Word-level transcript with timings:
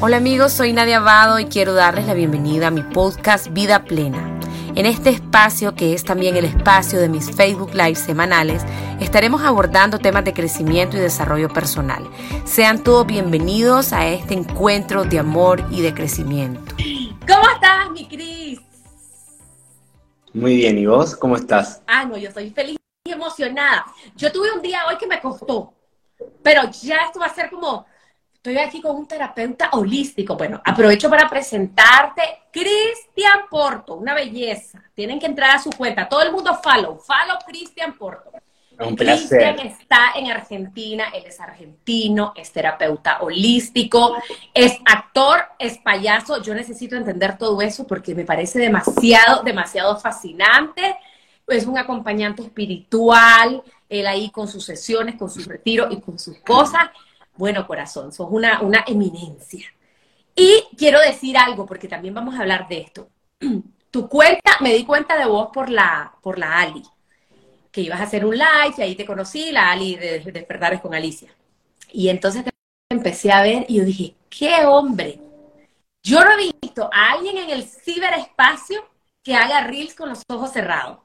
Hola 0.00 0.18
amigos, 0.18 0.52
soy 0.52 0.72
Nadia 0.72 0.98
Abado 0.98 1.40
y 1.40 1.46
quiero 1.46 1.74
darles 1.74 2.06
la 2.06 2.14
bienvenida 2.14 2.68
a 2.68 2.70
mi 2.70 2.82
podcast 2.82 3.48
Vida 3.48 3.82
Plena. 3.82 4.38
En 4.76 4.86
este 4.86 5.10
espacio, 5.10 5.74
que 5.74 5.92
es 5.92 6.04
también 6.04 6.36
el 6.36 6.44
espacio 6.44 7.00
de 7.00 7.08
mis 7.08 7.34
Facebook 7.34 7.74
Live 7.74 7.96
semanales, 7.96 8.62
estaremos 9.00 9.42
abordando 9.42 9.98
temas 9.98 10.24
de 10.24 10.32
crecimiento 10.32 10.96
y 10.96 11.00
desarrollo 11.00 11.48
personal. 11.48 12.08
Sean 12.44 12.84
todos 12.84 13.08
bienvenidos 13.08 13.92
a 13.92 14.06
este 14.06 14.34
encuentro 14.34 15.02
de 15.02 15.18
amor 15.18 15.64
y 15.68 15.82
de 15.82 15.92
crecimiento. 15.92 16.76
¿Cómo 17.26 17.50
estás, 17.52 17.90
mi 17.90 18.06
Cris? 18.06 18.60
Muy 20.32 20.58
bien, 20.58 20.78
¿y 20.78 20.86
vos? 20.86 21.16
¿Cómo 21.16 21.34
estás? 21.34 21.82
Ah, 21.88 22.04
no, 22.04 22.16
yo 22.16 22.28
estoy 22.28 22.50
feliz 22.50 22.76
y 23.04 23.10
emocionada. 23.10 23.84
Yo 24.14 24.30
tuve 24.30 24.52
un 24.52 24.62
día 24.62 24.78
hoy 24.88 24.96
que 24.96 25.08
me 25.08 25.20
costó, 25.20 25.74
pero 26.40 26.70
ya 26.70 26.98
esto 26.98 27.18
va 27.18 27.26
a 27.26 27.34
ser 27.34 27.50
como 27.50 27.84
Estoy 28.38 28.58
aquí 28.58 28.80
con 28.80 28.94
un 28.94 29.08
terapeuta 29.08 29.70
holístico. 29.72 30.36
Bueno, 30.36 30.62
aprovecho 30.64 31.10
para 31.10 31.28
presentarte 31.28 32.22
Cristian 32.52 33.48
Porto, 33.50 33.96
una 33.96 34.14
belleza. 34.14 34.80
Tienen 34.94 35.18
que 35.18 35.26
entrar 35.26 35.56
a 35.56 35.58
su 35.58 35.70
cuenta. 35.70 36.08
Todo 36.08 36.22
el 36.22 36.30
mundo 36.30 36.54
follow, 36.62 37.00
follow 37.00 37.36
Cristian 37.44 37.98
Porto. 37.98 38.30
Un 38.78 38.94
placer. 38.94 39.40
Cristian 39.40 39.58
está 39.66 40.12
en 40.14 40.30
Argentina, 40.30 41.06
él 41.12 41.24
es 41.26 41.40
argentino, 41.40 42.32
es 42.36 42.52
terapeuta 42.52 43.18
holístico, 43.22 44.14
es 44.54 44.78
actor, 44.84 45.40
es 45.58 45.78
payaso. 45.78 46.40
Yo 46.40 46.54
necesito 46.54 46.94
entender 46.94 47.36
todo 47.38 47.60
eso 47.60 47.88
porque 47.88 48.14
me 48.14 48.24
parece 48.24 48.60
demasiado, 48.60 49.42
demasiado 49.42 49.98
fascinante. 49.98 50.96
Es 51.48 51.66
un 51.66 51.76
acompañante 51.76 52.42
espiritual, 52.42 53.64
él 53.88 54.06
ahí 54.06 54.30
con 54.30 54.46
sus 54.46 54.64
sesiones, 54.64 55.16
con 55.16 55.28
sus 55.28 55.44
retiros 55.46 55.92
y 55.92 56.00
con 56.00 56.20
sus 56.20 56.38
cosas. 56.38 56.88
Bueno, 57.38 57.66
corazón, 57.68 58.12
sos 58.12 58.28
una, 58.30 58.60
una 58.62 58.84
eminencia. 58.86 59.72
Y 60.34 60.64
quiero 60.76 61.00
decir 61.00 61.38
algo, 61.38 61.66
porque 61.66 61.88
también 61.88 62.12
vamos 62.12 62.34
a 62.34 62.40
hablar 62.40 62.68
de 62.68 62.80
esto. 62.80 63.08
Tu 63.90 64.06
cuenta, 64.06 64.58
me 64.60 64.74
di 64.74 64.84
cuenta 64.84 65.16
de 65.16 65.24
vos 65.24 65.48
por 65.50 65.70
la, 65.70 66.12
por 66.20 66.38
la 66.38 66.58
Ali, 66.58 66.82
que 67.70 67.80
ibas 67.80 68.00
a 68.00 68.02
hacer 68.02 68.26
un 68.26 68.36
live 68.36 68.74
y 68.76 68.82
ahí 68.82 68.94
te 68.94 69.06
conocí, 69.06 69.50
la 69.50 69.70
Ali 69.70 69.96
de 69.96 70.18
Despertares 70.20 70.82
con 70.82 70.94
Alicia. 70.94 71.34
Y 71.90 72.10
entonces 72.10 72.44
te 72.44 72.50
empecé 72.90 73.32
a 73.32 73.42
ver 73.42 73.64
y 73.66 73.76
yo 73.76 73.84
dije, 73.84 74.14
qué 74.28 74.66
hombre. 74.66 75.18
Yo 76.02 76.20
no 76.20 76.32
he 76.32 76.52
visto 76.60 76.90
a 76.92 77.12
alguien 77.12 77.38
en 77.38 77.50
el 77.50 77.64
ciberespacio 77.64 78.86
que 79.22 79.34
haga 79.34 79.62
reels 79.62 79.94
con 79.94 80.10
los 80.10 80.22
ojos 80.28 80.52
cerrados. 80.52 80.98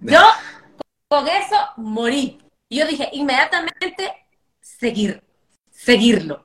Yo 0.00 0.20
con 1.08 1.26
eso 1.26 1.56
morí. 1.76 2.38
Y 2.68 2.78
yo 2.80 2.86
dije, 2.86 3.08
inmediatamente 3.12 4.12
seguir 4.60 5.22
seguirlo. 5.86 6.44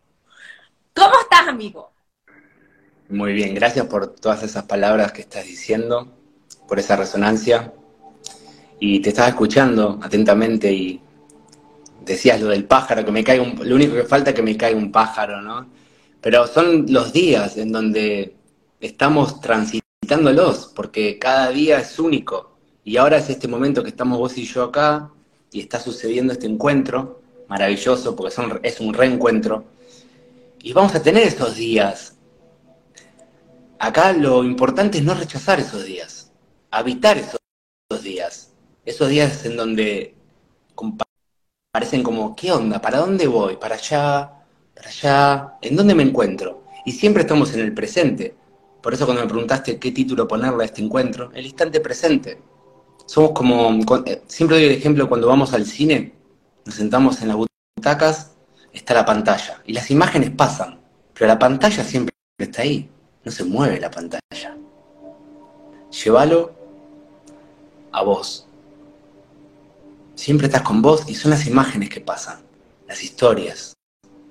¿Cómo 0.94 1.14
estás, 1.20 1.48
amigo? 1.48 1.92
Muy 3.10 3.34
bien, 3.34 3.56
gracias 3.56 3.88
por 3.88 4.14
todas 4.14 4.44
esas 4.44 4.66
palabras 4.66 5.12
que 5.14 5.22
estás 5.22 5.46
diciendo, 5.46 6.16
por 6.68 6.78
esa 6.78 6.96
resonancia. 6.96 7.74
Y 8.80 9.00
te 9.00 9.10
estaba 9.10 9.30
escuchando 9.30 10.00
atentamente 10.04 10.72
y 10.72 11.02
decías 12.06 12.40
lo 12.40 12.50
del 12.50 12.66
pájaro, 12.66 13.04
que 13.04 13.12
me 13.12 13.24
caiga 13.24 13.42
un, 13.42 13.68
lo 13.68 13.76
único 13.76 13.96
que 13.96 14.04
falta 14.04 14.30
es 14.30 14.36
que 14.36 14.44
me 14.44 14.56
caiga 14.56 14.78
un 14.78 14.92
pájaro, 14.92 15.42
¿no? 15.42 15.68
Pero 16.22 16.46
son 16.46 16.86
los 16.90 17.12
días 17.12 17.58
en 17.58 17.72
donde 17.72 18.36
estamos 18.80 19.42
transitándolos, 19.42 20.72
porque 20.76 21.18
cada 21.18 21.50
día 21.50 21.80
es 21.80 21.98
único. 21.98 22.58
Y 22.84 22.98
ahora 22.98 23.18
es 23.18 23.28
este 23.32 23.48
momento 23.48 23.82
que 23.82 23.90
estamos 23.90 24.20
vos 24.20 24.38
y 24.38 24.46
yo 24.46 24.66
acá, 24.66 25.10
y 25.52 25.62
está 25.62 25.80
sucediendo 25.80 26.34
este 26.34 26.46
encuentro, 26.46 27.21
maravilloso 27.52 28.16
porque 28.16 28.34
son, 28.34 28.62
es 28.64 28.80
un 28.80 28.94
reencuentro. 28.94 29.66
Y 30.64 30.72
vamos 30.72 30.96
a 30.96 31.04
tener 31.04 31.28
esos 31.28 31.58
días. 31.58 32.16
Acá 33.78 34.14
lo 34.14 34.46
importante 34.46 35.00
es 35.00 35.04
no 35.04 35.14
rechazar 35.14 35.60
esos 35.60 35.84
días, 35.84 36.32
habitar 36.70 37.18
esos, 37.18 37.42
días. 38.02 38.54
Esos 38.86 39.10
días 39.10 39.44
en 39.46 39.58
donde 39.58 40.16
parecen 41.74 42.04
como, 42.04 42.36
¿qué 42.38 42.54
onda? 42.54 42.80
¿Para 42.80 43.00
dónde 43.00 43.28
voy? 43.28 43.58
¿Para 43.58 43.76
allá? 43.76 44.32
¿Para 44.74 44.88
allá? 44.88 45.58
¿En 45.62 45.76
dónde 45.76 45.94
me 45.94 46.04
encuentro? 46.04 46.64
Y 46.86 46.94
siempre 46.94 47.24
estamos 47.24 47.54
en 47.54 47.60
el 47.60 47.74
presente. 47.74 48.34
Por 48.82 48.94
eso 48.94 49.06
cuando 49.06 49.24
me 49.24 49.30
preguntaste 49.30 49.78
qué 49.78 49.92
título 49.92 50.26
ponerle 50.26 50.64
a 50.64 50.68
este 50.68 50.82
encuentro, 50.82 51.32
el 51.34 51.46
instante 51.46 51.82
presente. 51.82 52.40
Somos 53.06 53.32
como, 53.32 53.78
eh, 54.06 54.22
siempre 54.28 54.58
doy 54.58 54.68
el 54.68 54.78
ejemplo 54.78 55.10
cuando 55.10 55.28
vamos 55.28 55.54
al 55.54 55.66
cine, 55.66 56.14
nos 56.66 56.76
sentamos 56.76 57.22
en 57.22 57.28
las 57.30 57.38
está 58.74 58.94
la 58.94 59.06
pantalla. 59.06 59.62
Y 59.66 59.74
las 59.74 59.92
imágenes 59.92 60.32
pasan, 60.32 60.80
pero 61.14 61.28
la 61.28 61.40
pantalla 61.40 61.84
siempre 61.84 62.14
está 62.38 62.62
ahí. 62.62 62.90
No 63.24 63.32
se 63.32 63.44
mueve 63.44 63.80
la 63.80 63.92
pantalla. 63.92 64.58
Llévalo 65.92 66.54
a 67.92 68.04
vos. 68.04 68.48
Siempre 70.16 70.48
estás 70.48 70.62
con 70.62 70.82
vos 70.82 71.04
y 71.08 71.16
son 71.16 71.32
las 71.32 71.48
imágenes 71.48 71.90
que 71.90 72.02
pasan, 72.02 72.42
las 72.88 73.04
historias, 73.04 73.74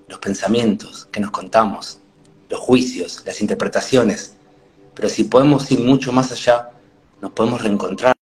los 0.09 0.19
pensamientos 0.19 1.09
que 1.11 1.21
nos 1.21 1.31
contamos, 1.31 1.99
los 2.49 2.61
juicios, 2.61 3.23
las 3.27 3.41
interpretaciones. 3.41 4.35
Pero 4.95 5.09
si 5.09 5.25
podemos 5.25 5.71
ir 5.71 5.81
mucho 5.81 6.13
más 6.13 6.33
allá, 6.33 6.71
nos 7.21 7.33
podemos 7.33 7.63
reencontrar. 7.63 8.15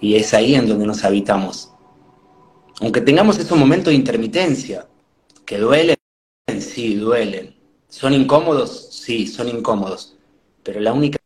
Y 0.00 0.16
es 0.16 0.32
ahí 0.32 0.54
en 0.54 0.66
donde 0.68 0.86
nos 0.86 1.04
habitamos, 1.04 1.72
aunque 2.80 3.02
tengamos 3.02 3.38
esos 3.38 3.58
momentos 3.58 3.90
de 3.90 3.96
intermitencia, 3.96 4.86
que 5.44 5.58
duelen, 5.58 5.96
sí, 6.58 6.94
duelen. 6.94 7.54
¿Son 7.88 8.14
incómodos? 8.14 8.88
Sí, 8.90 9.26
son 9.26 9.48
incómodos. 9.48 10.16
Pero 10.62 10.80
la 10.80 10.92
única 10.92 11.18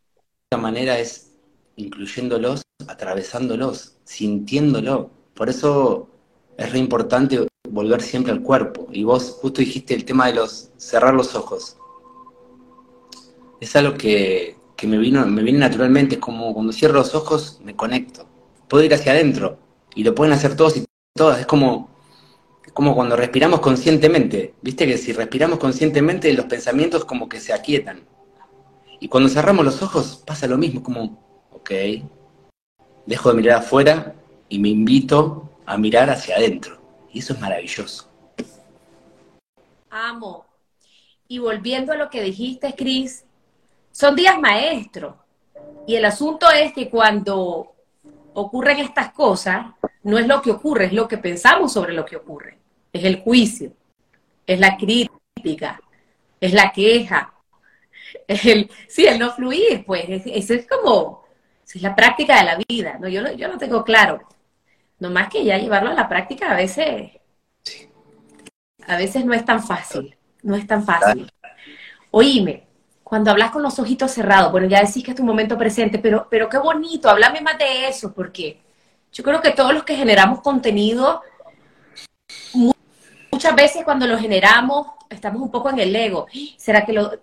manera 0.57 0.99
es 0.99 1.31
incluyéndolos, 1.77 2.61
atravesándolos, 2.87 3.95
sintiéndolo. 4.03 5.09
Por 5.33 5.49
eso 5.49 6.09
es 6.57 6.71
re 6.71 6.79
importante 6.79 7.47
volver 7.69 8.01
siempre 8.01 8.33
al 8.33 8.41
cuerpo. 8.41 8.87
Y 8.91 9.03
vos 9.03 9.37
justo 9.41 9.61
dijiste 9.61 9.93
el 9.93 10.03
tema 10.03 10.27
de 10.27 10.35
los 10.35 10.71
cerrar 10.77 11.13
los 11.13 11.35
ojos. 11.35 11.77
Es 13.61 13.75
algo 13.77 13.97
que, 13.97 14.57
que 14.75 14.87
me 14.87 14.97
vino, 14.97 15.25
me 15.25 15.41
viene 15.41 15.59
naturalmente, 15.59 16.15
es 16.15 16.21
como 16.21 16.53
cuando 16.53 16.73
cierro 16.73 16.95
los 16.95 17.15
ojos 17.15 17.61
me 17.63 17.75
conecto. 17.75 18.27
Puedo 18.67 18.83
ir 18.83 18.93
hacia 18.93 19.13
adentro. 19.13 19.57
Y 19.95 20.03
lo 20.03 20.13
pueden 20.13 20.33
hacer 20.33 20.57
todos 20.57 20.75
y 20.75 20.85
todas. 21.15 21.39
Es 21.39 21.45
como, 21.47 21.89
como 22.73 22.93
cuando 22.93 23.15
respiramos 23.15 23.61
conscientemente. 23.61 24.53
Viste 24.61 24.85
que 24.85 24.97
si 24.97 25.13
respiramos 25.13 25.59
conscientemente, 25.59 26.33
los 26.33 26.45
pensamientos 26.45 27.05
como 27.05 27.29
que 27.29 27.39
se 27.39 27.53
aquietan. 27.53 28.03
Y 28.99 29.07
cuando 29.07 29.29
cerramos 29.29 29.65
los 29.65 29.81
ojos, 29.81 30.21
pasa 30.25 30.47
lo 30.47 30.57
mismo, 30.57 30.83
como, 30.83 31.47
ok, 31.51 31.71
dejo 33.05 33.29
de 33.29 33.35
mirar 33.35 33.59
afuera 33.59 34.13
y 34.49 34.59
me 34.59 34.69
invito 34.69 35.49
a 35.65 35.77
mirar 35.77 36.09
hacia 36.09 36.35
adentro. 36.35 36.81
Y 37.11 37.19
eso 37.19 37.33
es 37.33 37.39
maravilloso. 37.39 38.09
Amo. 39.89 40.45
Y 41.27 41.39
volviendo 41.39 41.93
a 41.93 41.97
lo 41.97 42.09
que 42.09 42.21
dijiste, 42.21 42.75
Cris, 42.75 43.23
son 43.91 44.15
días 44.15 44.37
maestros. 44.39 45.15
Y 45.87 45.95
el 45.95 46.05
asunto 46.05 46.49
es 46.49 46.73
que 46.73 46.89
cuando 46.89 47.73
ocurren 48.33 48.79
estas 48.79 49.13
cosas, 49.13 49.67
no 50.05 50.19
es 50.19 50.27
lo 50.27 50.41
que 50.41 50.51
ocurre, 50.51 50.85
es 50.85 50.93
lo 50.93 51.07
que 51.07 51.17
pensamos 51.17 51.73
sobre 51.73 51.91
lo 51.93 52.05
que 52.05 52.15
ocurre. 52.15 52.59
Es 52.93 53.03
el 53.03 53.21
juicio, 53.21 53.71
es 54.45 54.59
la 54.59 54.77
crítica, 54.77 55.81
es 56.39 56.53
la 56.53 56.71
queja, 56.71 57.33
es 58.27 58.45
el, 58.45 58.69
sí, 58.87 59.07
el 59.07 59.17
no 59.17 59.31
fluir, 59.31 59.83
pues, 59.83 60.05
eso 60.07 60.53
es 60.53 60.67
como, 60.67 61.25
es 61.63 61.81
la 61.81 61.95
práctica 61.95 62.37
de 62.37 62.43
la 62.43 62.59
vida, 62.69 62.99
¿no? 62.99 63.07
Yo, 63.07 63.23
no, 63.23 63.31
yo 63.31 63.47
no 63.47 63.57
tengo 63.57 63.83
claro. 63.83 64.21
Nomás 64.99 65.27
que 65.27 65.43
ya 65.43 65.57
llevarlo 65.57 65.89
a 65.89 65.95
la 65.95 66.07
práctica 66.07 66.51
a 66.51 66.55
veces, 66.55 67.11
a 68.87 68.97
veces 68.97 69.25
no 69.25 69.33
es 69.33 69.43
tan 69.43 69.61
fácil, 69.61 70.15
no 70.43 70.55
es 70.55 70.67
tan 70.67 70.85
fácil. 70.85 71.29
Oíme, 72.11 72.67
cuando 73.03 73.31
hablas 73.31 73.49
con 73.49 73.63
los 73.63 73.79
ojitos 73.79 74.11
cerrados, 74.11 74.51
bueno, 74.51 74.67
ya 74.67 74.81
decís 74.81 75.03
que 75.03 75.11
es 75.11 75.17
tu 75.17 75.23
momento 75.23 75.57
presente, 75.57 75.97
pero, 75.97 76.27
pero 76.29 76.47
qué 76.47 76.59
bonito, 76.59 77.09
háblame 77.09 77.41
más 77.41 77.57
de 77.57 77.87
eso, 77.87 78.13
porque 78.13 78.64
yo 79.15 79.23
creo 79.23 79.41
que 79.41 79.51
todos 79.51 79.73
los 79.73 79.85
que 79.85 79.95
generamos 79.95 80.41
contenido, 80.41 81.21
muchas 83.31 83.55
veces 83.55 83.85
cuando 83.85 84.05
lo 84.07 84.19
generamos, 84.19 84.87
estamos 85.09 85.41
un 85.41 85.49
poco 85.49 85.69
en 85.69 85.79
el 85.79 85.95
ego. 85.95 86.27
¿Será 86.57 86.85
que, 86.85 86.91
lo, 86.91 87.13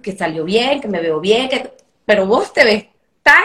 que 0.00 0.16
salió 0.16 0.44
bien, 0.44 0.80
que 0.80 0.86
me 0.86 1.00
veo 1.00 1.18
bien? 1.18 1.50
Pero 2.06 2.26
vos 2.28 2.52
te 2.52 2.64
ves 2.64 2.86
tan, 3.24 3.42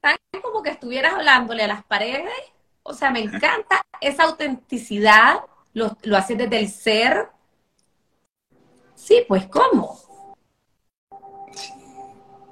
tan 0.00 0.16
como 0.40 0.62
que 0.62 0.70
estuvieras 0.70 1.14
hablándole 1.14 1.64
a 1.64 1.66
las 1.66 1.82
paredes. 1.82 2.30
O 2.84 2.94
sea, 2.94 3.10
me 3.10 3.18
encanta 3.18 3.84
esa 4.00 4.22
autenticidad, 4.22 5.40
lo, 5.72 5.96
lo 6.04 6.16
haces 6.16 6.38
desde 6.38 6.60
el 6.60 6.68
ser. 6.68 7.30
Sí, 8.94 9.24
pues 9.26 9.46
¿cómo? 9.46 9.98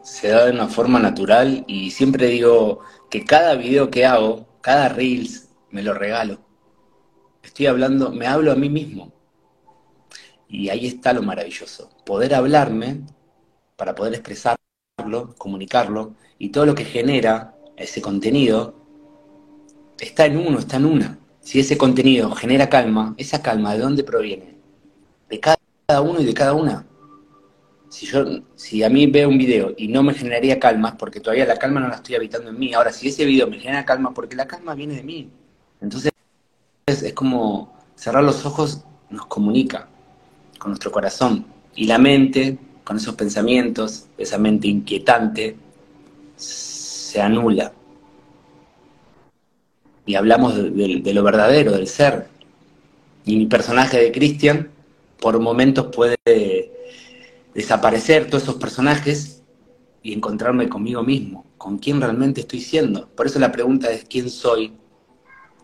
Se 0.03 0.27
da 0.27 0.47
de 0.47 0.51
una 0.51 0.67
forma 0.67 0.99
natural 0.99 1.63
y 1.69 1.93
siempre 1.93 2.27
digo 2.27 2.81
que 3.09 3.25
cada 3.25 3.55
video 3.55 3.89
que 3.89 4.05
hago 4.05 4.52
cada 4.63 4.89
Reels 4.89 5.51
me 5.71 5.83
lo 5.83 5.93
regalo. 5.93 6.39
Estoy 7.43 7.67
hablando, 7.67 8.11
me 8.11 8.27
hablo 8.27 8.53
a 8.53 8.55
mí 8.55 8.71
mismo. 8.71 9.13
Y 10.49 10.69
ahí 10.71 10.87
está 10.87 11.13
lo 11.13 11.23
maravilloso, 11.23 11.91
poder 12.07 12.35
hablarme 12.35 13.01
para 13.77 13.95
poder 13.95 14.15
expresarlo, 14.15 15.35
comunicarlo, 15.37 16.15
y 16.39 16.51
todo 16.51 16.67
lo 16.67 16.75
que 16.75 16.85
genera 16.85 17.57
ese 17.77 18.01
contenido 18.01 18.75
está 19.99 20.27
en 20.27 20.37
uno, 20.37 20.59
está 20.59 20.77
en 20.77 20.87
una. 20.87 21.19
Si 21.41 21.59
ese 21.59 21.77
contenido 21.77 22.31
genera 22.33 22.69
calma, 22.69 23.15
esa 23.17 23.43
calma, 23.43 23.75
¿de 23.75 23.81
dónde 23.81 24.05
proviene? 24.05 24.59
De 25.29 25.41
cada 25.41 26.01
uno 26.01 26.21
y 26.21 26.25
de 26.25 26.35
cada 26.35 26.55
una. 26.55 26.87
Si, 27.93 28.07
yo, 28.07 28.25
si 28.55 28.83
a 28.83 28.89
mí 28.89 29.07
veo 29.07 29.29
un 29.29 29.37
video 29.37 29.75
y 29.77 29.87
no 29.87 30.03
me 30.03 30.15
generaría 30.15 30.59
calma, 30.59 30.97
porque 30.97 31.21
todavía 31.21 31.45
la 31.45 31.59
calma 31.59 31.79
no 31.79 31.89
la 31.89 31.97
estoy 31.97 32.15
habitando 32.15 32.49
en 32.49 32.59
mí. 32.59 32.73
Ahora, 32.73 32.91
si 32.91 33.09
ese 33.09 33.27
video 33.27 33.47
me 33.47 33.59
genera 33.59 33.85
calma, 33.85 34.15
porque 34.15 34.35
la 34.35 34.49
calma 34.49 34.75
viene 34.75 34.95
de 34.95 35.03
mí. 35.03 35.29
Entonces, 35.79 36.11
es 36.87 37.13
como 37.13 37.77
cerrar 37.95 38.25
los 38.25 38.47
ojos 38.47 38.83
nos 39.11 39.27
comunica 39.27 39.89
con 40.59 40.71
nuestro 40.71 40.91
corazón. 40.91 41.45
Y 41.75 41.85
la 41.85 41.99
mente, 41.99 42.57
con 42.83 42.97
esos 42.97 43.15
pensamientos, 43.15 44.07
esa 44.17 44.39
mente 44.39 44.69
inquietante, 44.69 45.55
se 46.37 47.21
anula. 47.21 47.75
Y 50.07 50.15
hablamos 50.15 50.57
de, 50.57 51.13
lo 51.13 51.23
verdadero, 51.23 51.73
del 51.73 51.89
ser. 51.89 52.27
Y 53.27 53.37
mi 53.37 53.45
personaje 53.45 53.99
de 53.99 54.13
Christian, 54.13 54.71
por 55.21 55.39
momentos 55.41 55.95
puede 55.95 56.17
desaparecer 57.55 58.29
todos 58.29 58.45
esos 58.45 58.57
personajes 58.57 59.43
y 60.03 60.13
encontrarme 60.13 60.69
conmigo 60.69 61.03
mismo, 61.03 61.47
con 61.59 61.79
quién 61.79 62.01
realmente 62.01 62.41
estoy 62.41 62.61
siendo. 62.61 63.09
Por 63.09 63.27
eso 63.27 63.39
la 63.39 63.53
pregunta 63.53 63.91
es 63.91 64.05
quién 64.05 64.31
soy. 64.31 64.77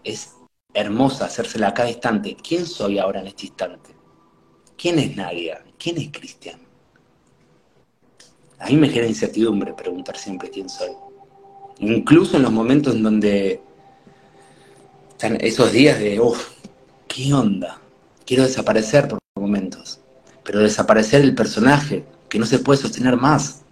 Es 0.05 0.35
hermosa 0.75 1.26
hacérsela 1.26 1.69
a 1.69 1.75
cada 1.75 1.90
instante. 1.90 2.37
¿Quién 2.37 2.67
soy 2.67 2.99
ahora 2.99 3.20
en 3.20 3.26
este 3.26 3.46
instante? 3.46 3.90
¿Quién 4.76 4.99
es 4.99 5.17
Nadia? 5.17 5.64
¿Quién 5.76 5.99
es 5.99 6.11
Cristian? 6.12 6.61
A 8.61 8.67
mí 8.67 8.76
me 8.76 8.88
genera 8.88 9.08
incertidumbre 9.08 9.73
preguntar 9.75 10.17
siempre 10.17 10.50
quién 10.50 10.69
soy. 10.69 10.90
Incluso 11.81 12.37
en 12.37 12.43
los 12.43 12.52
momentos 12.52 12.94
en 12.94 13.02
donde 13.02 13.61
están 15.11 15.37
esos 15.40 15.73
días 15.73 15.99
de, 15.99 16.20
uff, 16.20 16.50
¿qué 17.06 17.32
onda? 17.32 17.81
Quiero 18.25 18.44
desaparecer 18.44 19.08
por 19.08 19.19
momentos. 19.37 20.00
Pero 20.49 20.61
desaparecer 20.61 21.21
el 21.21 21.35
personaje, 21.35 22.06
que 22.31 22.39
no 22.39 22.47
se 22.47 22.59
puede 22.59 22.81
sostener 22.81 23.19
más. 23.19 23.65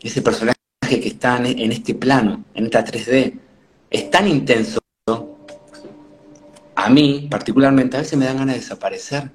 Ese 0.00 0.22
personaje 0.22 0.54
que 0.88 1.08
está 1.08 1.36
en 1.38 1.72
este 1.72 1.96
plano, 1.96 2.44
en 2.54 2.66
esta 2.66 2.84
3D, 2.84 3.36
es 3.90 4.08
tan 4.08 4.28
intenso 4.28 4.78
a 6.76 6.88
mí, 6.88 7.26
particularmente, 7.28 7.96
a 7.96 8.00
veces 8.02 8.16
me 8.16 8.26
dan 8.26 8.36
ganas 8.36 8.54
de 8.54 8.60
desaparecer. 8.60 9.32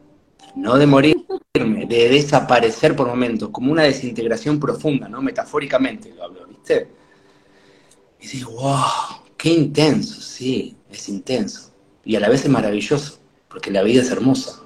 No 0.55 0.77
de 0.77 0.85
morirme, 0.85 1.85
de 1.89 2.07
desaparecer 2.07 2.95
por 2.95 3.09
momentos, 3.09 3.49
como 3.49 3.73
una 3.73 3.83
desintegración 3.83 4.57
profunda, 4.57 5.09
¿no? 5.09 5.21
Metafóricamente 5.21 6.13
lo 6.15 6.23
hablo, 6.23 6.47
¿viste? 6.47 6.87
Y 8.21 8.27
digo, 8.27 8.51
wow, 8.51 9.25
qué 9.35 9.49
intenso, 9.49 10.21
sí, 10.21 10.77
es 10.89 11.09
intenso. 11.09 11.73
Y 12.05 12.15
a 12.15 12.21
la 12.21 12.29
vez 12.29 12.45
es 12.45 12.49
maravilloso, 12.49 13.19
porque 13.49 13.71
la 13.71 13.83
vida 13.83 14.01
es 14.01 14.11
hermosa. 14.11 14.60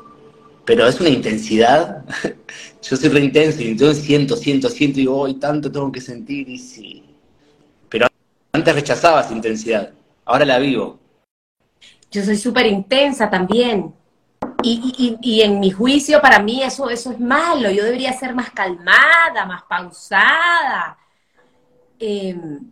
Pero 0.65 0.87
es 0.87 0.99
una 0.99 1.09
intensidad. 1.09 2.03
Yo 2.81 2.97
soy 2.97 3.09
re 3.09 3.19
intenso 3.21 3.61
y 3.61 3.69
entonces 3.69 4.03
siento, 4.03 4.35
siento, 4.35 4.69
siento 4.69 4.99
y 4.99 5.03
digo, 5.03 5.17
hoy 5.17 5.35
tanto 5.35 5.71
tengo 5.71 5.91
que 5.91 6.01
sentir 6.01 6.47
y 6.49 6.57
sí. 6.57 7.03
Pero 7.89 8.07
antes 8.51 8.75
rechazaba 8.75 9.21
esa 9.21 9.33
intensidad, 9.33 9.91
ahora 10.25 10.45
la 10.45 10.59
vivo 10.59 10.99
yo 12.15 12.23
soy 12.23 12.37
súper 12.37 12.65
intensa 12.67 13.29
también. 13.29 13.93
Y, 14.63 15.41
en 15.41 15.59
mi 15.59 15.69
juicio, 15.69 16.21
para 16.21 16.39
mí 16.39 16.63
eso, 16.63 16.89
eso 16.89 17.11
es 17.11 17.19
malo. 17.19 17.69
Yo 17.69 17.83
debería 17.83 18.13
ser 18.13 18.33
más 18.33 18.49
calmada, 18.51 19.45
más 19.45 19.63
pausada. 19.63 20.97
Em, 21.99 22.71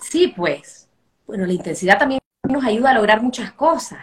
sí, 0.00 0.28
pues. 0.28 0.88
Bueno, 1.26 1.44
la 1.46 1.52
intensidad 1.52 1.98
también 1.98 2.20
nos 2.48 2.64
ayuda 2.64 2.90
a 2.90 2.94
lograr 2.94 3.20
muchas 3.22 3.52
cosas. 3.52 3.98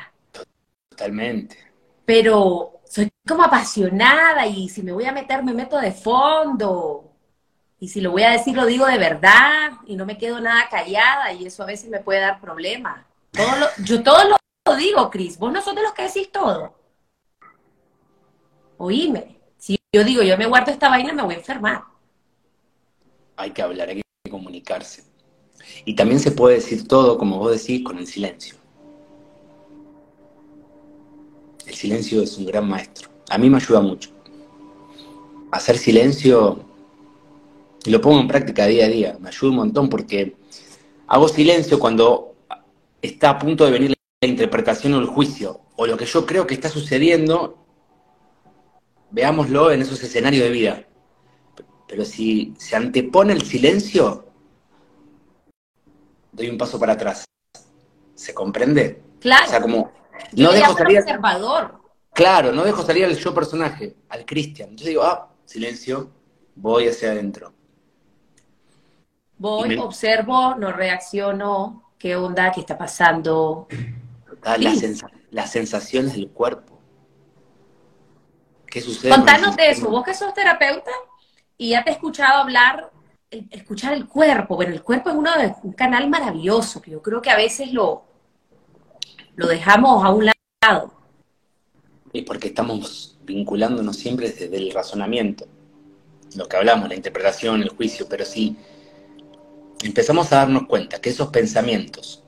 Totalmente. 0.89 1.57
Pero 2.07 2.81
soy 2.89 3.11
como 3.27 3.43
apasionada 3.43 4.47
y 4.47 4.67
si 4.69 4.81
me 4.81 4.93
voy 4.93 5.05
a 5.05 5.11
meter, 5.11 5.43
me 5.43 5.53
meto 5.53 5.77
de 5.77 5.91
fondo. 5.91 7.13
Y 7.79 7.89
si 7.89 8.01
lo 8.01 8.09
voy 8.09 8.23
a 8.23 8.31
decir, 8.31 8.55
lo 8.55 8.65
digo 8.65 8.87
de 8.87 8.97
verdad 8.97 9.73
y 9.85 9.95
no 9.95 10.07
me 10.07 10.17
quedo 10.17 10.41
nada 10.41 10.67
callada 10.71 11.31
y 11.33 11.45
eso 11.45 11.61
a 11.61 11.67
veces 11.67 11.91
me 11.91 11.99
puede 11.99 12.21
dar 12.21 12.41
problemas 12.41 13.05
yo 13.83 14.03
todo 14.03 14.17
lo 14.65 14.75
digo, 14.75 15.09
Cris. 15.09 15.37
Vos 15.37 15.51
no 15.51 15.61
sos 15.61 15.75
de 15.75 15.81
los 15.81 15.93
que 15.93 16.03
decís 16.03 16.31
todo. 16.31 16.75
Oíme. 18.77 19.37
Si 19.57 19.77
yo 19.91 20.03
digo, 20.03 20.21
yo 20.21 20.37
me 20.37 20.45
guardo 20.45 20.71
esta 20.71 20.89
vaina, 20.89 21.13
me 21.13 21.23
voy 21.23 21.35
a 21.35 21.37
enfermar. 21.37 21.83
Hay 23.35 23.51
que 23.51 23.61
hablar, 23.61 23.89
hay 23.89 24.01
que 24.01 24.31
comunicarse. 24.31 25.03
Y 25.85 25.95
también 25.95 26.19
se 26.19 26.31
puede 26.31 26.55
decir 26.55 26.87
todo, 26.87 27.17
como 27.17 27.37
vos 27.37 27.51
decís, 27.51 27.83
con 27.83 27.97
el 27.97 28.07
silencio. 28.07 28.55
El 31.67 31.75
silencio 31.75 32.23
es 32.23 32.37
un 32.37 32.45
gran 32.45 32.67
maestro. 32.67 33.09
A 33.29 33.37
mí 33.37 33.49
me 33.49 33.57
ayuda 33.57 33.81
mucho. 33.81 34.09
Hacer 35.51 35.77
silencio, 35.77 36.63
y 37.83 37.89
lo 37.89 37.99
pongo 37.99 38.21
en 38.21 38.27
práctica 38.27 38.65
día 38.65 38.85
a 38.85 38.89
día, 38.89 39.17
me 39.19 39.27
ayuda 39.27 39.51
un 39.51 39.57
montón 39.57 39.89
porque 39.89 40.37
hago 41.07 41.27
silencio 41.27 41.77
cuando 41.77 42.35
está 43.01 43.31
a 43.31 43.39
punto 43.39 43.65
de 43.65 43.71
venir 43.71 43.93
la 44.21 44.27
interpretación 44.29 44.93
o 44.93 44.99
el 44.99 45.07
juicio, 45.07 45.59
o 45.75 45.85
lo 45.85 45.97
que 45.97 46.05
yo 46.05 46.25
creo 46.25 46.47
que 46.47 46.53
está 46.53 46.69
sucediendo, 46.69 47.57
veámoslo 49.11 49.69
en 49.69 49.81
esos 49.81 50.01
escenarios 50.01 50.43
de 50.43 50.49
vida. 50.49 50.87
Pero 51.85 52.05
si 52.05 52.53
se 52.57 52.77
antepone 52.77 53.33
el 53.33 53.41
silencio, 53.41 54.25
doy 56.31 56.49
un 56.49 56.57
paso 56.57 56.79
para 56.79 56.93
atrás. 56.93 57.25
¿Se 58.15 58.33
comprende? 58.33 59.01
Claro. 59.19 59.45
O 59.45 59.49
sea, 59.49 59.61
como 59.61 59.96
no 60.33 60.51
dejo 60.51 60.77
salir 60.77 60.99
observador. 60.99 61.81
Claro, 62.13 62.51
no 62.51 62.63
dejo 62.63 62.83
salir 62.83 63.05
al 63.05 63.15
yo 63.15 63.33
personaje, 63.33 63.95
al 64.09 64.25
Cristian. 64.25 64.75
Yo 64.75 64.85
digo, 64.85 65.03
ah, 65.03 65.29
silencio, 65.45 66.11
voy 66.55 66.87
hacia 66.87 67.11
adentro. 67.11 67.53
Voy, 69.37 69.77
observo, 69.77 70.55
no 70.55 70.71
reacciono, 70.71 71.83
¿Qué 71.97 72.15
onda? 72.15 72.51
¿Qué 72.51 72.59
está 72.59 72.77
pasando? 72.77 73.67
las 75.31 75.51
sensaciones 75.51 76.13
del 76.13 76.29
cuerpo. 76.29 76.79
¿Qué 78.67 78.81
sucede? 78.81 79.11
Contanos 79.11 79.55
de 79.55 79.71
eso. 79.71 79.89
Vos 79.89 80.03
que 80.03 80.13
sos 80.13 80.33
terapeuta 80.33 80.91
y 81.57 81.71
ya 81.71 81.83
te 81.83 81.89
he 81.89 81.93
escuchado 81.93 82.41
hablar, 82.41 82.91
escuchar 83.29 83.93
el 83.93 84.07
cuerpo. 84.07 84.55
Bueno, 84.55 84.73
el 84.73 84.83
cuerpo 84.83 85.09
es 85.09 85.15
uno 85.15 85.35
de, 85.37 85.55
un 85.63 85.73
canal 85.73 86.07
maravilloso 86.09 86.81
que 86.81 86.91
yo 86.91 87.01
creo 87.01 87.21
que 87.21 87.31
a 87.31 87.35
veces 87.35 87.73
lo, 87.73 88.05
lo 89.37 89.47
dejamos 89.47 90.03
a 90.03 90.09
un 90.09 90.25
lado. 90.25 90.93
Y 92.11 92.23
porque 92.23 92.47
estamos 92.47 93.17
vinculándonos 93.23 93.95
siempre 93.95 94.29
desde 94.29 94.57
el 94.57 94.71
razonamiento. 94.71 95.45
Lo 96.35 96.47
que 96.47 96.57
hablamos, 96.57 96.89
la 96.89 96.95
interpretación, 96.95 97.61
el 97.61 97.69
juicio, 97.69 98.07
pero 98.09 98.25
sí 98.25 98.57
empezamos 99.83 100.33
a 100.33 100.37
darnos 100.37 100.65
cuenta 100.67 100.99
que 100.99 101.11
esos 101.11 101.29
pensamientos 101.29 102.23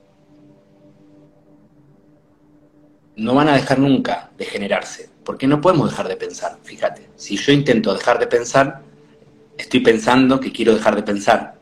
no 3.16 3.34
van 3.34 3.48
a 3.48 3.54
dejar 3.54 3.80
nunca 3.80 4.30
de 4.38 4.44
generarse, 4.44 5.10
porque 5.24 5.48
no 5.48 5.60
podemos 5.60 5.90
dejar 5.90 6.08
de 6.08 6.16
pensar, 6.16 6.58
fíjate, 6.62 7.10
si 7.16 7.36
yo 7.36 7.52
intento 7.52 7.92
dejar 7.92 8.18
de 8.20 8.28
pensar, 8.28 8.82
estoy 9.58 9.80
pensando 9.80 10.38
que 10.38 10.52
quiero 10.52 10.74
dejar 10.74 10.94
de 10.94 11.02
pensar, 11.02 11.58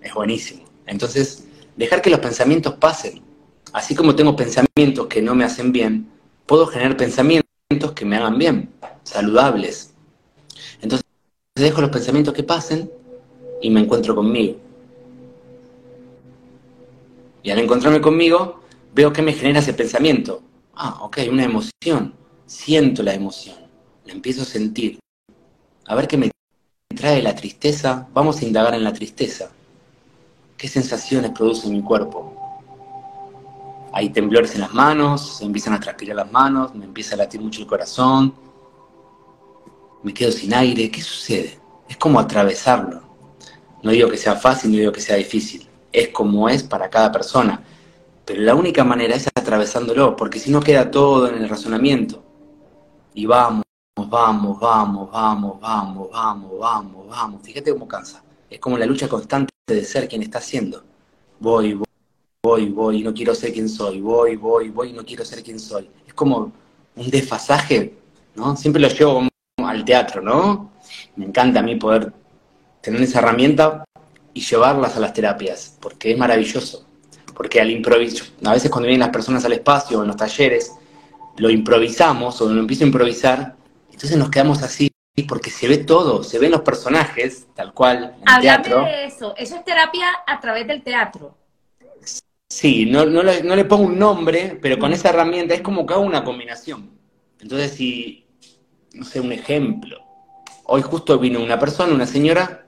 es 0.00 0.14
buenísimo. 0.14 0.64
Entonces, 0.86 1.46
dejar 1.76 2.00
que 2.00 2.10
los 2.10 2.20
pensamientos 2.20 2.74
pasen, 2.74 3.25
así 3.72 3.94
como 3.94 4.14
tengo 4.14 4.36
pensamientos 4.36 5.06
que 5.08 5.22
no 5.22 5.34
me 5.34 5.44
hacen 5.44 5.72
bien, 5.72 6.08
puedo 6.46 6.66
generar 6.66 6.96
pensamientos 6.96 7.46
que 7.94 8.04
me 8.04 8.16
hagan 8.16 8.38
bien, 8.38 8.70
saludables. 9.02 9.92
Entonces, 10.80 11.04
dejo 11.54 11.80
los 11.80 11.90
pensamientos 11.90 12.34
que 12.34 12.42
pasen 12.42 12.90
y 13.60 13.70
me 13.70 13.80
encuentro 13.80 14.14
conmigo. 14.14 14.56
Y 17.42 17.50
al 17.50 17.58
encontrarme 17.60 18.00
conmigo, 18.00 18.60
veo 18.92 19.12
que 19.12 19.22
me 19.22 19.32
genera 19.32 19.60
ese 19.60 19.72
pensamiento. 19.72 20.42
Ah, 20.74 20.98
ok, 21.02 21.18
una 21.30 21.44
emoción. 21.44 22.14
Siento 22.44 23.02
la 23.02 23.14
emoción. 23.14 23.56
La 24.04 24.12
empiezo 24.12 24.42
a 24.42 24.44
sentir. 24.44 24.98
A 25.86 25.94
ver 25.94 26.08
qué 26.08 26.16
me 26.16 26.30
trae 26.94 27.22
la 27.22 27.34
tristeza. 27.34 28.08
Vamos 28.12 28.40
a 28.40 28.44
indagar 28.44 28.74
en 28.74 28.84
la 28.84 28.92
tristeza. 28.92 29.50
¿Qué 30.56 30.68
sensaciones 30.68 31.30
produce 31.30 31.68
mi 31.68 31.82
cuerpo? 31.82 32.35
Hay 33.96 34.10
temblores 34.10 34.54
en 34.54 34.60
las 34.60 34.74
manos, 34.74 35.38
se 35.38 35.44
empiezan 35.44 35.72
a 35.72 35.80
transpirar 35.80 36.16
las 36.16 36.30
manos, 36.30 36.74
me 36.74 36.84
empieza 36.84 37.14
a 37.14 37.18
latir 37.18 37.40
mucho 37.40 37.62
el 37.62 37.66
corazón, 37.66 38.34
me 40.02 40.12
quedo 40.12 40.30
sin 40.30 40.52
aire. 40.52 40.90
¿Qué 40.90 41.00
sucede? 41.00 41.58
Es 41.88 41.96
como 41.96 42.20
atravesarlo. 42.20 43.00
No 43.82 43.90
digo 43.90 44.10
que 44.10 44.18
sea 44.18 44.36
fácil, 44.36 44.70
no 44.70 44.76
digo 44.78 44.92
que 44.92 45.00
sea 45.00 45.16
difícil 45.16 45.66
es 45.96 46.08
como 46.08 46.48
es 46.48 46.62
para 46.62 46.90
cada 46.90 47.10
persona. 47.10 47.62
Pero 48.24 48.42
la 48.42 48.54
única 48.54 48.84
manera 48.84 49.14
es 49.14 49.28
atravesándolo, 49.34 50.14
porque 50.14 50.38
si 50.38 50.50
no 50.50 50.60
queda 50.60 50.90
todo 50.90 51.28
en 51.28 51.42
el 51.42 51.48
razonamiento. 51.48 52.22
Y 53.14 53.24
vamos, 53.24 53.64
vamos, 53.96 54.60
vamos, 54.60 55.10
vamos, 55.10 55.58
vamos, 55.60 56.10
vamos, 56.10 56.58
vamos, 56.58 57.08
vamos. 57.08 57.42
Fíjate 57.42 57.72
cómo 57.72 57.88
cansa. 57.88 58.22
Es 58.50 58.60
como 58.60 58.76
la 58.76 58.84
lucha 58.84 59.08
constante 59.08 59.52
de 59.66 59.84
ser 59.84 60.06
quien 60.06 60.22
está 60.22 60.40
siendo. 60.40 60.84
Voy, 61.40 61.74
voy, 61.74 61.86
voy, 62.46 62.68
voy, 62.68 63.02
no 63.02 63.12
quiero 63.12 63.34
ser 63.34 63.52
quien 63.52 63.68
soy. 63.68 64.00
Voy, 64.00 64.36
voy, 64.36 64.68
voy, 64.68 64.92
no 64.92 65.04
quiero 65.04 65.24
ser 65.24 65.42
quien 65.42 65.58
soy. 65.58 65.90
Es 66.06 66.14
como 66.14 66.52
un 66.94 67.10
desfasaje, 67.10 67.94
¿no? 68.36 68.56
Siempre 68.56 68.80
lo 68.80 68.88
llevo 68.88 69.26
al 69.56 69.84
teatro, 69.84 70.22
¿no? 70.22 70.70
Me 71.16 71.24
encanta 71.24 71.58
a 71.58 71.62
mí 71.64 71.74
poder 71.74 72.12
tener 72.80 73.02
esa 73.02 73.18
herramienta 73.18 73.84
y 74.32 74.40
llevarlas 74.40 74.96
a 74.96 75.00
las 75.00 75.12
terapias, 75.12 75.76
porque 75.80 76.12
es 76.12 76.18
maravilloso. 76.18 76.86
Porque 77.34 77.60
al 77.60 77.70
improvisar, 77.70 78.28
a 78.44 78.52
veces 78.52 78.70
cuando 78.70 78.86
vienen 78.86 79.00
las 79.00 79.10
personas 79.10 79.44
al 79.44 79.52
espacio, 79.52 80.02
en 80.02 80.08
los 80.08 80.16
talleres, 80.16 80.72
lo 81.38 81.50
improvisamos 81.50 82.40
o 82.40 82.48
lo 82.48 82.60
empiezo 82.60 82.84
a 82.84 82.86
improvisar, 82.86 83.56
entonces 83.90 84.16
nos 84.16 84.30
quedamos 84.30 84.62
así 84.62 84.90
porque 85.28 85.50
se 85.50 85.66
ve 85.66 85.78
todo, 85.78 86.22
se 86.22 86.38
ven 86.38 86.52
los 86.52 86.60
personajes, 86.60 87.48
tal 87.54 87.72
cual, 87.72 88.14
en 88.20 88.40
teatro. 88.40 88.84
de 88.84 89.06
eso, 89.06 89.34
eso 89.36 89.56
es 89.56 89.64
terapia 89.64 90.06
a 90.26 90.38
través 90.40 90.66
del 90.68 90.82
teatro. 90.82 91.34
Sí, 92.48 92.86
no, 92.86 93.04
no, 93.04 93.22
le, 93.22 93.64
pongo 93.64 93.84
un 93.84 93.98
nombre, 93.98 94.58
pero 94.62 94.78
con 94.78 94.92
esa 94.92 95.10
herramienta 95.10 95.54
es 95.54 95.62
como 95.62 95.84
que 95.84 95.94
hago 95.94 96.04
una 96.04 96.22
combinación. 96.24 96.90
Entonces, 97.40 97.72
si, 97.72 98.26
no 98.94 99.04
sé, 99.04 99.20
un 99.20 99.32
ejemplo. 99.32 99.98
Hoy 100.64 100.82
justo 100.82 101.18
vino 101.18 101.42
una 101.42 101.58
persona, 101.58 101.92
una 101.92 102.06
señora, 102.06 102.66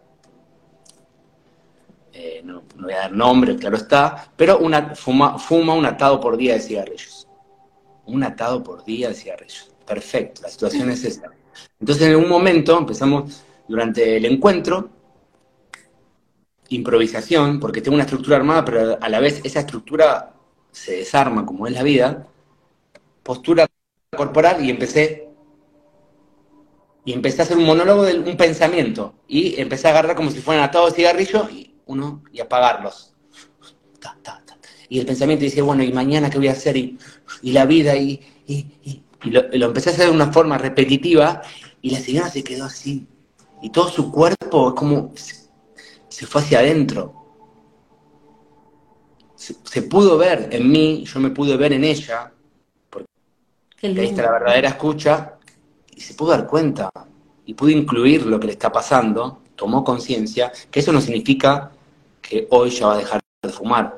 eh, 2.13 2.43
no, 2.45 2.65
voy 2.77 2.93
a 2.93 2.99
dar 2.99 3.13
nombre, 3.13 3.57
claro 3.57 3.77
está, 3.77 4.33
pero 4.37 4.59
una, 4.59 4.95
fuma, 4.97 5.39
fuma 5.39 5.75
un 5.75 5.87
atado 5.87 6.21
por 6.21 6.37
día 6.37 6.55
de 6.55 6.61
cigarrillos. 6.61 7.29
Un 8.07 8.25
atado 8.25 8.63
por 8.63 8.85
día 8.85 9.09
de 9.09 9.15
cigarrillos. 9.15 9.71
Perfecto, 9.87 10.43
la 10.43 10.49
situación 10.49 10.91
es 10.91 11.05
esta. 11.05 11.31
Entonces 11.81 12.09
en 12.09 12.17
un 12.17 12.29
momento 12.29 12.77
empezamos 12.77 13.43
durante 13.69 14.17
el 14.17 14.25
encuentro, 14.25 14.91
improvisación, 16.69 17.61
porque 17.61 17.81
tengo 17.81 17.95
una 17.95 18.05
estructura 18.05 18.37
armada, 18.37 18.65
pero 18.65 18.99
a 19.01 19.09
la 19.09 19.21
vez 19.21 19.41
esa 19.45 19.61
estructura 19.61 20.35
se 20.71 20.97
desarma 20.97 21.45
como 21.47 21.67
es 21.67 21.73
la 21.73 21.83
vida, 21.83 22.27
postura 23.23 23.67
corporal 24.17 24.65
y 24.65 24.71
empecé 24.71 25.29
y 27.05 27.13
empecé 27.13 27.41
a 27.41 27.45
hacer 27.45 27.57
un 27.57 27.65
monólogo 27.65 28.03
de 28.03 28.19
un 28.19 28.37
pensamiento 28.37 29.15
y 29.27 29.59
empecé 29.61 29.87
a 29.89 29.93
agarrar 29.93 30.15
como 30.15 30.31
si 30.31 30.41
fueran 30.41 30.65
atados 30.65 30.91
de 30.91 30.97
cigarrillo 30.97 31.49
y 31.49 31.75
uno 31.87 32.23
y 32.33 32.41
apagarlos. 32.41 33.15
Y 34.91 34.99
el 34.99 35.07
pensamiento 35.07 35.45
dice, 35.45 35.63
bueno, 35.63 35.83
¿y 35.83 35.93
mañana 35.93 36.31
qué 36.31 36.39
voy 36.39 36.49
a 36.49 36.53
hacer? 36.53 36.77
Y, 36.77 36.99
la 37.43 37.67
vida, 37.67 37.97
y, 37.97 38.21
y 38.47 39.31
lo, 39.31 39.67
empecé 39.67 39.91
a 39.91 39.93
hacer 39.93 40.07
de 40.07 40.13
una 40.13 40.33
forma 40.33 40.59
repetitiva 40.59 41.43
y 41.83 41.91
la 41.91 41.99
señora 41.99 42.29
se 42.29 42.43
quedó 42.43 42.65
así. 42.65 43.07
Y 43.63 43.71
todo 43.71 43.89
su 43.89 44.11
cuerpo 44.13 44.69
es 44.69 44.75
como 44.75 45.13
se, 46.09 46.27
fue 46.27 46.43
hacia 46.43 46.61
adentro. 46.61 47.15
Se, 49.35 49.83
pudo 49.83 50.19
ver 50.19 50.49
en 50.51 50.71
mí, 50.71 51.05
yo 51.05 51.21
me 51.21 51.31
pude 51.31 51.57
ver 51.57 51.73
en 51.73 51.85
ella, 51.85 52.33
porque 52.91 53.07
ahí 53.83 54.07
está 54.07 54.23
la 54.23 54.33
verdadera 54.33 54.71
escucha, 54.71 55.39
y 55.95 56.01
se 56.01 56.15
pudo 56.15 56.31
dar 56.31 56.47
cuenta, 56.47 56.91
y 57.47 57.55
pudo 57.55 57.71
incluir 57.71 58.27
lo 58.27 58.41
que 58.41 58.49
le 58.49 58.53
está 58.53 58.73
pasando, 58.73 59.43
tomó 59.55 59.85
conciencia, 59.85 60.53
que 60.71 60.81
eso 60.81 60.93
no 60.93 61.01
significa 61.01 61.71
que 62.21 62.49
hoy 62.51 62.71
ya 62.71 62.89
va 62.89 62.95
a 62.95 62.99
dejar 62.99 63.21
de 63.43 63.51
fumar, 63.51 63.97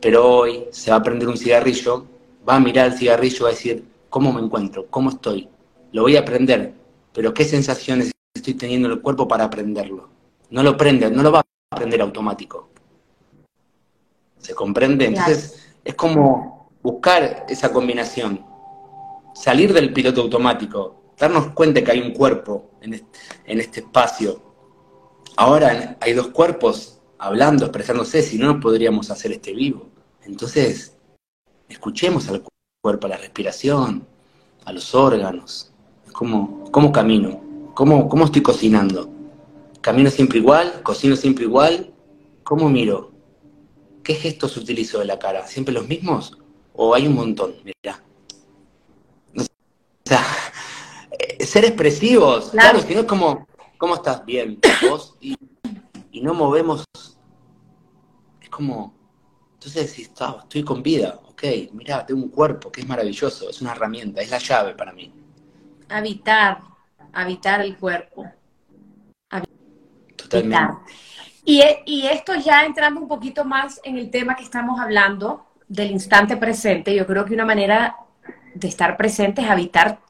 pero 0.00 0.28
hoy 0.28 0.66
se 0.70 0.90
va 0.90 0.98
a 0.98 1.02
prender 1.02 1.28
un 1.28 1.36
cigarrillo, 1.36 2.06
va 2.48 2.56
a 2.56 2.60
mirar 2.60 2.86
el 2.86 2.98
cigarrillo 2.98 3.36
y 3.36 3.42
va 3.42 3.48
a 3.48 3.52
decir, 3.52 3.84
cómo 4.10 4.32
me 4.32 4.40
encuentro, 4.40 4.86
cómo 4.90 5.10
estoy. 5.10 5.48
Lo 5.92 6.02
voy 6.02 6.16
a 6.16 6.20
aprender, 6.20 6.74
pero 7.12 7.32
qué 7.32 7.44
sensaciones 7.44 8.12
estoy 8.34 8.54
teniendo 8.54 8.88
en 8.88 8.94
el 8.94 9.00
cuerpo 9.00 9.26
para 9.26 9.44
aprenderlo. 9.44 10.09
No 10.50 10.62
lo 10.62 10.76
prende, 10.76 11.10
no 11.10 11.22
lo 11.22 11.32
va 11.32 11.40
a 11.40 11.44
aprender 11.70 12.00
automático. 12.00 12.68
¿Se 14.38 14.54
comprende? 14.54 15.06
Entonces 15.06 15.68
es 15.84 15.94
como 15.94 16.70
buscar 16.82 17.46
esa 17.48 17.72
combinación, 17.72 18.44
salir 19.34 19.72
del 19.72 19.92
piloto 19.92 20.22
automático, 20.22 21.14
darnos 21.18 21.48
cuenta 21.52 21.82
que 21.82 21.90
hay 21.90 22.00
un 22.00 22.12
cuerpo 22.12 22.70
en 22.80 22.94
este, 22.94 23.18
en 23.44 23.60
este 23.60 23.80
espacio. 23.80 24.42
Ahora 25.36 25.96
hay 26.00 26.12
dos 26.12 26.28
cuerpos 26.28 27.00
hablando, 27.18 27.66
expresándose, 27.66 28.22
si 28.22 28.38
no, 28.38 28.46
no 28.46 28.60
podríamos 28.60 29.10
hacer 29.10 29.32
este 29.32 29.52
vivo. 29.52 29.88
Entonces, 30.24 30.96
escuchemos 31.68 32.28
al 32.28 32.42
cuerpo 32.82 33.06
a 33.06 33.10
la 33.10 33.16
respiración, 33.16 34.06
a 34.64 34.72
los 34.72 34.94
órganos. 34.94 35.72
¿Cómo, 36.12 36.64
cómo 36.70 36.90
camino? 36.90 37.40
¿Cómo, 37.74 38.08
¿Cómo 38.08 38.24
estoy 38.24 38.42
cocinando? 38.42 39.19
¿Camino 39.80 40.10
siempre 40.10 40.38
igual? 40.38 40.82
¿Cocino 40.82 41.16
siempre 41.16 41.44
igual? 41.44 41.92
¿Cómo 42.42 42.68
miro? 42.68 43.12
¿Qué 44.02 44.14
gestos 44.14 44.56
utilizo 44.56 44.98
de 44.98 45.06
la 45.06 45.18
cara? 45.18 45.46
¿Siempre 45.46 45.72
los 45.72 45.88
mismos? 45.88 46.36
¿O 46.74 46.94
hay 46.94 47.06
un 47.06 47.14
montón? 47.14 47.54
Mira. 47.64 48.02
O 49.36 49.42
sea, 50.04 50.22
eh, 51.18 51.46
ser 51.46 51.64
expresivos, 51.64 52.50
claro, 52.50 52.80
si 52.80 52.94
no 52.94 53.00
es 53.00 53.06
como, 53.06 53.46
¿cómo 53.78 53.94
estás? 53.94 54.24
Bien, 54.24 54.58
vos, 54.90 55.16
y, 55.20 55.34
y 56.12 56.20
no 56.20 56.34
movemos. 56.34 56.84
Es 58.42 58.50
como, 58.50 58.94
entonces, 59.54 59.92
si 59.92 60.02
estoy 60.02 60.62
con 60.62 60.82
vida, 60.82 61.20
ok, 61.28 61.42
mira, 61.72 62.04
tengo 62.04 62.22
un 62.22 62.30
cuerpo 62.30 62.70
que 62.70 62.82
es 62.82 62.88
maravilloso, 62.88 63.48
es 63.48 63.60
una 63.60 63.72
herramienta, 63.72 64.20
es 64.20 64.30
la 64.30 64.38
llave 64.38 64.74
para 64.74 64.92
mí. 64.92 65.12
Habitar, 65.88 66.60
habitar 67.12 67.60
el 67.60 67.76
cuerpo. 67.76 68.26
Y, 71.44 71.60
e, 71.60 71.82
y 71.86 72.06
esto 72.06 72.34
ya 72.34 72.64
entrando 72.64 73.00
un 73.00 73.08
poquito 73.08 73.44
más 73.44 73.80
en 73.84 73.96
el 73.98 74.10
tema 74.10 74.36
que 74.36 74.44
estamos 74.44 74.80
hablando, 74.80 75.46
del 75.68 75.92
instante 75.92 76.36
presente, 76.36 76.94
yo 76.94 77.06
creo 77.06 77.24
que 77.24 77.34
una 77.34 77.44
manera 77.44 77.96
de 78.54 78.66
estar 78.66 78.96
presente 78.96 79.40
es 79.42 79.48
habitar 79.48 80.00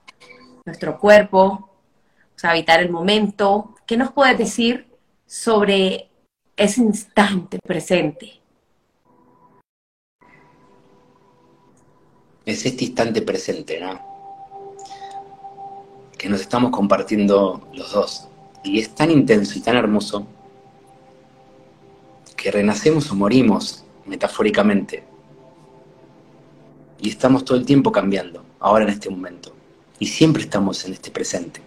nuestro 0.64 0.98
cuerpo, 0.98 1.70
o 2.34 2.38
sea, 2.38 2.50
habitar 2.50 2.80
el 2.80 2.90
momento. 2.90 3.74
¿Qué 3.84 3.98
nos 3.98 4.10
puedes 4.12 4.38
decir 4.38 4.88
sobre 5.26 6.08
ese 6.56 6.80
instante 6.80 7.58
presente? 7.58 8.40
es 12.50 12.66
este 12.66 12.84
instante 12.84 13.22
presente, 13.22 13.80
¿no? 13.80 14.00
Que 16.16 16.28
nos 16.28 16.40
estamos 16.40 16.70
compartiendo 16.70 17.68
los 17.72 17.92
dos. 17.92 18.29
Y 18.62 18.78
es 18.78 18.94
tan 18.94 19.10
intenso 19.10 19.58
y 19.58 19.62
tan 19.62 19.76
hermoso 19.76 20.26
que 22.36 22.50
renacemos 22.50 23.10
o 23.10 23.14
morimos, 23.14 23.84
metafóricamente. 24.06 25.04
Y 26.98 27.08
estamos 27.10 27.44
todo 27.44 27.56
el 27.58 27.66
tiempo 27.66 27.92
cambiando, 27.92 28.44
ahora 28.58 28.84
en 28.84 28.90
este 28.90 29.10
momento. 29.10 29.52
Y 29.98 30.06
siempre 30.06 30.42
estamos 30.42 30.84
en 30.84 30.92
este 30.92 31.10
presente. 31.10 31.60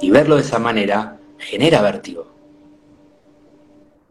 Y 0.00 0.10
verlo 0.10 0.36
de 0.36 0.42
esa 0.42 0.58
manera 0.58 1.18
genera 1.38 1.82
vértigo. 1.82 2.26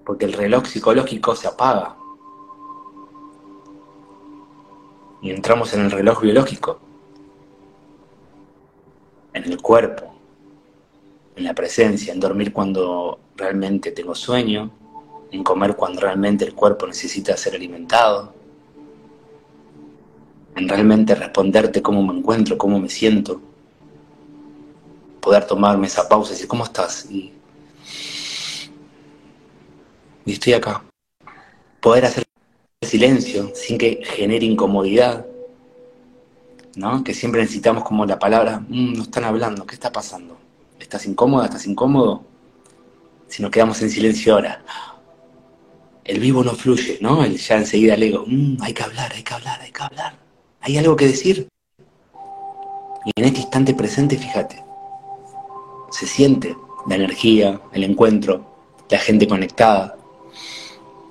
Porque 0.06 0.26
el 0.26 0.34
reloj 0.34 0.66
psicológico 0.66 1.36
se 1.36 1.48
apaga 1.48 1.98
y 5.22 5.32
entramos 5.32 5.74
en 5.74 5.82
el 5.82 5.92
reloj 5.92 6.22
biológico, 6.22 6.80
en 9.38 9.52
el 9.52 9.62
cuerpo, 9.62 10.14
en 11.36 11.44
la 11.44 11.54
presencia, 11.54 12.14
en 12.14 12.20
dormir 12.20 12.52
cuando 12.52 13.20
realmente 13.36 13.92
tengo 13.92 14.16
sueño, 14.16 14.72
en 15.32 15.44
comer 15.44 15.76
cuando 15.76 16.02
realmente 16.02 16.46
el 16.46 16.54
cuerpo 16.54 16.88
necesita 16.88 17.38
ser 17.38 17.56
alimentado, 17.56 18.34
en 20.56 20.68
realmente 20.68 21.14
responderte 21.14 21.82
cómo 21.82 22.02
me 22.04 22.18
encuentro, 22.18 22.58
cómo 22.58 22.80
me 22.80 22.90
siento, 22.90 23.42
poder 25.22 25.46
tomarme 25.46 25.88
esa 25.88 26.08
pausa 26.10 26.32
y 26.32 26.34
decir, 26.34 26.48
¿cómo 26.48 26.64
estás? 26.64 27.06
Y, 27.12 27.34
y 30.26 30.32
estoy 30.32 30.54
acá. 30.54 30.84
Poder 31.80 32.06
hacer 32.06 32.24
silencio, 32.82 33.52
sin 33.54 33.78
que 33.78 34.02
genere 34.04 34.46
incomodidad, 34.46 35.26
¿no? 36.78 37.04
Que 37.04 37.14
siempre 37.14 37.42
necesitamos 37.42 37.84
como 37.84 38.06
la 38.06 38.20
palabra, 38.20 38.60
mm, 38.60 38.94
no 38.94 39.04
están 39.04 39.24
hablando, 39.24 39.66
¿qué 39.66 39.74
está 39.74 39.92
pasando? 39.92 40.38
¿Estás 40.80 41.06
incómoda? 41.08 41.46
¿Estás 41.46 41.66
incómodo? 41.66 42.24
Si 43.28 43.42
nos 43.42 43.52
quedamos 43.52 43.82
en 43.82 43.90
silencio 43.90 44.36
ahora, 44.36 44.64
el 46.06 46.20
vivo 46.20 46.44
no 46.44 46.54
fluye, 46.54 47.00
¿no? 47.02 47.24
El, 47.24 47.38
ya 47.38 47.58
enseguida 47.58 47.98
le 47.98 48.06
digo, 48.06 48.24
mm, 48.28 48.58
hay 48.62 48.74
que 48.74 48.84
hablar, 48.84 49.12
hay 49.12 49.24
que 49.24 49.34
hablar, 49.34 49.60
hay 49.60 49.72
que 49.72 49.84
hablar. 49.84 50.14
¿Hay 50.62 50.78
algo 50.78 50.96
que 50.96 51.08
decir? 51.08 51.48
Y 53.06 53.12
en 53.16 53.26
este 53.26 53.42
instante 53.42 53.74
presente, 53.74 54.18
fíjate, 54.18 54.64
se 55.90 56.06
siente 56.06 56.56
la 56.88 56.96
energía, 56.96 57.60
el 57.74 57.84
encuentro, 57.84 58.46
la 58.90 59.00
gente 59.00 59.28
conectada. 59.28 59.98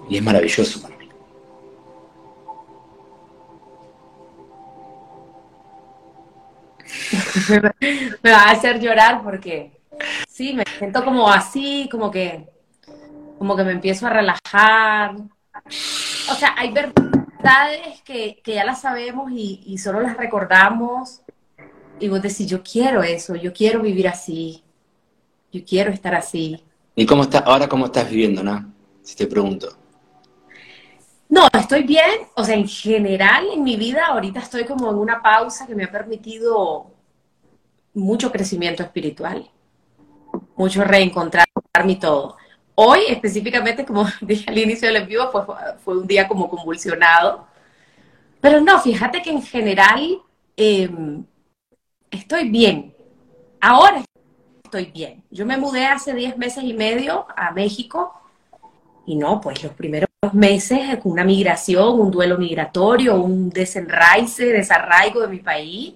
Y 0.08 0.16
es 0.16 0.22
maravilloso. 0.22 0.88
me 8.22 8.30
va 8.30 8.44
a 8.44 8.50
hacer 8.50 8.80
llorar 8.80 9.22
porque 9.22 9.80
sí, 10.28 10.54
me 10.54 10.64
siento 10.78 11.04
como 11.04 11.28
así, 11.30 11.88
como 11.90 12.10
que, 12.10 12.48
como 13.38 13.56
que 13.56 13.64
me 13.64 13.72
empiezo 13.72 14.06
a 14.06 14.10
relajar. 14.10 15.16
O 16.30 16.34
sea, 16.34 16.54
hay 16.56 16.72
verdades 16.72 18.02
que, 18.04 18.42
ya 18.44 18.64
las 18.64 18.80
sabemos 18.80 19.30
y, 19.32 19.62
y, 19.66 19.78
solo 19.78 20.00
las 20.00 20.16
recordamos. 20.16 21.22
Y 21.98 22.08
vos 22.08 22.20
decís, 22.20 22.46
yo 22.46 22.62
quiero 22.62 23.02
eso, 23.02 23.34
yo 23.36 23.52
quiero 23.52 23.80
vivir 23.80 24.08
así, 24.08 24.62
yo 25.50 25.62
quiero 25.64 25.90
estar 25.90 26.14
así. 26.14 26.62
¿Y 26.94 27.06
cómo 27.06 27.22
está, 27.22 27.38
ahora 27.40 27.68
cómo 27.68 27.86
estás 27.86 28.10
viviendo, 28.10 28.42
no? 28.42 28.72
Si 29.02 29.16
te 29.16 29.26
pregunto. 29.26 29.76
No, 31.28 31.48
estoy 31.52 31.82
bien. 31.82 32.28
O 32.34 32.44
sea, 32.44 32.54
en 32.54 32.68
general 32.68 33.46
en 33.52 33.62
mi 33.62 33.76
vida 33.76 34.06
ahorita 34.06 34.40
estoy 34.40 34.64
como 34.64 34.90
en 34.90 34.96
una 34.96 35.22
pausa 35.22 35.66
que 35.66 35.74
me 35.74 35.84
ha 35.84 35.90
permitido 35.90 36.95
mucho 37.96 38.30
crecimiento 38.30 38.82
espiritual, 38.82 39.50
mucho 40.54 40.84
reencontrar 40.84 41.46
mi 41.84 41.96
todo. 41.96 42.36
Hoy 42.74 43.00
específicamente, 43.08 43.84
como 43.84 44.06
dije 44.20 44.50
al 44.50 44.58
inicio 44.58 44.88
del 44.88 44.98
envío, 44.98 45.30
fue, 45.82 45.96
un 45.96 46.06
día 46.06 46.28
como 46.28 46.48
convulsionado. 46.48 47.46
Pero 48.40 48.60
no, 48.60 48.80
fíjate 48.80 49.22
que 49.22 49.30
en 49.30 49.42
general 49.42 50.22
em, 50.56 51.24
estoy 52.10 52.48
bien. 52.48 52.94
Ahora 53.60 54.04
estoy 54.62 54.86
bien. 54.86 55.24
Yo 55.30 55.46
me 55.46 55.56
mudé 55.56 55.86
hace 55.86 56.14
10 56.14 56.36
meses 56.36 56.62
y 56.64 56.74
medio 56.74 57.26
a 57.34 57.50
México 57.50 58.12
y 59.06 59.16
no, 59.16 59.40
pues 59.40 59.62
los 59.62 59.72
primeros 59.72 60.08
meses, 60.32 60.98
una 61.04 61.24
migración, 61.24 61.98
un 62.00 62.10
duelo 62.10 62.36
migratorio, 62.36 63.14
un 63.14 63.48
desenraice, 63.48 64.46
desarraigo 64.46 65.20
de 65.22 65.28
mi 65.28 65.38
país, 65.38 65.94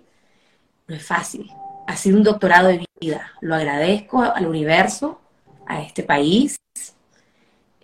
no 0.86 0.94
es 0.94 1.04
fácil. 1.04 1.50
Ha 1.90 1.96
sido 1.96 2.18
un 2.18 2.22
doctorado 2.22 2.68
de 2.68 2.86
vida. 3.00 3.32
Lo 3.40 3.56
agradezco 3.56 4.22
al 4.22 4.46
universo, 4.46 5.20
a 5.66 5.82
este 5.82 6.04
país. 6.04 6.56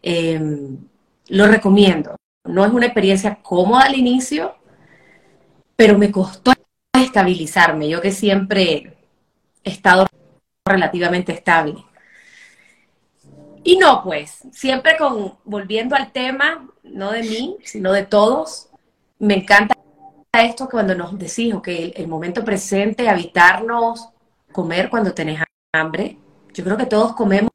Em, 0.01 0.79
lo 1.27 1.49
recomiendo. 1.49 2.15
No 2.45 2.65
es 2.65 2.73
una 2.73 2.87
experiencia 2.87 3.41
cómoda 3.43 3.87
al 3.87 3.97
inicio, 3.97 4.55
pero 5.75 5.99
me 5.99 6.13
costó 6.13 6.53
estabilizarme. 6.93 7.89
Yo 7.89 8.01
que 8.01 8.13
siempre 8.13 8.97
he 9.65 9.71
estado 9.71 10.07
relativamente 10.65 11.33
estable. 11.33 11.75
Y 13.65 13.77
no, 13.77 14.05
pues, 14.05 14.39
siempre 14.53 14.97
con, 14.97 15.37
volviendo 15.43 15.97
al 15.97 16.13
tema, 16.13 16.71
no 16.85 17.11
de 17.11 17.25
mí, 17.25 17.57
sino 17.65 17.93
de 17.93 18.05
todos, 18.05 18.69
me 19.19 19.35
encanta 19.35 19.76
esto 20.45 20.69
cuando 20.69 20.95
nos 20.95 21.19
decís, 21.19 21.55
que 21.63 21.93
el, 21.97 22.09
momento 22.09 22.45
presente, 22.45 23.09
habitarnos, 23.09 24.09
comer 24.53 24.91
cuando 24.91 25.13
tenés 25.13 25.41
hambre. 25.73 26.19
Yo 26.53 26.65
creo 26.65 26.77
que 26.77 26.87
todos 26.87 27.15
comemos, 27.15 27.51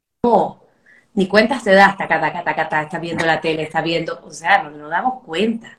ni 1.14 1.26
cuenta 1.26 1.60
se 1.60 1.72
da 1.72 1.86
hasta 1.86 2.04
acá, 2.04 2.24
acá, 2.24 2.50
acá, 2.62 2.82
está 2.82 2.98
viendo 2.98 3.24
la 3.26 3.40
tele, 3.40 3.62
está 3.62 3.82
viendo, 3.82 4.20
o 4.24 4.30
sea, 4.30 4.62
no 4.62 4.70
nos 4.70 4.90
damos 4.90 5.22
cuenta. 5.24 5.78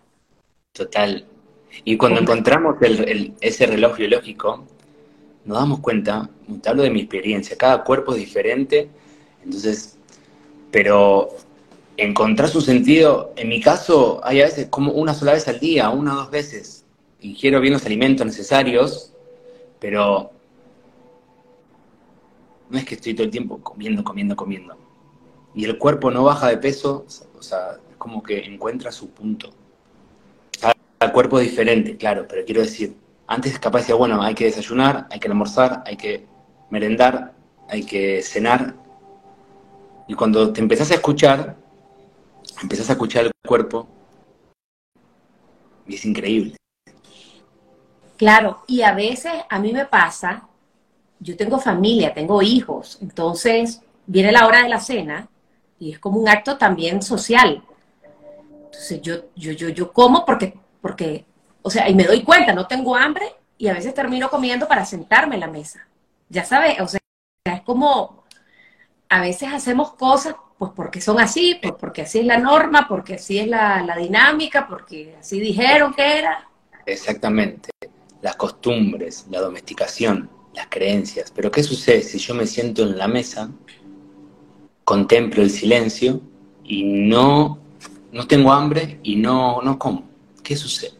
Total. 0.74 1.25
Y 1.83 1.98
cuando 1.98 2.22
encontramos 2.22 2.75
ese 3.41 3.65
reloj 3.65 3.98
biológico, 3.98 4.65
nos 5.45 5.57
damos 5.57 5.79
cuenta, 5.79 6.29
te 6.62 6.69
hablo 6.69 6.83
de 6.83 6.91
mi 6.91 7.01
experiencia, 7.01 7.57
cada 7.57 7.83
cuerpo 7.83 8.13
es 8.13 8.19
diferente, 8.19 8.89
entonces 9.43 9.98
pero 10.74 11.29
encontrar 11.98 12.50
su 12.50 12.60
sentido, 12.60 13.31
en 13.36 13.48
mi 13.48 13.62
caso, 13.62 14.19
hay 14.24 14.41
a 14.41 14.45
veces 14.45 14.67
como 14.72 14.91
una 14.93 15.13
sola 15.13 15.33
vez 15.33 15.48
al 15.48 15.60
día, 15.60 15.91
una 15.91 16.13
o 16.13 16.17
dos 16.17 16.31
veces. 16.31 16.83
Ingiero 17.24 17.60
bien 17.62 17.74
los 17.74 17.86
alimentos 17.86 18.25
necesarios, 18.25 19.13
pero 19.80 20.32
no 22.70 22.77
es 22.77 22.86
que 22.86 22.96
estoy 22.96 23.13
todo 23.13 23.24
el 23.24 23.32
tiempo 23.32 23.60
comiendo, 23.60 24.03
comiendo, 24.03 24.36
comiendo. 24.36 24.78
Y 25.56 25.65
el 25.65 25.78
cuerpo 25.78 26.12
no 26.12 26.24
baja 26.24 26.50
de 26.50 26.58
peso, 26.58 27.06
o 27.38 27.41
sea, 27.41 27.78
es 27.89 27.95
como 27.97 28.21
que 28.21 28.39
encuentra 28.45 28.91
su 28.91 29.10
punto. 29.10 29.52
El 31.00 31.12
cuerpo 31.12 31.39
es 31.39 31.50
diferente, 31.50 31.97
claro, 31.97 32.26
pero 32.28 32.45
quiero 32.45 32.62
decir, 32.62 32.95
antes 33.28 33.58
capaz 33.58 33.80
decía, 33.80 33.95
bueno, 33.95 34.21
hay 34.21 34.36
que 34.36 34.45
desayunar, 34.45 35.08
hay 35.10 35.19
que 35.19 35.28
almorzar, 35.28 35.84
hay 35.86 35.97
que 35.97 36.26
merendar, 36.69 37.34
hay 37.69 37.86
que 37.86 38.21
cenar, 38.21 38.76
y 40.08 40.13
cuando 40.15 40.52
te 40.52 40.60
empezás 40.60 40.91
a 40.91 40.95
escuchar, 40.95 41.56
empezás 42.62 42.89
a 42.89 42.93
escuchar 42.93 43.26
el 43.26 43.32
cuerpo 43.47 43.88
y 45.88 45.95
es 45.95 46.06
increíble. 46.06 46.58
Claro, 48.23 48.63
y 48.67 48.83
a 48.83 48.93
veces 48.93 49.33
a 49.49 49.59
mí 49.59 49.73
me 49.73 49.83
pasa, 49.83 50.47
yo 51.19 51.36
tengo 51.36 51.59
familia, 51.59 52.13
tengo 52.13 52.41
hijos, 52.41 52.97
entonces 53.01 53.81
viene 54.05 54.31
la 54.31 54.47
hora 54.47 54.63
de 54.63 54.69
la 54.69 54.79
cena 54.79 55.27
y 55.77 55.91
es 55.91 55.99
como 55.99 56.21
un 56.21 56.29
acto 56.29 56.57
también 56.57 57.01
social. 57.01 57.62
Entonces 58.63 59.01
yo, 59.01 59.25
yo, 59.36 59.51
yo, 59.51 59.67
yo 59.67 59.91
como 59.91 60.23
porque, 60.23 60.57
porque, 60.79 61.25
o 61.63 61.69
sea, 61.69 61.89
y 61.89 61.95
me 61.95 62.05
doy 62.05 62.23
cuenta, 62.23 62.53
no 62.53 62.65
tengo 62.65 62.95
hambre 62.95 63.25
y 63.57 63.67
a 63.67 63.73
veces 63.73 63.93
termino 63.93 64.29
comiendo 64.29 64.69
para 64.69 64.86
sentarme 64.86 65.36
en 65.36 65.41
la 65.41 65.47
mesa. 65.47 65.86
Ya 66.29 66.45
sabes, 66.45 66.79
o 66.79 66.88
sea, 66.88 67.01
es 67.43 67.62
como 67.63 68.23
a 69.09 69.19
veces 69.19 69.51
hacemos 69.51 69.95
cosas 69.95 70.36
pues 70.57 70.71
porque 70.73 71.01
son 71.01 71.19
así, 71.19 71.59
pues 71.62 71.73
porque 71.77 72.03
así 72.03 72.19
es 72.19 72.25
la 72.25 72.38
norma, 72.38 72.88
porque 72.88 73.15
así 73.15 73.38
es 73.38 73.49
la, 73.49 73.97
dinámica, 73.97 74.65
porque 74.65 75.17
así 75.19 75.41
dijeron 75.41 75.93
que 75.93 76.19
era. 76.19 76.47
Exactamente, 76.86 77.69
las 78.23 78.38
costumbres, 78.38 79.27
la 79.29 79.41
domesticación, 79.41 80.29
las 80.55 80.67
creencias. 80.67 81.31
Pero 81.36 81.51
¿qué 81.51 81.62
sucede 81.62 82.01
si 82.01 82.17
yo 82.17 82.33
me 82.33 82.47
siento 82.47 82.81
en 82.83 82.97
la 82.97 83.07
mesa, 83.07 83.51
contemplo 84.83 85.43
el 85.43 85.51
silencio 85.51 86.21
y 86.63 86.83
no, 86.83 87.59
no 88.12 88.25
tengo 88.25 88.51
hambre 88.51 88.99
y 89.03 89.17
no, 89.17 89.62
no 89.62 89.77
como? 89.77 90.09
¿Qué 90.41 90.55
sucede? 90.55 90.93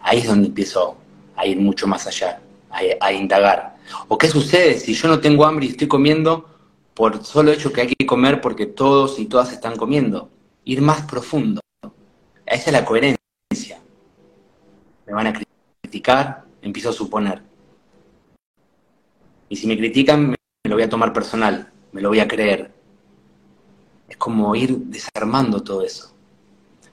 Ahí 0.00 0.18
es 0.18 0.26
donde 0.28 0.48
empiezo 0.48 0.96
a 1.36 1.46
ir 1.46 1.58
mucho 1.58 1.86
más 1.86 2.06
allá, 2.06 2.40
a, 2.70 3.12
indagar. 3.12 3.76
¿O 4.08 4.16
qué 4.16 4.28
sucede 4.28 4.78
si 4.78 4.94
yo 4.94 5.08
no 5.08 5.20
tengo 5.20 5.44
hambre 5.44 5.66
y 5.66 5.70
estoy 5.70 5.88
comiendo 5.88 6.48
por 6.94 7.24
solo 7.24 7.50
hecho 7.50 7.72
que 7.72 7.80
hay 7.80 7.88
que 7.88 8.06
comer 8.06 8.40
porque 8.40 8.66
todos 8.66 9.18
y 9.18 9.26
todas 9.26 9.52
están 9.52 9.76
comiendo. 9.76 10.30
Ir 10.64 10.82
más 10.82 11.02
profundo. 11.02 11.60
Esa 12.46 12.66
es 12.66 12.72
la 12.72 12.84
coherencia. 12.84 13.80
Me 15.06 15.12
van 15.12 15.26
a 15.28 15.42
criticar, 15.80 16.44
empiezo 16.62 16.90
a 16.90 16.92
suponer. 16.92 17.42
Y 19.48 19.56
si 19.56 19.66
me 19.66 19.76
critican, 19.76 20.30
me 20.30 20.36
lo 20.64 20.76
voy 20.76 20.84
a 20.84 20.88
tomar 20.88 21.12
personal, 21.12 21.70
me 21.92 22.00
lo 22.00 22.08
voy 22.08 22.20
a 22.20 22.28
creer. 22.28 22.72
Es 24.08 24.16
como 24.16 24.54
ir 24.54 24.76
desarmando 24.76 25.62
todo 25.62 25.82
eso. 25.82 26.14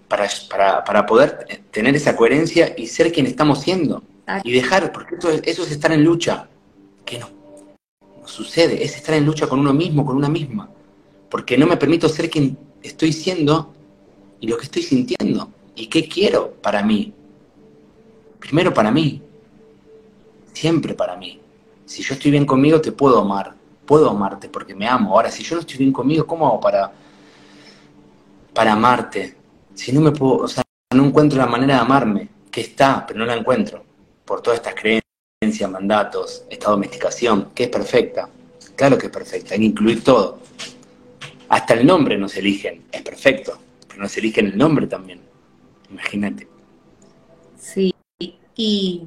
Para, 0.07 0.83
para, 0.83 1.05
poder 1.05 1.61
tener 1.71 1.95
esa 1.95 2.15
coherencia 2.15 2.73
y 2.75 2.87
ser 2.87 3.11
quien 3.11 3.27
estamos 3.27 3.61
siendo. 3.61 4.03
Y 4.43 4.51
dejar, 4.51 4.91
porque 4.91 5.15
eso, 5.15 5.29
eso 5.29 5.63
es 5.63 5.71
estar 5.71 5.91
en 5.91 6.03
lucha. 6.03 6.49
Que 7.05 7.19
no 7.19 7.39
sucede, 8.29 8.83
es 8.83 8.95
estar 8.95 9.15
en 9.15 9.25
lucha 9.25 9.47
con 9.47 9.59
uno 9.59 9.73
mismo, 9.73 10.05
con 10.05 10.15
una 10.15 10.29
misma, 10.29 10.69
porque 11.29 11.57
no 11.57 11.67
me 11.67 11.77
permito 11.77 12.07
ser 12.07 12.29
quien 12.29 12.57
estoy 12.81 13.11
siendo 13.11 13.73
y 14.39 14.47
lo 14.47 14.57
que 14.57 14.65
estoy 14.65 14.83
sintiendo 14.83 15.51
y 15.75 15.87
qué 15.87 16.07
quiero 16.07 16.53
para 16.61 16.83
mí. 16.83 17.13
Primero 18.39 18.73
para 18.73 18.91
mí, 18.91 19.21
siempre 20.53 20.93
para 20.93 21.15
mí. 21.15 21.39
Si 21.85 22.03
yo 22.03 22.13
estoy 22.13 22.31
bien 22.31 22.45
conmigo, 22.45 22.79
te 22.79 22.91
puedo 22.91 23.19
amar, 23.19 23.53
puedo 23.85 24.09
amarte 24.09 24.49
porque 24.49 24.75
me 24.75 24.87
amo. 24.87 25.13
Ahora, 25.13 25.31
si 25.31 25.43
yo 25.43 25.55
no 25.55 25.61
estoy 25.61 25.77
bien 25.77 25.91
conmigo, 25.91 26.25
¿cómo 26.27 26.47
hago 26.47 26.59
para, 26.59 26.91
para 28.53 28.73
amarte? 28.73 29.35
Si 29.73 29.91
no 29.91 30.01
me 30.01 30.11
puedo, 30.11 30.37
o 30.37 30.47
sea, 30.47 30.63
no 30.93 31.05
encuentro 31.05 31.37
la 31.37 31.45
manera 31.45 31.75
de 31.75 31.81
amarme, 31.81 32.27
que 32.51 32.61
está, 32.61 33.05
pero 33.05 33.19
no 33.19 33.25
la 33.25 33.35
encuentro, 33.35 33.83
por 34.25 34.41
todas 34.41 34.59
estas 34.59 34.75
creencias 34.75 35.69
mandatos, 35.69 36.43
esta 36.49 36.69
domesticación, 36.69 37.49
que 37.55 37.63
es 37.63 37.69
perfecta. 37.69 38.29
Claro 38.75 38.97
que 38.97 39.07
es 39.07 39.11
perfecta, 39.11 39.53
hay 39.53 39.59
que 39.59 39.65
incluir 39.65 40.03
todo. 40.03 40.39
Hasta 41.49 41.73
el 41.73 41.85
nombre 41.85 42.17
nos 42.17 42.35
eligen, 42.37 42.83
es 42.91 43.01
perfecto, 43.01 43.57
pero 43.87 44.01
nos 44.01 44.15
eligen 44.17 44.47
el 44.47 44.57
nombre 44.57 44.87
también. 44.87 45.21
Imagínate. 45.89 46.47
Sí, 47.57 47.93
y, 48.55 49.03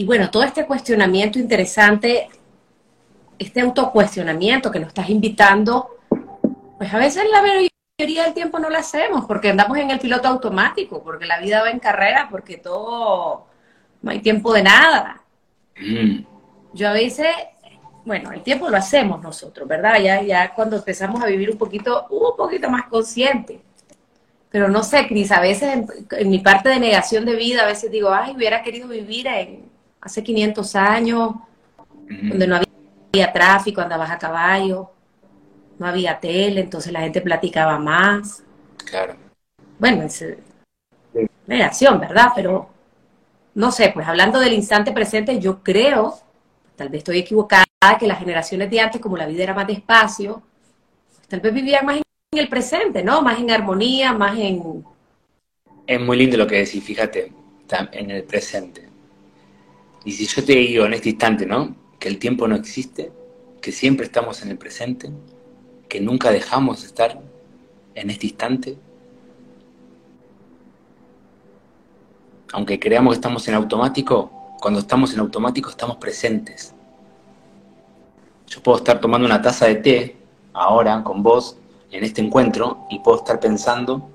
y 0.00 0.04
bueno, 0.06 0.30
todo 0.30 0.44
este 0.44 0.64
cuestionamiento 0.64 1.38
interesante, 1.38 2.30
este 3.38 3.60
autocuestionamiento 3.60 4.70
que 4.70 4.80
nos 4.80 4.88
estás 4.88 5.10
invitando, 5.10 5.98
pues 6.78 6.94
a 6.94 6.96
veces 6.96 7.24
la 7.30 7.42
mayoría 7.42 8.24
del 8.24 8.32
tiempo 8.32 8.58
no 8.58 8.70
lo 8.70 8.78
hacemos 8.78 9.26
porque 9.26 9.50
andamos 9.50 9.76
en 9.76 9.90
el 9.90 9.98
piloto 9.98 10.26
automático, 10.26 11.02
porque 11.04 11.26
la 11.26 11.38
vida 11.38 11.60
va 11.60 11.68
en 11.68 11.80
carrera, 11.80 12.28
porque 12.30 12.56
todo, 12.56 13.46
no 14.00 14.10
hay 14.10 14.20
tiempo 14.20 14.54
de 14.54 14.62
nada. 14.62 15.22
Mm. 15.78 16.24
Yo 16.72 16.88
a 16.88 16.92
veces, 16.94 17.28
bueno, 18.06 18.32
el 18.32 18.42
tiempo 18.42 18.70
lo 18.70 18.78
hacemos 18.78 19.20
nosotros, 19.20 19.68
¿verdad? 19.68 20.00
Ya, 20.00 20.22
ya 20.22 20.54
cuando 20.54 20.76
empezamos 20.76 21.22
a 21.22 21.26
vivir 21.26 21.50
un 21.50 21.58
poquito, 21.58 22.06
un 22.08 22.38
poquito 22.38 22.70
más 22.70 22.86
consciente. 22.86 23.60
Pero 24.50 24.68
no 24.68 24.82
sé, 24.82 25.06
Cris, 25.06 25.30
a 25.30 25.42
veces 25.42 25.84
en, 26.16 26.30
mi 26.30 26.38
parte 26.38 26.70
de 26.70 26.80
negación 26.80 27.26
de 27.26 27.36
vida, 27.36 27.64
a 27.64 27.66
veces 27.66 27.90
digo, 27.90 28.10
ay, 28.10 28.34
hubiera 28.34 28.62
querido 28.62 28.88
vivir 28.88 29.26
en, 29.26 29.69
hace 30.00 30.22
500 30.22 30.76
años, 30.76 31.34
donde 32.08 32.46
no 32.46 32.56
había 32.56 33.32
tráfico, 33.32 33.80
andabas 33.80 34.10
a 34.10 34.18
caballo, 34.18 34.90
no 35.78 35.86
había 35.86 36.18
tele, 36.18 36.60
entonces 36.60 36.92
la 36.92 37.00
gente 37.00 37.20
platicaba 37.20 37.78
más. 37.78 38.42
Claro. 38.84 39.16
Bueno, 39.78 40.02
es 40.02 40.24
negación, 41.46 42.00
¿verdad? 42.00 42.32
Pero 42.34 42.68
no 43.54 43.72
sé, 43.72 43.90
pues 43.92 44.06
hablando 44.06 44.38
del 44.38 44.52
instante 44.52 44.92
presente, 44.92 45.38
yo 45.38 45.62
creo, 45.62 46.18
tal 46.76 46.88
vez 46.88 46.98
estoy 46.98 47.18
equivocada, 47.18 47.64
que 47.98 48.06
las 48.06 48.18
generaciones 48.18 48.70
de 48.70 48.80
antes, 48.80 49.00
como 49.00 49.16
la 49.16 49.26
vida 49.26 49.42
era 49.42 49.54
más 49.54 49.66
despacio, 49.66 50.42
tal 51.28 51.40
vez 51.40 51.54
vivían 51.54 51.86
más 51.86 51.96
en 51.96 52.38
el 52.38 52.48
presente, 52.48 53.02
¿no? 53.02 53.22
Más 53.22 53.38
en 53.38 53.50
armonía, 53.50 54.12
más 54.12 54.38
en... 54.38 54.84
Es 55.86 56.00
muy 56.00 56.18
lindo 56.18 56.36
lo 56.36 56.46
que 56.46 56.56
decís, 56.56 56.84
fíjate, 56.84 57.32
en 57.92 58.10
el 58.10 58.24
presente. 58.24 58.89
Y 60.04 60.12
si 60.12 60.26
yo 60.26 60.44
te 60.44 60.54
digo 60.54 60.86
en 60.86 60.94
este 60.94 61.10
instante, 61.10 61.46
¿no? 61.46 61.74
Que 61.98 62.08
el 62.08 62.18
tiempo 62.18 62.48
no 62.48 62.56
existe, 62.56 63.12
que 63.60 63.72
siempre 63.72 64.06
estamos 64.06 64.42
en 64.42 64.50
el 64.50 64.58
presente, 64.58 65.10
que 65.88 66.00
nunca 66.00 66.30
dejamos 66.30 66.80
de 66.80 66.86
estar 66.86 67.20
en 67.94 68.10
este 68.10 68.26
instante, 68.26 68.78
aunque 72.52 72.78
creamos 72.80 73.12
que 73.12 73.16
estamos 73.16 73.46
en 73.48 73.54
automático, 73.54 74.56
cuando 74.60 74.80
estamos 74.80 75.12
en 75.12 75.20
automático 75.20 75.70
estamos 75.70 75.96
presentes. 75.96 76.74
Yo 78.46 78.62
puedo 78.62 78.78
estar 78.78 79.00
tomando 79.00 79.26
una 79.26 79.40
taza 79.40 79.66
de 79.66 79.76
té 79.76 80.16
ahora 80.52 81.02
con 81.04 81.22
vos 81.22 81.56
en 81.92 82.04
este 82.04 82.20
encuentro 82.20 82.86
y 82.90 82.98
puedo 83.00 83.18
estar 83.18 83.38
pensando 83.38 84.10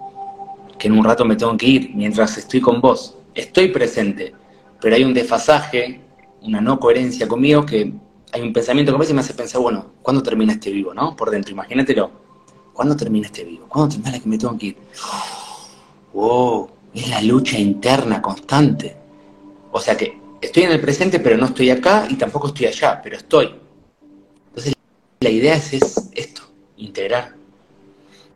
que 0.77 0.87
en 0.87 0.97
un 0.97 1.05
rato 1.05 1.23
me 1.23 1.35
tengo 1.35 1.55
que 1.55 1.65
ir 1.65 1.91
mientras 1.95 2.37
estoy 2.37 2.59
con 2.59 2.81
vos. 2.81 3.17
Estoy 3.33 3.69
presente, 3.69 4.33
pero 4.81 4.95
hay 4.95 5.03
un 5.03 5.13
desfasaje, 5.13 6.01
una 6.41 6.61
no 6.61 6.79
coherencia 6.79 7.27
conmigo 7.27 7.65
que 7.65 7.93
hay 8.31 8.41
un 8.41 8.53
pensamiento 8.53 8.91
que 8.91 8.97
a 8.97 8.99
veces 8.99 9.15
me 9.15 9.21
hace 9.21 9.33
pensar, 9.33 9.61
bueno, 9.61 9.93
¿cuándo 10.01 10.21
termina 10.21 10.53
este 10.53 10.69
vivo, 10.69 10.93
no? 10.93 11.15
Por 11.15 11.31
dentro, 11.31 11.53
imagínatelo. 11.53 12.11
¿Cuándo 12.73 12.95
termina 12.95 13.27
este 13.27 13.45
vivo? 13.45 13.65
¿Cuándo 13.69 13.95
termina 13.95 14.19
que 14.19 14.27
me 14.27 14.37
tengo 14.37 14.57
que 14.57 14.65
ir? 14.67 14.77
Wow, 16.13 16.69
es 16.93 17.09
la 17.09 17.21
lucha 17.21 17.57
interna 17.57 18.21
constante. 18.21 18.97
O 19.71 19.79
sea 19.79 19.95
que 19.95 20.19
estoy 20.41 20.63
en 20.63 20.71
el 20.71 20.81
presente, 20.81 21.19
pero 21.19 21.37
no 21.37 21.45
estoy 21.45 21.69
acá 21.69 22.07
y 22.09 22.15
tampoco 22.15 22.47
estoy 22.47 22.65
allá, 22.65 22.99
pero 23.01 23.15
estoy. 23.15 23.55
Entonces, 24.47 24.73
la 25.21 25.29
idea 25.29 25.55
es, 25.55 25.73
esto, 26.13 26.41
integrar. 26.75 27.35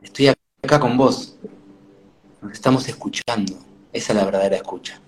Estoy 0.01 0.33
acá 0.63 0.79
con 0.79 0.97
vos. 0.97 1.35
Nos 2.41 2.53
estamos 2.53 2.87
escuchando. 2.87 3.53
Esa 3.91 4.13
es 4.13 4.17
la 4.17 4.23
verdadera 4.23 4.55
escucha. 4.55 5.01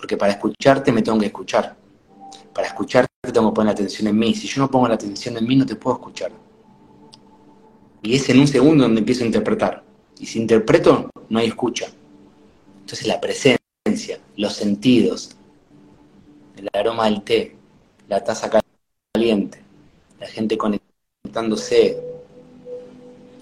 Porque 0.00 0.16
para 0.16 0.32
escucharte 0.32 0.92
me 0.92 1.02
tengo 1.02 1.18
que 1.18 1.26
escuchar. 1.26 1.76
Para 2.54 2.68
escucharte 2.68 3.10
tengo 3.30 3.50
que 3.50 3.56
poner 3.56 3.72
atención 3.72 4.08
en 4.08 4.18
mí. 4.18 4.34
Si 4.34 4.48
yo 4.48 4.62
no 4.62 4.70
pongo 4.70 4.88
la 4.88 4.94
atención 4.94 5.36
en 5.36 5.46
mí, 5.46 5.56
no 5.56 5.66
te 5.66 5.76
puedo 5.76 5.96
escuchar. 5.96 6.32
Y 8.02 8.16
es 8.16 8.26
en 8.30 8.40
un 8.40 8.48
segundo 8.48 8.84
donde 8.84 9.00
empiezo 9.00 9.24
a 9.24 9.26
interpretar. 9.26 9.84
Y 10.18 10.24
si 10.24 10.40
interpreto, 10.40 11.10
no 11.28 11.38
hay 11.38 11.48
escucha. 11.48 11.86
Entonces 12.80 13.06
la 13.06 13.20
presencia, 13.20 14.18
los 14.38 14.54
sentidos, 14.54 15.36
el 16.56 16.70
aroma 16.72 17.04
del 17.04 17.22
té, 17.22 17.56
la 18.08 18.24
taza 18.24 18.50
caliente, 19.12 19.60
la 20.18 20.26
gente 20.28 20.56
conectándose, 20.56 22.02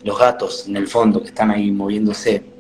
los 0.02 0.18
gatos 0.18 0.66
en 0.66 0.76
el 0.76 0.88
fondo 0.88 1.20
que 1.22 1.28
están 1.28 1.52
ahí 1.52 1.70
moviéndose. 1.70 2.57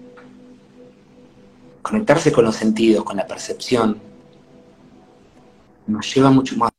Conectarse 1.88 2.30
con 2.30 2.44
los 2.44 2.56
sentidos, 2.56 3.02
con 3.02 3.16
la 3.16 3.26
percepción, 3.26 3.98
nos 5.86 6.14
lleva 6.14 6.30
mucho 6.30 6.54
más, 6.56 6.70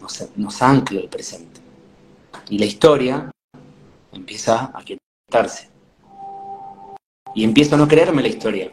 nos, 0.00 0.28
nos 0.36 0.62
ancla 0.62 1.00
el 1.00 1.08
presente. 1.08 1.60
Y 2.50 2.58
la 2.58 2.66
historia 2.66 3.30
empieza 4.12 4.70
a 4.72 4.82
quietarse. 4.84 5.70
Y 7.34 7.42
empiezo 7.42 7.74
a 7.74 7.78
no 7.78 7.88
creerme 7.88 8.22
la 8.22 8.28
historia. 8.28 8.72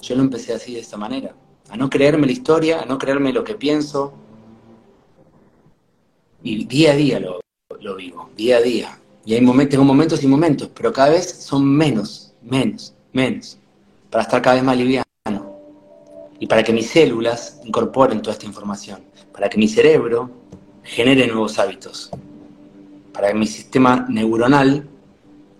Yo 0.00 0.14
lo 0.14 0.22
empecé 0.22 0.54
así, 0.54 0.74
de 0.74 0.80
esta 0.80 0.96
manera. 0.96 1.34
A 1.70 1.76
no 1.76 1.90
creerme 1.90 2.26
la 2.26 2.32
historia, 2.32 2.82
a 2.82 2.84
no 2.84 2.98
creerme 2.98 3.32
lo 3.32 3.42
que 3.42 3.56
pienso. 3.56 4.12
Y 6.42 6.64
día 6.66 6.92
a 6.92 6.94
día 6.94 7.18
lo, 7.18 7.40
lo 7.80 7.96
vivo, 7.96 8.30
día 8.36 8.58
a 8.58 8.60
día. 8.60 8.98
Y 9.24 9.34
hay 9.34 9.40
momentos, 9.40 9.72
tengo 9.72 9.84
momentos 9.84 10.22
y 10.22 10.28
momentos, 10.28 10.70
pero 10.72 10.92
cada 10.92 11.10
vez 11.10 11.30
son 11.30 11.64
menos, 11.64 12.34
menos, 12.42 12.94
menos. 13.14 13.58
Para 14.10 14.24
estar 14.24 14.42
cada 14.42 14.56
vez 14.56 14.64
más 14.64 14.76
liviano. 14.76 15.04
Y 16.38 16.46
para 16.46 16.62
que 16.62 16.72
mis 16.72 16.90
células 16.90 17.60
incorporen 17.64 18.20
toda 18.20 18.34
esta 18.34 18.46
información. 18.46 19.02
Para 19.32 19.48
que 19.48 19.56
mi 19.56 19.68
cerebro 19.68 20.30
genere 20.82 21.26
nuevos 21.26 21.58
hábitos. 21.58 22.10
Para 23.12 23.28
que 23.28 23.34
mi 23.34 23.46
sistema 23.46 24.04
neuronal 24.08 24.86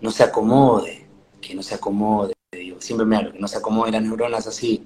no 0.01 0.11
se 0.11 0.23
acomode 0.23 1.05
que 1.45 1.53
no 1.53 1.61
se 1.61 1.75
acomode, 1.75 2.33
digo, 2.51 2.81
siempre 2.81 3.05
me 3.05 3.17
hablo, 3.17 3.31
que 3.31 3.39
no 3.39 3.47
se 3.47 3.57
acomode 3.57 3.91
las 3.91 4.01
neuronas 4.01 4.47
así, 4.47 4.83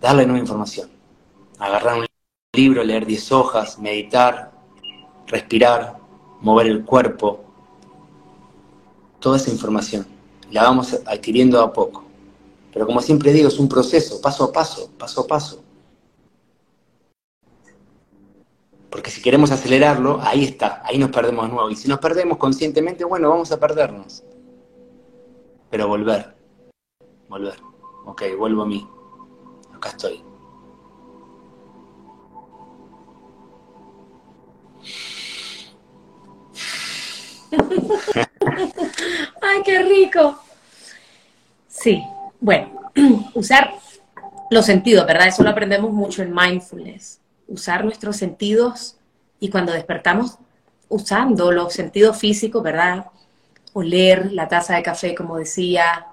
darle 0.00 0.24
nueva 0.24 0.40
información, 0.40 0.88
agarrar 1.58 1.98
un 1.98 2.06
libro, 2.54 2.82
leer 2.82 3.04
10 3.04 3.32
hojas, 3.32 3.78
meditar, 3.78 4.50
respirar, 5.26 5.98
mover 6.40 6.68
el 6.68 6.84
cuerpo, 6.84 7.44
toda 9.18 9.36
esa 9.36 9.50
información, 9.50 10.06
la 10.50 10.64
vamos 10.64 10.98
adquiriendo 11.06 11.60
a 11.60 11.72
poco. 11.72 12.04
Pero 12.72 12.86
como 12.86 13.00
siempre 13.00 13.32
digo, 13.32 13.48
es 13.48 13.58
un 13.58 13.68
proceso, 13.68 14.20
paso 14.20 14.44
a 14.44 14.52
paso, 14.52 14.90
paso 14.98 15.22
a 15.22 15.26
paso. 15.26 15.64
Porque 18.90 19.10
si 19.10 19.22
queremos 19.22 19.50
acelerarlo, 19.50 20.20
ahí 20.22 20.44
está, 20.44 20.82
ahí 20.84 20.98
nos 20.98 21.10
perdemos 21.10 21.46
de 21.46 21.54
nuevo. 21.54 21.70
Y 21.70 21.76
si 21.76 21.88
nos 21.88 21.98
perdemos 21.98 22.38
conscientemente, 22.38 23.04
bueno, 23.04 23.28
vamos 23.28 23.52
a 23.52 23.58
perdernos 23.58 24.24
pero 25.70 25.86
volver, 25.86 26.34
volver. 27.28 27.54
Ok, 28.04 28.22
vuelvo 28.36 28.62
a 28.62 28.66
mí. 28.66 28.86
Acá 29.72 29.90
estoy. 29.90 30.24
Ay, 39.42 39.62
qué 39.64 39.82
rico. 39.82 40.42
Sí, 41.68 42.02
bueno, 42.40 42.90
usar 43.34 43.74
los 44.50 44.66
sentidos, 44.66 45.06
¿verdad? 45.06 45.28
Eso 45.28 45.42
lo 45.42 45.50
aprendemos 45.50 45.92
mucho 45.92 46.22
en 46.22 46.34
mindfulness. 46.34 47.20
Usar 47.48 47.84
nuestros 47.84 48.16
sentidos 48.16 48.96
y 49.38 49.48
cuando 49.48 49.72
despertamos 49.72 50.38
usando 50.88 51.52
los 51.52 51.72
sentidos 51.72 52.18
físicos, 52.18 52.62
¿verdad? 52.62 53.06
oler 53.72 54.32
la 54.32 54.48
taza 54.48 54.76
de 54.76 54.82
café, 54.82 55.14
como 55.14 55.38
decía, 55.38 56.06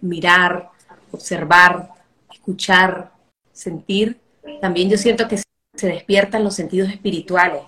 mirar, 0.00 0.70
observar, 1.10 1.90
escuchar, 2.32 3.12
sentir. 3.52 4.20
También 4.60 4.88
yo 4.88 4.96
siento 4.96 5.28
que 5.28 5.38
se 5.38 5.86
despiertan 5.86 6.44
los 6.44 6.54
sentidos 6.54 6.90
espirituales. 6.90 7.62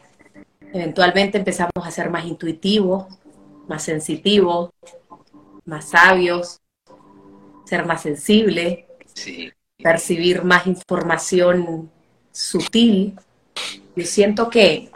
Eventualmente 0.75 1.39
empezamos 1.39 1.71
a 1.77 1.91
ser 1.93 2.11
más 2.11 2.27
intuitivos, 2.27 3.07
más 3.69 3.85
sensitivos, 3.85 4.71
más 5.65 5.91
sabios, 5.91 6.59
ser 7.65 7.87
más 7.87 8.03
sensibles, 8.03 8.81
percibir 9.79 10.43
más 10.43 10.67
información 10.67 11.93
sutil. 12.33 13.15
Yo 13.95 14.05
siento 14.05 14.51
que, 14.51 14.91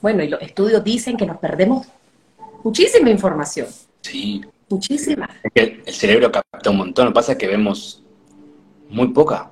bueno, 0.00 0.22
y 0.22 0.28
los 0.28 0.40
estudios 0.40 0.84
dicen 0.84 1.16
que 1.16 1.26
nos 1.26 1.38
perdemos 1.38 1.88
muchísima 2.62 3.10
información. 3.10 3.66
Sí. 4.02 4.44
Muchísima. 4.68 5.28
el 5.54 5.82
cerebro 5.92 6.30
capta 6.30 6.70
un 6.70 6.76
montón, 6.76 7.06
lo 7.06 7.10
que 7.10 7.14
pasa 7.16 7.32
es 7.32 7.38
que 7.38 7.48
vemos 7.48 8.00
muy 8.90 9.08
poca. 9.08 9.50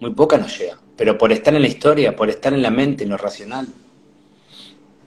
Muy 0.00 0.14
poca 0.14 0.38
nos 0.38 0.58
llega. 0.58 0.78
Pero 0.96 1.18
por 1.18 1.30
estar 1.30 1.54
en 1.54 1.60
la 1.60 1.68
historia, 1.68 2.16
por 2.16 2.30
estar 2.30 2.54
en 2.54 2.62
la 2.62 2.70
mente, 2.70 3.04
en 3.04 3.10
lo 3.10 3.18
racional. 3.18 3.68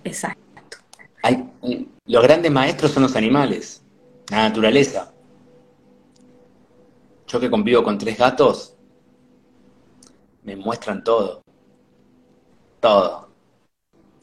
Exacto. 0.04 0.78
Hay, 1.24 1.50
los 2.06 2.24
grandes 2.24 2.52
maestros 2.52 2.92
son 2.92 3.04
los 3.04 3.16
animales, 3.16 3.82
la 4.30 4.50
naturaleza. 4.50 5.12
Yo 7.28 7.40
que 7.40 7.50
convivo 7.50 7.84
con 7.84 7.98
tres 7.98 8.18
gatos, 8.18 8.76
me 10.44 10.56
muestran 10.56 11.04
todo. 11.04 11.42
Todo. 12.80 13.30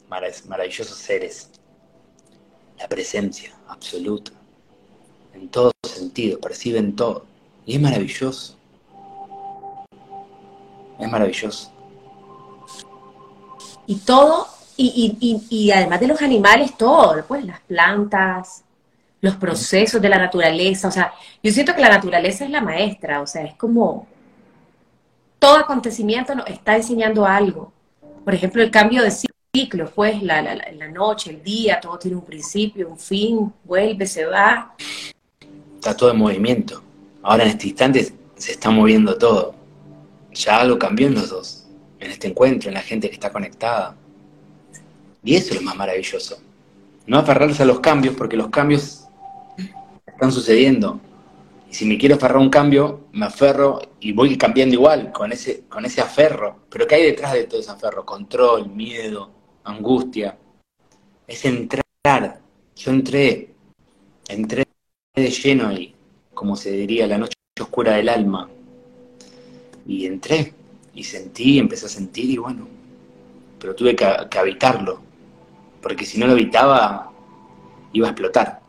Maravillosos 0.09 0.97
seres 0.97 1.51
la 2.79 2.87
presencia 2.87 3.53
absoluta, 3.67 4.31
en 5.33 5.49
todo 5.49 5.71
sentido, 5.83 6.39
perciben 6.39 6.95
todo. 6.95 7.25
Y 7.65 7.75
es 7.75 7.81
maravilloso. 7.81 8.55
Es 10.99 11.09
maravilloso. 11.09 11.71
Y 13.87 13.95
todo, 13.97 14.47
y, 14.77 15.71
además 15.71 15.99
de 15.99 16.07
los 16.07 16.21
animales, 16.21 16.77
todo, 16.77 17.23
pues 17.27 17.43
las 17.43 17.59
plantas, 17.61 18.63
los 19.21 19.35
procesos 19.35 20.01
de 20.01 20.09
la 20.09 20.19
naturaleza, 20.19 20.87
o 20.87 20.91
sea, 20.91 21.13
yo 21.41 21.51
siento 21.51 21.73
que 21.73 21.81
la 21.81 21.89
naturaleza 21.89 22.45
es 22.45 22.51
la 22.51 22.61
maestra, 22.61 23.21
o 23.21 23.27
sea, 23.27 23.43
es 23.43 23.55
como 23.55 24.07
todo 25.39 25.57
acontecimiento 25.57 26.35
nos 26.35 26.47
está 26.47 26.75
enseñando 26.75 27.25
algo. 27.25 27.71
por 28.23 28.33
ejemplo, 28.33 28.61
el 28.61 28.69
cambio 28.71 29.03
de 29.03 29.11
ciclo, 29.11 29.89
pues 29.95 30.21
la, 30.21 30.41
la, 30.41 30.55
la 30.55 30.87
noche, 30.89 31.31
el 31.31 31.41
día, 31.41 31.79
todo 31.79 31.97
tiene 31.97 32.17
un 32.17 32.25
principio, 32.25 32.89
un 32.89 32.99
fin, 32.99 33.51
vuelve, 33.63 34.05
se 34.05 34.25
va. 34.25 34.75
Está 35.75 35.95
todo 35.95 36.11
en 36.11 36.17
movimiento. 36.17 36.83
Ahora 37.23 37.43
en 37.43 37.49
este 37.49 37.67
instante 37.67 38.13
se 38.35 38.51
está 38.51 38.69
moviendo 38.69 39.17
todo. 39.17 39.55
Ya 40.33 40.59
algo 40.59 40.77
cambió 40.77 41.07
en 41.07 41.15
los 41.15 41.29
dos, 41.29 41.67
en 41.99 42.11
este 42.11 42.27
encuentro, 42.27 42.69
en 42.69 42.75
la 42.75 42.81
gente 42.81 43.07
que 43.07 43.15
está 43.15 43.31
conectada. 43.31 43.95
Y 45.27 45.35
eso 45.35 45.53
es 45.53 45.55
lo 45.59 45.61
más 45.63 45.75
maravilloso. 45.75 46.39
No 47.05 47.17
aferrarse 47.17 47.61
a 47.61 47.65
los 47.65 47.81
cambios, 47.81 48.15
porque 48.15 48.37
los 48.37 48.47
cambios 48.47 49.03
están 50.05 50.31
sucediendo. 50.31 51.01
Y 51.69 51.73
si 51.73 51.83
me 51.83 51.97
quiero 51.97 52.15
aferrar 52.15 52.37
a 52.37 52.39
un 52.39 52.49
cambio, 52.49 53.07
me 53.11 53.25
aferro 53.25 53.81
y 53.99 54.13
voy 54.13 54.37
cambiando 54.37 54.75
igual, 54.75 55.11
con 55.11 55.33
ese, 55.33 55.65
con 55.67 55.83
ese 55.83 55.99
aferro. 55.99 56.61
Pero 56.69 56.87
¿qué 56.87 56.95
hay 56.95 57.03
detrás 57.07 57.33
de 57.33 57.43
todo 57.43 57.59
ese 57.59 57.71
aferro? 57.71 58.05
Control, 58.05 58.69
miedo, 58.69 59.29
angustia. 59.65 60.37
Es 61.27 61.43
entrar. 61.43 62.39
Yo 62.77 62.91
entré, 62.91 63.53
entré 64.29 64.63
de 65.13 65.29
lleno 65.29 65.67
ahí, 65.67 65.93
como 66.33 66.55
se 66.55 66.71
diría, 66.71 67.05
la 67.05 67.17
noche 67.17 67.33
oscura 67.59 67.95
del 67.95 68.07
alma. 68.07 68.49
Y 69.85 70.05
entré, 70.05 70.53
y 70.93 71.03
sentí, 71.03 71.59
empecé 71.59 71.87
a 71.87 71.89
sentir, 71.89 72.29
y 72.29 72.37
bueno, 72.37 72.65
pero 73.59 73.75
tuve 73.75 73.93
que, 73.93 74.07
que 74.29 74.39
habitarlo, 74.39 75.06
porque 75.81 76.05
si 76.05 76.19
no 76.19 76.27
lo 76.27 76.33
habitaba, 76.33 77.11
iba 77.93 78.07
a 78.07 78.11
explotar. 78.11 78.61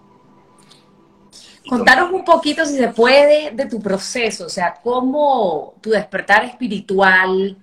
Contanos 1.68 2.12
un 2.12 2.24
poquito, 2.24 2.64
si 2.64 2.76
se 2.76 2.88
puede, 2.88 3.50
de 3.50 3.66
tu 3.66 3.80
proceso, 3.80 4.46
o 4.46 4.48
sea, 4.48 4.74
cómo 4.82 5.74
tu 5.82 5.90
despertar 5.90 6.44
espiritual, 6.44 7.56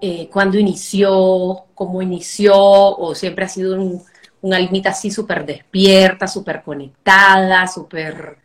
eh, 0.00 0.28
cuándo 0.32 0.58
inició, 0.58 1.66
cómo 1.74 2.02
inició, 2.02 2.54
o 2.56 3.14
siempre 3.14 3.44
ha 3.44 3.48
sido 3.48 3.80
un, 3.80 4.02
un 4.40 4.54
almita 4.54 4.90
así 4.90 5.10
súper 5.10 5.46
despierta, 5.46 6.26
súper 6.26 6.62
conectada, 6.62 7.66
súper 7.68 8.38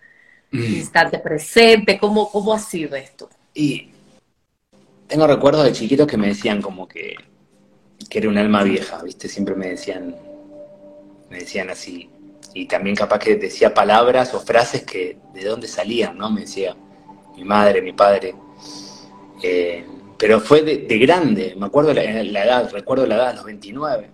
mm. 0.52 0.64
instante 0.64 1.18
presente, 1.18 1.98
¿Cómo, 2.00 2.30
¿cómo 2.30 2.54
ha 2.54 2.60
sido 2.60 2.96
esto? 2.96 3.28
Y 3.56 3.90
tengo 5.08 5.26
recuerdos 5.26 5.66
de 5.66 5.74
chiquitos 5.74 6.08
que 6.08 6.18
me 6.18 6.28
decían 6.28 6.62
como 6.62 6.88
que, 6.88 7.16
que 8.08 8.20
era 8.20 8.30
un 8.30 8.38
alma 8.38 8.64
vieja, 8.64 9.02
¿viste? 9.04 9.28
Siempre 9.28 9.56
me 9.56 9.70
decían, 9.70 10.16
me 11.30 11.40
decían 11.40 11.70
así, 11.70 12.10
y 12.54 12.66
también 12.66 12.96
capaz 12.96 13.20
que 13.20 13.36
decía 13.36 13.74
palabras 13.74 14.34
o 14.34 14.40
frases 14.40 14.84
que 14.84 15.18
de 15.34 15.46
dónde 15.46 15.68
salían, 15.68 16.18
¿no? 16.18 16.32
Me 16.32 16.42
decía 16.42 16.76
mi 17.36 17.44
madre, 17.44 17.82
mi 17.82 17.94
padre. 17.94 18.36
Eh, 19.44 19.86
pero 20.18 20.40
fue 20.40 20.64
de, 20.64 20.98
grande, 20.98 21.56
me 21.58 21.68
acuerdo 21.68 21.94
la, 21.94 22.02
la, 22.02 22.44
edad, 22.44 22.72
recuerdo 22.72 23.06
la 23.06 23.16
edad, 23.16 23.30
a 23.30 23.34
los 23.34 23.46
29. 23.46 24.10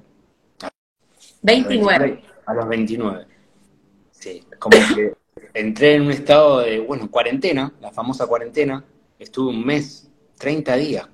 29. 1.42 2.24
A 2.46 2.54
los 2.54 2.68
29. 2.68 3.26
Sí, 4.12 4.44
como 4.60 4.78
que 4.94 5.14
entré 5.54 5.96
en 5.96 6.04
un 6.04 6.12
estado 6.12 6.60
de, 6.60 6.80
bueno, 6.80 7.10
cuarentena, 7.10 7.74
la 7.80 7.92
famosa 7.92 8.28
cuarentena, 8.28 8.84
estuve 9.20 9.52
un 9.52 9.66
mes, 9.66 10.10
30 10.38 10.76
días, 10.76 11.08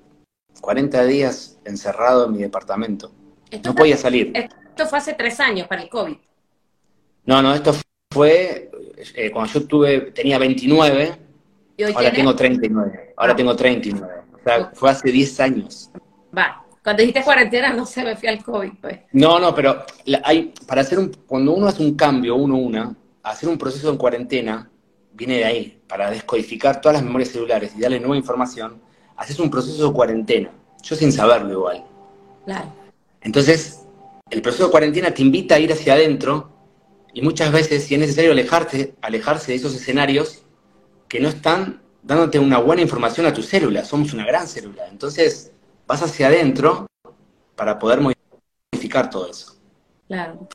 40 0.60 1.04
días 1.04 1.49
encerrado 1.70 2.26
en 2.26 2.32
mi 2.32 2.38
departamento. 2.38 3.12
no 3.64 3.74
podía 3.74 3.96
salir. 3.96 4.32
Esto 4.34 4.86
fue 4.86 4.98
hace 4.98 5.14
tres 5.14 5.40
años 5.40 5.66
para 5.66 5.82
el 5.82 5.88
COVID. 5.88 6.16
No, 7.26 7.42
no, 7.42 7.54
esto 7.54 7.74
fue 8.12 8.70
eh, 9.14 9.30
cuando 9.30 9.52
yo 9.52 9.66
tuve, 9.66 10.00
tenía 10.12 10.38
29, 10.38 11.16
¿Y 11.76 11.84
hoy 11.84 11.92
ahora 11.96 12.12
tengo 12.12 12.36
39. 12.36 13.14
Ahora 13.16 13.32
ah. 13.32 13.36
tengo 13.36 13.56
39. 13.56 14.12
O 14.34 14.42
sea, 14.42 14.70
fue 14.74 14.90
hace 14.90 15.10
10 15.10 15.40
años. 15.40 15.90
Va. 16.36 16.64
Cuando 16.82 17.02
dijiste 17.02 17.22
cuarentena 17.22 17.72
no 17.72 17.84
se 17.84 18.02
me 18.02 18.16
fui 18.16 18.28
al 18.28 18.42
COVID, 18.42 18.72
pues. 18.80 19.00
No, 19.12 19.38
no, 19.38 19.54
pero 19.54 19.84
hay, 20.24 20.52
para 20.66 20.80
hacer 20.80 20.98
un, 20.98 21.12
cuando 21.26 21.52
uno 21.52 21.66
hace 21.66 21.82
un 21.82 21.94
cambio, 21.94 22.36
uno 22.36 22.56
una, 22.56 22.94
hacer 23.22 23.48
un 23.48 23.58
proceso 23.58 23.90
en 23.90 23.98
cuarentena 23.98 24.70
viene 25.12 25.36
de 25.36 25.44
ahí, 25.44 25.82
para 25.86 26.10
descodificar 26.10 26.80
todas 26.80 26.94
las 26.94 27.02
memorias 27.02 27.30
celulares 27.30 27.72
y 27.76 27.80
darle 27.80 28.00
nueva 28.00 28.16
información, 28.16 28.80
haces 29.16 29.38
un 29.38 29.50
proceso 29.50 29.88
de 29.88 29.92
cuarentena. 29.92 30.50
Yo 30.82 30.96
sin 30.96 31.12
saberlo 31.12 31.52
igual. 31.52 31.84
Claro. 32.44 32.72
Entonces, 33.20 33.80
el 34.30 34.42
proceso 34.42 34.66
de 34.66 34.70
cuarentena 34.70 35.12
te 35.12 35.22
invita 35.22 35.56
a 35.56 35.58
ir 35.58 35.72
hacia 35.72 35.94
adentro 35.94 36.50
y 37.12 37.22
muchas 37.22 37.52
veces, 37.52 37.84
si 37.84 37.94
es 37.94 38.00
necesario 38.00 38.32
alejarte, 38.32 38.94
alejarse 39.02 39.52
de 39.52 39.56
esos 39.56 39.74
escenarios 39.74 40.42
que 41.08 41.20
no 41.20 41.28
están 41.28 41.82
dándote 42.02 42.38
una 42.38 42.58
buena 42.58 42.82
información 42.82 43.26
a 43.26 43.34
tu 43.34 43.42
célula, 43.42 43.84
somos 43.84 44.12
una 44.12 44.24
gran 44.24 44.46
célula. 44.46 44.86
Entonces, 44.88 45.52
vas 45.86 46.02
hacia 46.02 46.28
adentro 46.28 46.86
para 47.56 47.78
poder 47.78 48.00
modificar 48.00 49.10
todo 49.10 49.30
eso. 49.30 49.56
Claro. 50.06 50.48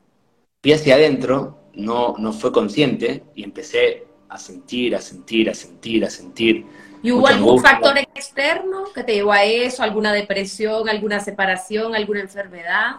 Fui 0.62 0.72
hacia 0.72 0.94
adentro, 0.94 1.70
no, 1.74 2.14
no 2.18 2.32
fue 2.32 2.50
consciente 2.50 3.22
y 3.34 3.44
empecé 3.44 4.06
a 4.28 4.38
sentir, 4.38 4.96
a 4.96 5.00
sentir, 5.00 5.48
a 5.50 5.54
sentir, 5.54 6.04
a 6.04 6.10
sentir. 6.10 6.66
¿Y 7.06 7.12
hubo 7.12 7.28
algún 7.28 7.62
factor 7.62 7.96
externo 7.98 8.86
que 8.92 9.04
te 9.04 9.14
llevó 9.14 9.30
a 9.30 9.44
eso? 9.44 9.84
¿Alguna 9.84 10.12
depresión, 10.12 10.88
alguna 10.88 11.20
separación, 11.20 11.94
alguna 11.94 12.18
enfermedad? 12.22 12.96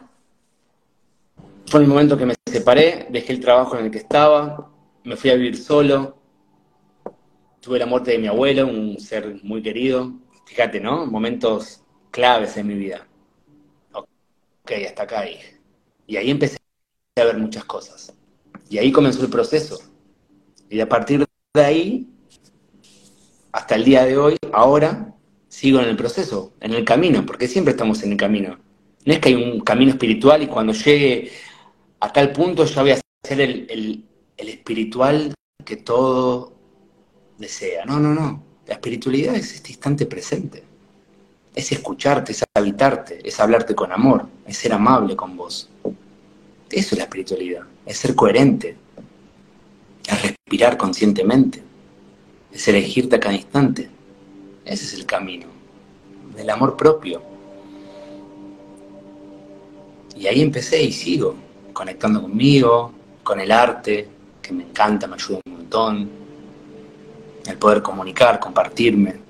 Fue 1.65 1.81
el 1.81 1.87
momento 1.87 2.17
que 2.17 2.25
me 2.25 2.33
separé, 2.49 3.07
dejé 3.09 3.33
el 3.33 3.41
trabajo 3.41 3.77
en 3.77 3.83
el 3.83 3.91
que 3.91 3.97
estaba, 3.97 4.71
me 5.03 5.17
fui 5.17 5.29
a 5.29 5.35
vivir 5.35 5.57
solo, 5.57 6.15
tuve 7.59 7.79
la 7.79 7.85
muerte 7.85 8.11
de 8.11 8.19
mi 8.19 8.27
abuelo, 8.27 8.65
un 8.67 8.97
ser 8.97 9.41
muy 9.43 9.61
querido, 9.61 10.13
fíjate, 10.45 10.79
¿no? 10.79 11.05
Momentos 11.05 11.83
claves 12.09 12.55
en 12.55 12.67
mi 12.67 12.75
vida. 12.75 13.05
Ok, 13.91 14.71
hasta 14.87 15.03
acá. 15.03 15.25
Y 16.05 16.15
ahí 16.15 16.31
empecé 16.31 16.57
a 17.17 17.25
ver 17.25 17.37
muchas 17.37 17.65
cosas. 17.65 18.13
Y 18.69 18.77
ahí 18.77 18.89
comenzó 18.89 19.21
el 19.21 19.29
proceso. 19.29 19.77
Y 20.69 20.79
a 20.79 20.87
partir 20.87 21.25
de 21.53 21.61
ahí, 21.61 22.09
hasta 23.57 23.73
el 23.73 23.85
día 23.85 24.05
de 24.05 24.15
hoy, 24.15 24.37
ahora, 24.53 25.15
sigo 25.47 25.79
en 25.79 25.89
el 25.89 25.97
proceso, 25.97 26.53
en 26.61 26.75
el 26.75 26.85
camino, 26.85 27.25
porque 27.25 27.47
siempre 27.47 27.71
estamos 27.71 28.03
en 28.03 28.11
el 28.11 28.17
camino. 28.17 28.59
No 29.03 29.13
es 29.13 29.19
que 29.19 29.29
hay 29.29 29.35
un 29.35 29.61
camino 29.61 29.89
espiritual 29.89 30.43
y 30.43 30.47
cuando 30.47 30.73
llegue 30.73 31.31
a 31.99 32.13
tal 32.13 32.31
punto 32.33 32.65
ya 32.65 32.83
voy 32.83 32.91
a 32.91 33.01
ser 33.23 33.41
el, 33.41 34.05
espiritual 34.37 35.33
que 35.65 35.77
todo 35.77 36.53
desea. 37.39 37.83
No, 37.85 37.99
no, 37.99 38.13
no. 38.13 38.43
La 38.67 38.75
espiritualidad 38.75 39.35
es 39.35 39.55
este 39.55 39.71
instante 39.71 40.05
presente. 40.05 40.63
Es 41.55 41.71
escucharte, 41.71 42.33
es 42.33 42.43
habitarte, 42.53 43.27
es 43.27 43.39
hablarte 43.39 43.73
con 43.73 43.91
amor, 43.91 44.27
es 44.45 44.55
ser 44.55 44.71
amable 44.71 45.15
con 45.15 45.35
vos. 45.35 45.67
Eso 46.69 46.93
es 46.93 46.97
la 46.99 47.05
espiritualidad, 47.05 47.63
es 47.87 47.97
ser 47.97 48.13
coherente, 48.13 48.77
es 50.07 50.21
respirar 50.21 50.77
conscientemente, 50.77 51.63
es 52.51 52.67
elegirte 52.67 53.15
a 53.15 53.19
cada 53.19 53.35
instante. 53.35 53.89
Ese 54.65 54.85
es 54.85 54.93
el 54.93 55.05
camino 55.05 55.47
del 56.35 56.49
amor 56.49 56.75
propio. 56.77 57.21
Y 60.15 60.27
ahí 60.27 60.41
empecé 60.41 60.81
y 60.81 60.91
sigo 60.91 61.35
conectando 61.73 62.21
conmigo, 62.23 62.91
con 63.23 63.39
el 63.39 63.51
arte, 63.51 64.09
que 64.41 64.51
me 64.51 64.63
encanta, 64.63 65.05
me 65.05 65.13
ayuda 65.13 65.39
un 65.45 65.53
montón, 65.53 66.09
el 67.45 67.57
poder 67.57 67.83
comunicar, 67.83 68.39
compartirme. 68.39 69.27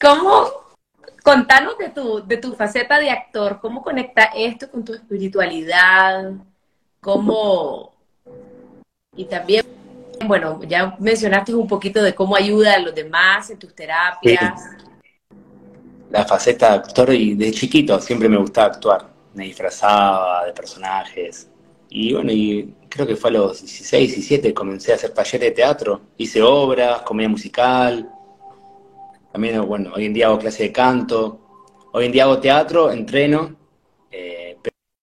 ¿Cómo, 0.00 0.65
contanos 1.26 1.76
de 1.76 1.88
tu, 1.90 2.24
de 2.24 2.36
tu 2.36 2.54
faceta 2.54 2.98
de 3.00 3.10
actor, 3.10 3.58
cómo 3.60 3.82
conecta 3.82 4.30
esto 4.34 4.70
con 4.70 4.84
tu 4.84 4.94
espiritualidad, 4.94 6.32
cómo, 7.00 7.92
y 9.16 9.24
también, 9.24 9.66
bueno, 10.24 10.60
ya 10.62 10.96
mencionaste 11.00 11.54
un 11.54 11.66
poquito 11.66 12.02
de 12.02 12.14
cómo 12.14 12.36
ayuda 12.36 12.74
a 12.74 12.78
los 12.78 12.94
demás 12.94 13.50
en 13.50 13.58
tus 13.58 13.74
terapias 13.74 14.54
la 16.10 16.24
faceta 16.24 16.70
de 16.70 16.74
actor 16.76 17.12
y 17.12 17.34
de 17.34 17.50
chiquito 17.52 18.00
siempre 18.00 18.28
me 18.28 18.36
gustaba 18.36 18.68
actuar. 18.68 19.08
Me 19.34 19.44
disfrazaba 19.44 20.46
de 20.46 20.52
personajes. 20.52 21.48
Y 21.88 22.14
bueno, 22.14 22.32
y 22.32 22.74
creo 22.88 23.06
que 23.06 23.16
fue 23.16 23.30
a 23.30 23.34
los 23.34 23.60
16, 23.60 24.14
17 24.14 24.54
comencé 24.54 24.92
a 24.92 24.94
hacer 24.96 25.10
talleres 25.10 25.48
de 25.48 25.50
teatro. 25.50 26.00
Hice 26.16 26.42
obras, 26.42 27.02
comedia 27.02 27.28
musical. 27.28 28.10
También, 29.36 29.66
bueno, 29.66 29.92
hoy 29.94 30.06
en 30.06 30.14
día 30.14 30.28
hago 30.28 30.38
clase 30.38 30.62
de 30.62 30.72
canto. 30.72 31.38
Hoy 31.92 32.06
en 32.06 32.12
día 32.12 32.22
hago 32.22 32.38
teatro, 32.38 32.90
entreno, 32.90 33.54
eh, 34.10 34.56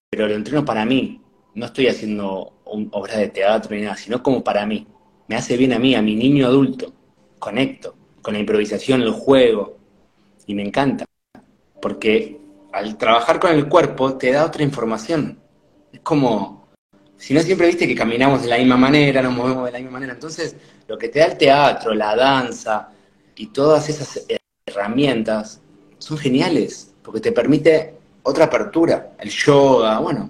pero 0.10 0.28
lo 0.28 0.34
entreno 0.34 0.66
para 0.66 0.86
mí. 0.86 1.22
No 1.54 1.68
estoy 1.68 1.86
haciendo 1.88 2.64
un, 2.66 2.90
obras 2.94 3.18
de 3.18 3.28
teatro 3.28 3.76
ni 3.76 3.84
nada, 3.84 3.96
sino 3.96 4.24
como 4.24 4.44
para 4.44 4.66
mí. 4.66 4.88
Me 5.28 5.36
hace 5.36 5.56
bien 5.56 5.72
a 5.74 5.78
mí, 5.78 5.94
a 5.94 6.02
mi 6.02 6.16
niño 6.16 6.48
adulto. 6.48 6.92
Conecto 7.38 7.96
con 8.24 8.34
la 8.34 8.40
improvisación, 8.40 9.04
el 9.04 9.12
juego 9.12 9.78
y 10.48 10.56
me 10.56 10.64
encanta, 10.64 11.06
porque 11.80 12.42
al 12.72 12.98
trabajar 12.98 13.40
con 13.40 13.52
el 13.52 13.70
cuerpo 13.70 14.18
te 14.18 14.32
da 14.32 14.48
otra 14.48 14.64
información. 14.64 15.38
Es 15.92 16.00
como 16.00 16.70
Si 17.18 17.36
no, 17.36 17.42
siempre 17.42 17.68
viste 17.68 17.88
que 17.88 17.94
caminamos 17.94 18.42
de 18.42 18.48
la 18.48 18.58
misma 18.58 18.78
manera, 18.78 19.22
nos 19.22 19.34
movemos 19.34 19.66
de 19.66 19.74
la 19.74 19.78
misma 19.78 19.92
manera. 19.92 20.14
Entonces, 20.14 20.56
lo 20.88 20.98
que 20.98 21.10
te 21.10 21.20
da 21.20 21.26
el 21.26 21.38
teatro, 21.38 21.94
la 21.94 22.16
danza 22.16 22.90
y 23.36 23.48
todas 23.48 23.90
esas 23.90 24.26
herramientas 24.66 25.62
son 25.98 26.18
geniales, 26.18 26.94
porque 27.04 27.20
te 27.20 27.32
permite 27.32 27.96
otra 28.24 28.46
apertura, 28.46 29.16
el 29.20 29.30
yoga, 29.30 30.00
bueno, 30.00 30.30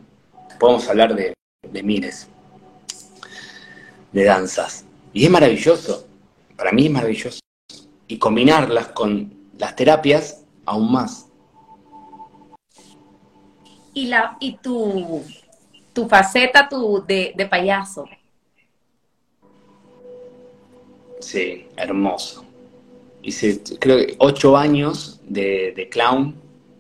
podemos 0.60 0.88
hablar 0.90 1.16
de, 1.16 1.34
de 1.72 1.84
miles 1.84 2.28
de 4.12 4.24
danzas. 4.24 4.86
Y 5.12 5.26
es 5.26 5.32
maravilloso, 5.32 6.08
para 6.56 6.72
mí 6.72 6.86
es 6.86 6.92
maravilloso. 6.92 7.40
Y 8.08 8.18
combinarlas 8.18 8.90
con 8.90 9.34
las 9.58 9.76
terapias, 9.76 10.44
aún 10.66 10.92
más. 10.92 11.28
Y, 13.94 14.08
la, 14.08 14.38
y 14.40 14.58
tu, 14.58 15.24
tu 15.94 16.08
faceta 16.08 16.68
tu, 16.68 17.04
de, 17.06 17.34
de 17.36 17.46
payaso. 17.46 18.06
Sí, 21.20 21.68
hermoso. 21.78 22.46
Hice, 23.24 23.62
creo 23.80 23.98
que 23.98 24.16
ocho 24.20 24.58
años 24.58 25.22
de, 25.28 25.88
clown 25.90 26.36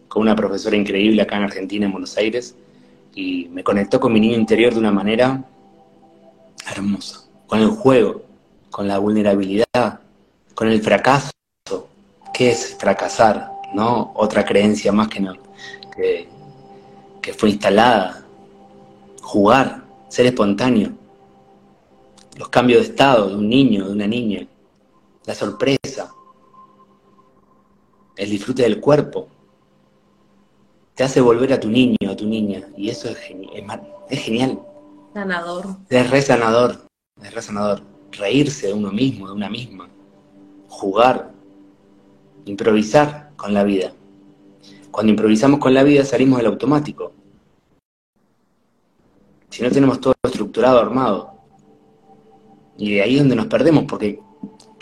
con 0.10 0.21
una 0.21 0.36
profesora 0.36 0.75
increíble 0.75 1.21
acá 1.21 1.38
en 1.38 1.43
Argentina, 1.43 1.86
en 1.86 1.91
Buenos 1.93 2.17
Aires, 2.17 2.56
y 3.15 3.47
me 3.49 3.63
conectó 3.63 3.99
con 3.99 4.12
mi 4.12 4.19
niño 4.19 4.36
interior 4.36 4.73
de 4.73 4.79
una 4.79 4.91
manera 4.91 5.43
hermosa, 6.69 7.23
con 7.47 7.60
el 7.60 7.69
juego, 7.69 8.23
con 8.69 8.88
la 8.88 8.97
vulnerabilidad, 8.97 10.01
con 10.53 10.67
el 10.67 10.82
fracaso. 10.82 11.32
¿Qué 12.34 12.51
es 12.51 12.75
fracasar? 12.77 13.49
¿No? 13.73 14.12
Otra 14.15 14.43
creencia 14.43 14.91
más 14.91 15.08
que, 15.08 15.19
no, 15.21 15.34
que 15.95 17.34
fue 17.34 17.51
instalada. 17.51 18.25
Jugar, 19.21 19.84
ser 20.10 20.25
espontáneo. 20.25 20.91
Los 22.38 22.49
cambios 22.49 22.82
de 22.82 22.89
estado 22.89 23.29
de 23.29 23.36
un 23.36 23.47
niño, 23.47 23.86
de 23.86 23.93
una 23.93 24.08
niña. 24.08 24.45
La 25.25 25.34
sorpresa. 25.34 26.12
El 28.15 28.30
disfrute 28.30 28.63
del 28.63 28.80
cuerpo. 28.80 29.28
Te 30.95 31.04
hace 31.04 31.21
volver 31.21 31.54
a 31.54 31.60
tu 31.60 31.69
niño, 31.69 31.97
a 32.10 32.15
tu 32.15 32.28
niña. 32.28 32.67
Y 32.78 32.89
eso 32.89 33.10
es, 33.10 33.17
es, 33.17 33.63
es 34.10 34.19
genial. 34.19 34.60
Sanador. 35.13 35.65
Es 35.89 36.10
re 36.10 36.21
sanador. 36.21 36.88
Es 37.21 37.34
re 37.34 37.41
sanador. 37.41 37.82
Reírse 38.12 38.67
de 38.67 38.73
uno 38.73 38.91
mismo, 38.91 39.28
de 39.28 39.34
una 39.34 39.49
misma. 39.49 39.89
Jugar. 40.67 41.32
Improvisar 42.45 43.32
con 43.36 43.54
la 43.54 43.63
vida. 43.63 43.93
Cuando 44.91 45.12
improvisamos 45.12 45.60
con 45.60 45.73
la 45.73 45.84
vida 45.84 46.06
salimos 46.06 46.38
del 46.38 46.47
automático. 46.47 47.13
Si 49.49 49.63
no 49.63 49.71
tenemos 49.71 49.99
todo 49.99 50.13
estructurado, 50.23 50.80
armado. 50.80 51.34
Y 52.78 52.95
de 52.95 53.02
ahí 53.02 53.15
es 53.15 53.21
donde 53.21 53.36
nos 53.36 53.47
perdemos, 53.47 53.86
porque 53.86 54.19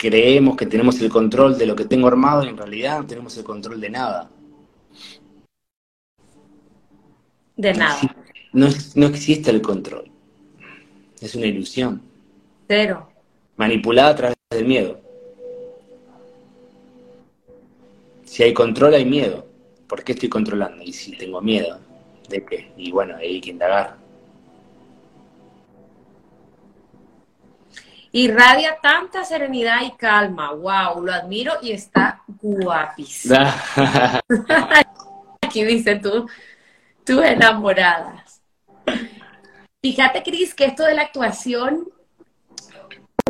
creemos 0.02 0.56
que 0.56 0.66
tenemos 0.66 1.00
el 1.00 1.08
control 1.08 1.56
de 1.56 1.64
lo 1.64 1.76
que 1.76 1.84
tengo 1.84 2.08
armado 2.08 2.42
y 2.42 2.48
en 2.48 2.56
realidad 2.56 2.98
no 2.98 3.06
tenemos 3.06 3.38
el 3.38 3.44
control 3.44 3.80
de 3.80 3.88
nada. 3.88 4.28
De 7.56 7.72
nada. 7.72 8.00
No, 8.52 8.66
no 8.96 9.06
existe 9.06 9.52
el 9.52 9.62
control. 9.62 10.10
Es 11.20 11.36
una 11.36 11.46
ilusión. 11.46 12.02
Cero. 12.66 13.08
Manipulada 13.56 14.08
a 14.10 14.16
través 14.16 14.36
del 14.50 14.66
miedo. 14.66 15.00
Si 18.24 18.42
hay 18.42 18.52
control, 18.52 18.94
hay 18.94 19.04
miedo. 19.04 19.46
¿Por 19.86 20.02
qué 20.02 20.12
estoy 20.12 20.28
controlando? 20.28 20.82
Y 20.82 20.92
si 20.92 21.16
tengo 21.16 21.40
miedo, 21.40 21.78
¿de 22.28 22.44
qué? 22.44 22.72
Y 22.76 22.90
bueno, 22.90 23.14
hay 23.18 23.40
que 23.40 23.50
indagar. 23.50 24.01
Irradia 28.12 28.76
tanta 28.82 29.24
serenidad 29.24 29.80
y 29.82 29.92
calma. 29.92 30.52
Wow, 30.52 31.02
lo 31.02 31.12
admiro 31.12 31.54
y 31.62 31.72
está 31.72 32.22
guapísimo. 32.42 33.34
Aquí 35.40 35.64
dice 35.64 35.96
tú, 35.96 36.28
tú 37.04 37.22
enamoradas. 37.22 38.42
Fíjate, 39.82 40.22
Cris, 40.22 40.54
que 40.54 40.66
esto 40.66 40.84
de 40.84 40.94
la 40.94 41.02
actuación, 41.02 41.88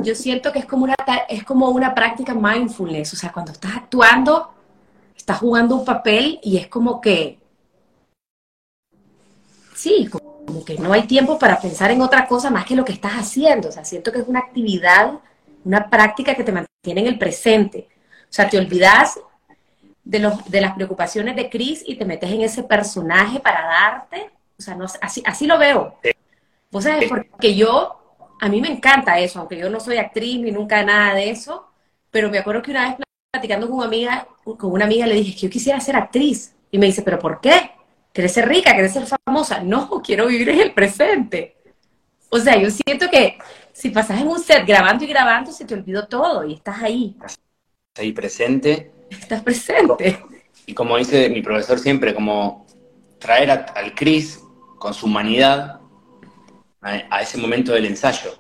yo 0.03 0.17
siento 0.17 0.53
que 0.53 0.59
es 0.59 0.67
como 0.67 0.85
una 0.85 0.97
es 1.29 1.45
como 1.45 1.69
una 1.69 1.95
práctica 1.95 2.35
mindfulness. 2.35 3.13
O 3.13 3.17
sea, 3.17 3.33
cuando 3.33 3.53
estás 3.53 3.77
actuando, 3.77 4.53
estás 5.17 5.39
jugando 5.39 5.77
un 5.77 5.85
papel 5.85 6.41
y 6.43 6.57
es 6.57 6.67
como 6.67 7.01
que, 7.01 7.39
sí, 9.75 10.09
como 10.11 10.32
que 10.65 10.77
no 10.79 10.93
hay 10.93 11.03
tiempo 11.03 11.39
para 11.39 11.61
pensar 11.61 11.91
en 11.91 12.03
otra 12.03 12.27
cosa 12.27 12.51
más 12.51 12.65
que 12.65 12.77
lo 12.77 12.85
que 12.85 12.93
estás 12.93 13.13
haciendo. 13.13 13.69
O 13.69 13.73
sea, 13.73 13.85
siento 13.85 14.13
que 14.13 14.21
es 14.21 14.29
una 14.29 14.41
actividad, 14.41 15.15
una 15.65 15.89
práctica 15.89 16.35
que 16.35 16.45
te 16.45 16.53
mantiene 16.53 17.01
en 17.01 17.07
el 17.07 17.19
presente. 17.19 17.89
O 18.25 18.33
sea, 18.33 18.49
te 18.49 18.59
olvidas 18.59 19.19
de, 20.05 20.19
los, 20.19 20.51
de 20.51 20.61
las 20.61 20.75
preocupaciones 20.75 21.37
de 21.37 21.49
Chris 21.49 21.83
y 21.87 21.97
te 21.97 22.05
metes 22.05 22.31
en 22.31 22.43
ese 22.43 22.63
personaje 22.63 23.41
para 23.41 23.65
darte. 23.65 24.31
O 24.59 24.63
sea, 24.63 24.75
no, 24.75 24.87
así, 25.01 25.23
así 25.25 25.47
lo 25.47 25.59
veo. 25.59 25.99
Vos 26.71 26.85
sabés, 26.85 27.09
porque 27.09 27.55
yo, 27.55 28.17
a 28.41 28.49
mí 28.49 28.61
me 28.61 28.69
encanta 28.69 29.19
eso, 29.19 29.41
aunque 29.41 29.59
yo 29.59 29.69
no 29.69 29.81
soy 29.81 29.99
actriz 29.99 30.41
ni 30.41 30.51
nunca 30.51 30.83
nada 30.83 31.15
de 31.15 31.31
eso, 31.31 31.67
pero 32.11 32.31
me 32.31 32.39
acuerdo 32.39 32.63
que 32.63 32.71
una 32.71 32.89
vez 32.89 32.97
platicando 33.31 33.69
con 33.69 33.79
una 33.79 33.87
amiga, 33.87 34.27
con 34.45 34.73
una 34.73 34.85
amiga 34.85 35.07
le 35.07 35.15
dije 35.15 35.35
que 35.35 35.41
yo 35.47 35.51
quisiera 35.51 35.81
ser 35.81 35.97
actriz. 35.97 36.55
Y 36.71 36.79
me 36.79 36.87
dice, 36.87 37.03
¿pero 37.03 37.19
por 37.19 37.41
qué? 37.41 37.73
¿Quieres 38.13 38.33
ser 38.33 38.49
rica? 38.49 38.73
¿Quieres 38.73 38.93
ser 38.93 39.07
famosa? 39.25 39.63
No, 39.63 40.03
quiero 40.03 40.27
vivir 40.27 40.51
en 40.51 40.61
el 40.61 40.75
presente. 40.75 41.57
O 42.29 42.39
sea, 42.39 42.57
yo 42.57 42.71
siento 42.71 43.09
que 43.11 43.39
si 43.73 43.91
pasas 43.91 44.21
en 44.21 44.29
un 44.29 44.39
set 44.39 44.67
grabando 44.67 45.05
y 45.05 45.09
grabando, 45.09 45.51
se 45.51 45.65
te 45.65 45.75
olvidó 45.75 46.07
todo 46.07 46.45
y 46.45 46.55
estás 46.55 46.83
ahí. 46.83 47.17
Estás 47.21 47.39
ahí 47.97 48.13
presente. 48.13 48.93
Estás 49.11 49.43
presente. 49.43 50.23
Y 50.67 50.75
como 50.75 50.97
dice 50.97 51.29
mi 51.31 51.43
profesor 51.43 51.79
siempre, 51.79 52.15
como 52.15 52.67
traer 53.19 53.51
a, 53.51 53.55
al 53.75 53.95
Cris 53.95 54.41
con 54.79 54.95
su 54.95 55.07
humanidad 55.07 55.81
a, 56.81 56.91
a, 57.11 57.23
ese 57.23 57.39
momento 57.39 57.73
del 57.73 57.87
ensayo. 57.87 58.39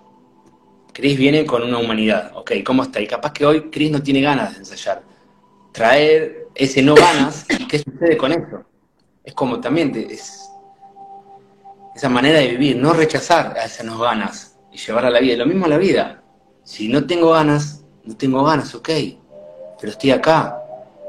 Cris 0.92 1.16
viene 1.16 1.46
con 1.46 1.62
una 1.62 1.78
humanidad. 1.78 2.32
Ok, 2.35 2.52
¿cómo 2.64 2.82
está? 2.82 3.00
Y 3.00 3.06
capaz 3.06 3.32
que 3.32 3.46
hoy 3.46 3.70
Cris 3.70 3.90
no 3.90 4.02
tiene 4.02 4.20
ganas 4.20 4.52
de 4.52 4.58
ensayar. 4.58 5.02
Traer 5.72 6.48
ese 6.54 6.82
no 6.82 6.94
ganas, 6.94 7.46
¿y 7.58 7.66
qué 7.66 7.78
sucede 7.78 8.16
con 8.18 8.32
eso? 8.32 8.64
Es 9.24 9.35
como 9.35 9.61
también 9.61 9.94
es 9.94 10.48
esa 11.94 12.08
manera 12.08 12.40
de 12.40 12.48
vivir, 12.48 12.76
no 12.76 12.92
rechazar 12.92 13.56
a 13.56 13.64
esas 13.64 13.98
ganas 13.98 14.56
y 14.72 14.78
llevar 14.78 15.04
a 15.04 15.11
la 15.11 15.20
vida. 15.20 15.37
Lo 15.37 15.46
mismo 15.46 15.66
a 15.66 15.68
la 15.68 15.78
vida. 15.78 16.22
Si 16.64 16.88
no 16.88 17.06
tengo 17.06 17.32
ganas, 17.32 17.85
no 18.04 18.16
tengo 18.16 18.42
ganas, 18.44 18.74
ok, 18.74 18.88
pero 19.80 19.92
estoy 19.92 20.11
acá. 20.11 20.58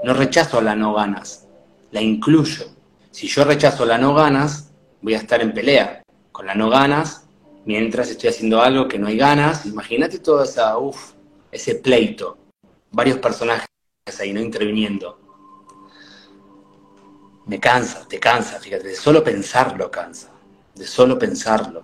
No 0.04 0.14
rechazo 0.14 0.60
a 0.60 0.62
la 0.62 0.76
no 0.76 0.94
ganas, 0.94 1.48
la 1.92 2.02
incluyo. 2.02 2.66
Si 3.12 3.28
yo 3.28 3.46
rechazo 3.46 3.86
la 3.86 3.98
no 3.98 4.14
ganas, 4.14 4.72
voy 5.02 5.14
a 5.14 5.18
estar 5.18 5.42
en 5.42 5.54
pelea 5.54 6.04
con 6.32 6.46
la 6.46 6.56
no 6.56 6.70
ganas 6.70 7.26
mientras 7.66 8.10
estoy 8.10 8.30
haciendo 8.30 8.62
algo 8.62 8.88
que 8.88 9.00
no 9.00 9.08
hay 9.08 9.18
ganas. 9.18 9.66
Imagínate 9.66 10.20
todo 10.20 10.44
esa, 10.44 10.78
uf, 10.78 11.14
ese 11.52 11.76
pleito. 11.76 12.38
Varios 12.92 13.20
personajes 13.20 13.68
ahí, 14.20 14.34
¿no? 14.34 14.42
Interviniendo 14.42 15.23
me 17.46 17.60
cansa, 17.60 18.08
te 18.08 18.20
cansa, 18.20 18.60
fíjate, 18.60 18.90
de 18.90 18.96
solo 18.96 19.24
pensarlo 19.24 19.92
cansa, 19.92 20.30
de 20.76 20.86
solo 20.86 21.18
pensarlo. 21.20 21.84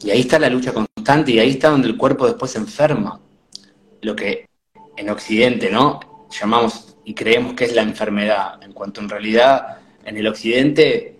Y 0.00 0.10
ahí 0.10 0.20
está 0.20 0.38
la 0.38 0.50
lucha 0.50 0.72
constante 0.72 1.32
y 1.32 1.38
ahí 1.38 1.50
está 1.50 1.70
donde 1.70 1.88
el 1.88 1.96
cuerpo 1.96 2.26
después 2.26 2.50
se 2.50 2.58
enferma. 2.58 3.20
Lo 4.00 4.16
que 4.16 4.46
en 4.96 5.10
Occidente, 5.10 5.70
¿no? 5.70 6.26
Llamamos 6.30 6.96
y 7.04 7.14
creemos 7.14 7.54
que 7.54 7.64
es 7.64 7.74
la 7.74 7.82
enfermedad, 7.82 8.62
en 8.62 8.72
cuanto 8.72 9.00
en 9.00 9.08
realidad 9.08 9.78
en 10.04 10.16
el 10.16 10.26
Occidente 10.26 11.16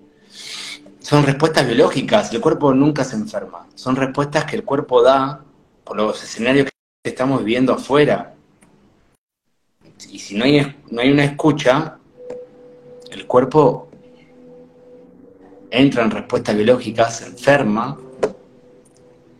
son 1.01 1.25
respuestas 1.25 1.67
biológicas, 1.67 2.33
el 2.33 2.41
cuerpo 2.41 2.73
nunca 2.73 3.05
se 3.05 3.17
enferma, 3.17 3.67
son 3.75 3.97
respuestas 3.97 4.45
que 4.45 4.57
el 4.57 4.65
cuerpo 4.65 5.03
da 5.03 5.45
por 5.85 5.97
los 5.97 6.23
escenarios 6.23 6.67
que 6.67 7.11
estamos 7.11 7.41
viviendo 7.41 7.73
afuera. 7.73 8.35
Y 10.11 10.19
si 10.19 10.37
no 10.37 10.45
hay, 10.45 10.77
no 10.91 11.01
hay 11.01 11.11
una 11.11 11.25
escucha, 11.25 11.99
el 13.13 13.27
cuerpo 13.27 13.89
entra 15.71 16.03
en 16.03 16.11
respuestas 16.11 16.57
biológicas, 16.57 17.19
se 17.19 17.27
enferma, 17.27 17.99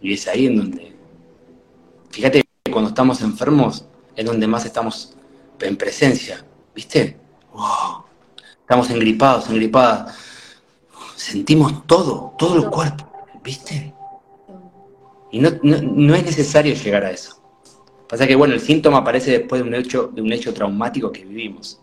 y 0.01 0.13
es 0.13 0.29
ahí 0.29 0.47
en 0.47 0.57
donde, 0.57 0.93
fíjate 2.11 2.43
que 2.65 2.73
cuando 2.73 2.91
estamos 2.91 3.21
enfermos 3.23 3.85
es 4.15 4.27
donde 4.27 4.47
más 4.47 4.65
estamos 4.67 5.15
en 5.61 5.77
presencia, 5.77 6.45
¿viste? 6.75 7.17
Wow. 7.53 8.05
Estamos 8.61 8.91
engripados, 8.91 9.49
engripadas, 9.49 10.17
sentimos 11.17 11.87
todo, 11.87 12.35
todo 12.39 12.57
el 12.57 12.69
cuerpo, 12.69 13.11
¿viste? 13.43 13.95
Y 15.31 15.39
no, 15.39 15.51
no, 15.63 15.81
no 15.81 16.15
es 16.15 16.25
necesario 16.25 16.75
llegar 16.75 17.05
a 17.05 17.11
eso. 17.11 17.41
Pasa 18.09 18.27
que, 18.27 18.37
bueno, 18.37 18.53
el 18.53 18.61
síntoma 18.61 18.99
aparece 18.99 19.39
después 19.39 19.63
de 19.63 19.69
un 19.69 19.75
hecho, 19.75 20.11
de 20.13 20.21
un 20.21 20.33
hecho 20.33 20.53
traumático 20.53 21.11
que 21.11 21.25
vivimos 21.25 21.82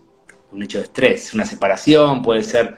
un 0.52 0.64
hecho 0.64 0.78
de 0.80 0.86
estrés, 0.86 1.34
una 1.34 1.46
separación, 1.46 2.22
puede 2.22 2.44
ser 2.44 2.78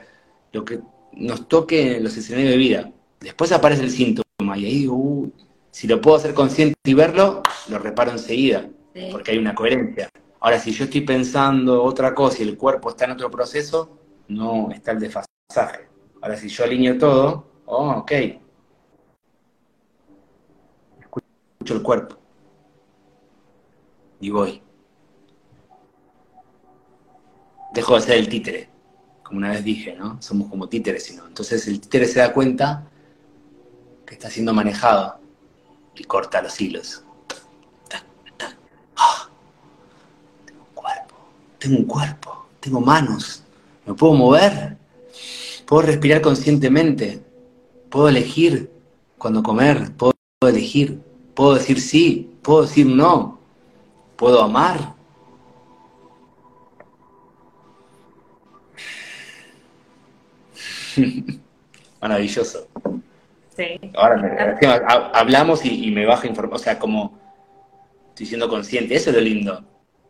lo 0.52 0.64
que 0.64 0.80
nos 1.12 1.48
toque 1.48 1.96
en 1.96 2.04
los 2.04 2.16
escenarios 2.16 2.50
de 2.50 2.56
vida. 2.56 2.92
Después 3.20 3.52
aparece 3.52 3.82
el 3.82 3.90
síntoma. 3.90 4.24
Y 4.56 4.64
ahí 4.66 4.78
digo, 4.80 4.96
uy, 4.96 5.32
si 5.70 5.86
lo 5.86 6.00
puedo 6.00 6.16
hacer 6.16 6.34
consciente 6.34 6.74
y 6.84 6.94
verlo, 6.94 7.42
lo 7.68 7.78
reparo 7.78 8.10
enseguida, 8.10 8.68
Sí. 8.94 9.08
porque 9.10 9.30
hay 9.30 9.38
una 9.38 9.54
coherencia. 9.54 10.08
Ahora, 10.40 10.58
si 10.58 10.72
yo 10.72 10.84
estoy 10.84 11.02
pensando 11.02 11.82
otra 11.82 12.14
cosa 12.14 12.42
y 12.42 12.48
el 12.48 12.58
cuerpo 12.58 12.90
está 12.90 13.04
en 13.06 13.12
otro 13.12 13.30
proceso, 13.30 13.96
no 14.28 14.70
está 14.72 14.90
el 14.92 14.98
desfasaje. 15.00 15.88
Ahora, 16.20 16.36
si 16.36 16.48
yo 16.48 16.64
alineo 16.64 16.98
todo, 16.98 17.46
oh, 17.66 17.90
ok. 17.98 18.12
Escucho 21.00 21.74
el 21.74 21.82
cuerpo. 21.82 22.16
Y 24.20 24.30
voy. 24.30 24.62
Dejo 27.74 27.94
de 27.96 28.00
ser 28.02 28.18
el 28.18 28.28
títere, 28.28 28.68
como 29.22 29.38
una 29.38 29.50
vez 29.50 29.64
dije, 29.64 29.94
¿no? 29.96 30.20
Somos 30.20 30.48
como 30.48 30.68
títeres, 30.68 31.04
sino. 31.04 31.26
Entonces 31.26 31.66
el 31.68 31.80
títere 31.80 32.06
se 32.06 32.18
da 32.18 32.32
cuenta 32.32 32.86
que 34.06 34.14
está 34.14 34.28
siendo 34.28 34.52
manejado 34.52 35.18
y 35.96 36.04
corta 36.04 36.42
los 36.42 36.60
hilos. 36.60 37.04
Ah, 38.96 39.28
tengo 40.44 40.60
un 40.62 40.74
cuerpo, 40.74 41.14
tengo 41.58 41.78
un 41.78 41.84
cuerpo, 41.84 42.46
tengo 42.60 42.80
manos, 42.80 43.42
me 43.86 43.94
puedo 43.94 44.12
mover, 44.14 44.76
puedo 45.66 45.82
respirar 45.82 46.20
conscientemente, 46.20 47.22
puedo 47.88 48.08
elegir 48.08 48.70
cuando 49.18 49.42
comer, 49.42 49.92
puedo 49.96 50.12
elegir, 50.42 51.00
puedo 51.34 51.54
decir 51.54 51.80
sí, 51.80 52.36
puedo 52.42 52.62
decir 52.62 52.86
no, 52.86 53.38
puedo 54.16 54.42
amar. 54.42 54.94
Maravilloso. 62.00 62.68
Sí. 63.56 63.78
Ahora 63.94 64.16
me- 64.16 64.66
hablamos 65.14 65.64
y, 65.64 65.86
y 65.88 65.90
me 65.90 66.06
baja 66.06 66.26
información, 66.26 66.60
o 66.60 66.64
sea, 66.64 66.78
como 66.78 67.18
estoy 68.08 68.26
siendo 68.26 68.48
consciente, 68.48 68.94
eso 68.94 69.10
es 69.10 69.16
lo 69.16 69.22
lindo. 69.22 69.64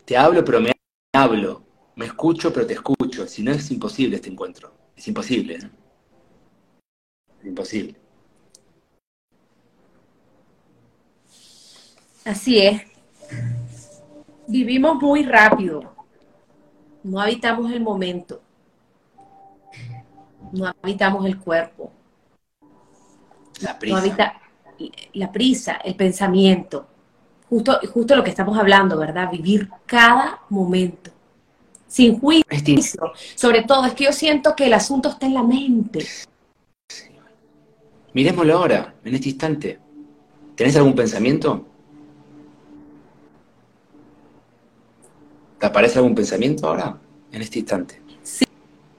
Te 0.04 0.16
hablo, 0.16 0.44
pero 0.44 0.60
me 0.60 0.72
hablo. 1.14 1.62
Me 1.94 2.06
escucho, 2.06 2.52
pero 2.52 2.66
te 2.66 2.74
escucho. 2.74 3.26
Si 3.26 3.42
no, 3.42 3.52
es 3.52 3.70
imposible 3.70 4.16
este 4.16 4.30
encuentro. 4.30 4.72
Es 4.96 5.06
imposible. 5.08 5.58
¿no? 5.58 5.70
Es 7.40 7.46
imposible. 7.46 7.96
Así 12.24 12.58
es. 12.58 12.82
Vivimos 14.46 15.00
muy 15.02 15.24
rápido. 15.24 15.94
No 17.02 17.20
habitamos 17.20 17.70
el 17.72 17.80
momento. 17.80 18.40
No 20.52 20.72
habitamos 20.82 21.26
el 21.26 21.38
cuerpo. 21.38 21.90
La 23.60 23.72
No 23.74 23.78
prisa. 23.78 23.98
habita 23.98 24.40
la 25.14 25.30
prisa, 25.30 25.72
el 25.84 25.94
pensamiento. 25.94 26.86
Justo, 27.48 27.78
justo 27.92 28.16
lo 28.16 28.24
que 28.24 28.30
estamos 28.30 28.58
hablando, 28.58 28.96
¿verdad? 28.98 29.30
Vivir 29.30 29.68
cada 29.86 30.40
momento. 30.48 31.10
Sin 31.86 32.18
juicio. 32.18 33.12
Sobre 33.34 33.62
todo, 33.64 33.84
es 33.84 33.92
que 33.94 34.04
yo 34.04 34.12
siento 34.12 34.56
que 34.56 34.66
el 34.66 34.72
asunto 34.74 35.10
está 35.10 35.26
en 35.26 35.34
la 35.34 35.42
mente. 35.42 36.06
Miremoslo 38.14 38.56
ahora, 38.56 38.94
en 39.04 39.14
este 39.14 39.28
instante. 39.30 39.78
¿Tenés 40.54 40.76
algún 40.76 40.94
pensamiento? 40.94 41.66
¿Te 45.58 45.66
aparece 45.66 45.98
algún 45.98 46.14
pensamiento 46.14 46.66
ahora? 46.66 46.98
En 47.30 47.42
este 47.42 47.60
instante. 47.60 48.00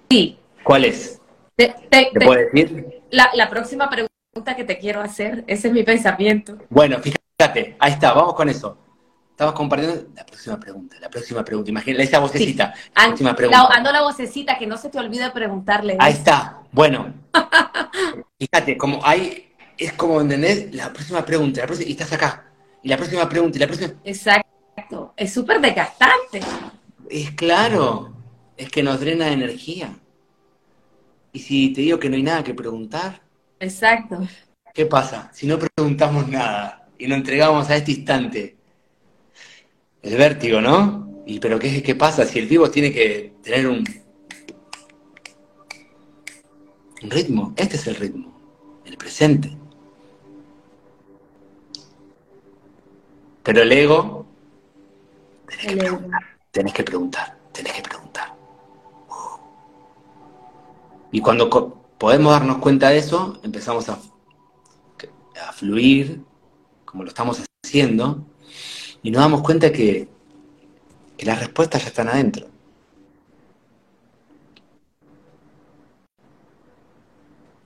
Sí. 0.09 0.37
¿Cuál 0.63 0.85
es? 0.85 1.19
Te- 1.55 1.75
te- 1.89 2.09
¿Te 2.13 2.25
puedo 2.25 2.41
decir? 2.51 3.01
la, 3.11 3.29
la 3.35 3.49
próxima 3.49 3.89
pregunta 3.89 4.55
que 4.55 4.63
te 4.63 4.77
quiero 4.79 5.01
hacer, 5.01 5.43
ese 5.47 5.67
es 5.67 5.73
mi 5.73 5.83
pensamiento. 5.83 6.57
Bueno, 6.69 6.97
fíjate, 6.99 7.75
ahí 7.79 7.91
está, 7.91 8.13
vamos 8.13 8.33
con 8.33 8.49
eso. 8.49 8.77
Estabas 9.31 9.53
compartiendo 9.55 10.07
la 10.15 10.25
próxima 10.25 10.59
pregunta, 10.59 10.95
la 10.99 11.09
próxima 11.09 11.43
pregunta. 11.43 11.69
Imagínate 11.71 12.03
esa 12.03 12.19
vocecita. 12.19 12.73
La 12.95 13.01
An- 13.03 13.09
próxima 13.09 13.29
la- 13.31 13.35
pregunta. 13.35 13.67
ando 13.71 13.91
la 13.91 14.01
vocecita, 14.03 14.57
que 14.57 14.67
no 14.67 14.77
se 14.77 14.89
te 14.89 14.99
olvide 14.99 15.29
preguntarle. 15.31 15.97
Ahí 15.99 16.13
está. 16.13 16.59
Bueno. 16.71 17.13
Fíjate, 18.39 18.77
como 18.77 18.99
hay, 19.03 19.53
es 19.77 19.93
como, 19.93 20.21
¿entendés? 20.21 20.73
La 20.73 20.91
próxima 20.93 21.23
pregunta, 21.25 21.61
la 21.61 21.67
próxima, 21.67 21.89
y 21.89 21.93
estás 21.93 22.13
acá. 22.13 22.45
Y 22.83 22.89
la 22.89 22.97
próxima 22.97 23.27
pregunta, 23.29 23.57
y 23.57 23.61
la 23.61 23.67
próxima. 23.67 23.93
Exacto. 24.03 25.13
Es 25.17 25.33
súper 25.33 25.61
desgastante. 25.61 26.41
Es 27.09 27.31
claro, 27.31 28.13
es 28.57 28.69
que 28.69 28.83
nos 28.83 28.99
drena 28.99 29.25
de 29.25 29.33
energía. 29.33 29.93
Y 31.33 31.39
si 31.39 31.73
te 31.73 31.81
digo 31.81 31.99
que 31.99 32.09
no 32.09 32.15
hay 32.15 32.23
nada 32.23 32.43
que 32.45 32.53
preguntar, 32.53 33.21
Exacto. 33.59 34.27
¿qué 34.73 34.85
pasa? 34.85 35.29
Si 35.33 35.47
no 35.47 35.57
preguntamos 35.59 36.27
nada 36.27 36.87
y 36.97 37.07
nos 37.07 37.17
entregamos 37.19 37.69
a 37.69 37.75
este 37.77 37.91
instante. 37.91 38.57
El 40.03 40.17
vértigo, 40.17 40.61
¿no? 40.61 41.23
Y 41.25 41.39
pero 41.39 41.57
¿qué, 41.57 41.81
qué 41.81 41.95
pasa? 41.95 42.25
Si 42.25 42.37
el 42.37 42.47
vivo 42.47 42.69
tiene 42.69 42.91
que 42.93 43.33
tener 43.41 43.67
un, 43.67 43.83
un 47.03 47.11
ritmo, 47.11 47.53
este 47.55 47.75
es 47.75 47.87
el 47.87 47.95
ritmo, 47.95 48.33
el 48.85 48.97
presente. 48.97 49.55
Pero 53.43 53.61
el 53.61 53.71
ego, 53.71 54.25
El 55.63 55.81
ego. 55.81 55.99
tenés 56.51 56.73
que 56.73 56.83
preguntar, 56.83 57.37
tenés 57.51 57.73
que 57.73 57.81
preguntar. 57.81 58.32
Y 61.13 61.21
cuando 61.21 61.47
co- 61.47 61.85
podemos 61.99 62.33
darnos 62.33 62.57
cuenta 62.57 62.89
de 62.89 62.97
eso, 62.97 63.39
empezamos 63.43 63.87
a, 63.87 63.99
a 65.47 65.53
fluir, 65.53 66.21
como 66.83 67.03
lo 67.03 67.09
estamos 67.09 67.39
haciendo, 67.63 68.25
y 69.03 69.11
nos 69.11 69.21
damos 69.21 69.43
cuenta 69.43 69.71
que, 69.71 70.09
que 71.15 71.25
las 71.25 71.39
respuestas 71.39 71.83
ya 71.83 71.89
están 71.89 72.09
adentro. 72.09 72.47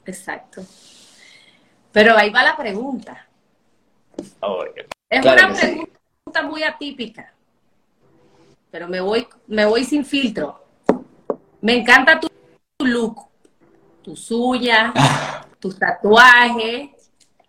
Exacto. 0.05 0.61
Pero 1.93 2.17
ahí 2.17 2.29
va 2.29 2.43
la 2.43 2.57
pregunta. 2.57 3.27
Es 5.09 5.21
Claro 5.21 5.47
una 5.47 5.55
sí. 5.55 5.61
pregunta 5.61 6.41
muy 6.43 6.63
atípica. 6.63 7.33
Pero 8.71 8.89
me 8.89 8.99
voy, 8.99 9.25
me 9.47 9.65
voy 9.65 9.85
sin 9.85 10.03
filtro. 10.03 10.65
Me 11.61 11.75
encanta 11.79 12.19
tu, 12.19 12.27
tu 12.77 12.85
look, 12.85 13.26
tus 14.07 14.31
uñas, 14.31 14.93
tus 15.59 15.77
tatuajes, 15.77 16.91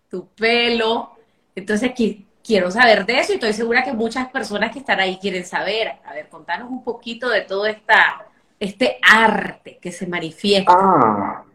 tu 0.09 0.27
pelo. 0.35 1.11
Entonces 1.55 1.91
qui- 1.91 2.25
quiero 2.43 2.69
saber 2.69 3.05
de 3.05 3.17
eso 3.17 3.31
y 3.31 3.35
estoy 3.35 3.53
segura 3.53 3.81
que 3.81 3.93
muchas 3.93 4.29
personas 4.29 4.73
que 4.73 4.79
están 4.79 4.99
ahí 4.99 5.17
quieren 5.21 5.45
saber. 5.45 5.93
A 6.03 6.13
ver, 6.13 6.27
contanos 6.27 6.69
un 6.69 6.83
poquito 6.83 7.29
de 7.29 7.43
todo 7.43 7.65
esta, 7.65 8.27
este 8.59 8.99
arte 9.01 9.79
que 9.81 9.93
se 9.93 10.05
manifiesta. 10.05 10.73
Ah. 10.77 11.45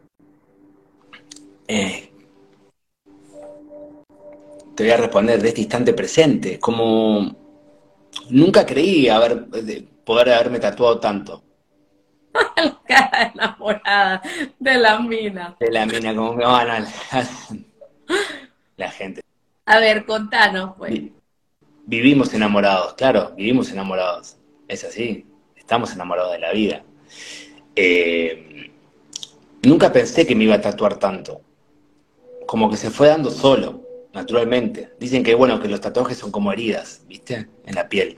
Eh, 1.68 2.10
te 4.74 4.84
voy 4.84 4.92
a 4.92 4.96
responder 4.96 5.42
de 5.42 5.48
este 5.48 5.60
instante 5.60 5.92
presente, 5.92 6.58
como 6.58 7.30
nunca 8.30 8.64
creí 8.64 9.10
haber, 9.10 9.48
de- 9.48 9.82
poder 10.02 10.30
haberme 10.30 10.60
tatuado 10.60 10.98
tanto. 10.98 11.42
La 12.56 12.80
cara 12.86 13.32
enamorada 13.34 14.22
de 14.58 14.74
la 14.78 14.98
mina. 15.00 15.56
De 15.60 15.70
la 15.70 15.86
mina, 15.86 16.14
como 16.14 16.34
me 16.34 16.44
van 16.44 16.68
a 16.70 16.80
la 18.76 18.90
gente. 18.90 19.20
A 19.66 19.78
ver, 19.78 20.04
contanos, 20.04 20.74
pues. 20.76 20.92
Vi- 20.92 21.12
Vivimos 21.86 22.32
enamorados, 22.32 22.94
claro, 22.94 23.32
vivimos 23.36 23.70
enamorados. 23.70 24.36
Es 24.68 24.84
así, 24.84 25.26
estamos 25.54 25.92
enamorados 25.92 26.32
de 26.32 26.38
la 26.38 26.50
vida. 26.52 26.82
Eh, 27.76 28.72
nunca 29.62 29.92
pensé 29.92 30.26
que 30.26 30.34
me 30.34 30.44
iba 30.44 30.54
a 30.54 30.60
tatuar 30.62 30.98
tanto. 30.98 31.42
Como 32.46 32.70
que 32.70 32.78
se 32.78 32.90
fue 32.90 33.08
dando 33.08 33.30
solo, 33.30 33.82
naturalmente. 34.14 34.94
Dicen 34.98 35.22
que 35.22 35.34
bueno, 35.34 35.60
que 35.60 35.68
los 35.68 35.80
tatuajes 35.82 36.16
son 36.16 36.30
como 36.30 36.52
heridas, 36.52 37.02
¿viste? 37.06 37.48
En 37.66 37.74
la 37.74 37.86
piel. 37.88 38.16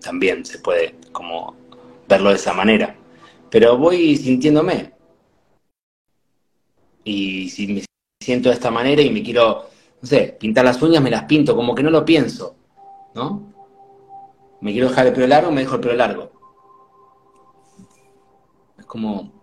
También 0.00 0.44
se 0.44 0.60
puede 0.60 0.94
como 1.10 1.56
verlo 2.08 2.30
de 2.30 2.36
esa 2.36 2.52
manera. 2.54 2.94
Pero 3.50 3.78
voy 3.78 4.16
sintiéndome. 4.16 4.92
Y 7.04 7.48
si 7.50 7.66
me 7.66 7.84
siento 8.22 8.48
de 8.48 8.54
esta 8.54 8.70
manera 8.70 9.00
y 9.00 9.10
me 9.10 9.22
quiero, 9.22 9.66
no 10.00 10.08
sé, 10.08 10.36
pintar 10.38 10.64
las 10.64 10.80
uñas, 10.82 11.02
me 11.02 11.10
las 11.10 11.24
pinto, 11.24 11.56
como 11.56 11.74
que 11.74 11.82
no 11.82 11.90
lo 11.90 12.04
pienso, 12.04 12.56
¿no? 13.14 13.52
Me 14.60 14.72
quiero 14.72 14.88
dejar 14.88 15.06
el 15.06 15.12
pelo 15.12 15.26
largo, 15.26 15.50
me 15.50 15.62
dejo 15.62 15.76
el 15.76 15.80
pelo 15.80 15.94
largo. 15.94 16.32
Es 18.78 18.84
como, 18.84 19.38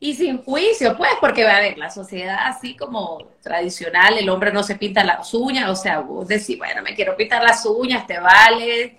Y 0.00 0.14
sin 0.14 0.38
juicio, 0.42 0.96
pues, 0.96 1.10
porque 1.20 1.42
va 1.42 1.56
a 1.56 1.60
ver, 1.60 1.76
la 1.76 1.90
sociedad 1.90 2.38
así 2.46 2.76
como 2.76 3.18
tradicional, 3.42 4.16
el 4.16 4.28
hombre 4.28 4.52
no 4.52 4.62
se 4.62 4.76
pinta 4.76 5.02
las 5.02 5.34
uñas, 5.34 5.68
o 5.68 5.74
sea, 5.74 6.00
vos 6.00 6.28
decís, 6.28 6.56
bueno, 6.56 6.82
me 6.82 6.94
quiero 6.94 7.16
pintar 7.16 7.42
las 7.42 7.66
uñas, 7.66 8.06
te 8.06 8.18
vale, 8.20 8.96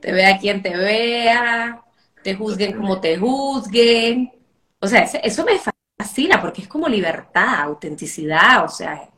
te 0.00 0.12
vea 0.12 0.38
quien 0.38 0.62
te 0.62 0.76
vea, 0.76 1.82
te 2.22 2.34
juzguen 2.34 2.76
como 2.76 3.00
te 3.00 3.16
juzguen. 3.18 4.32
O 4.80 4.86
sea, 4.86 5.02
eso 5.02 5.44
me 5.44 5.58
fascina 5.98 6.40
porque 6.40 6.62
es 6.62 6.68
como 6.68 6.88
libertad, 6.88 7.60
autenticidad, 7.62 8.64
o 8.64 8.68
sea. 8.68 9.08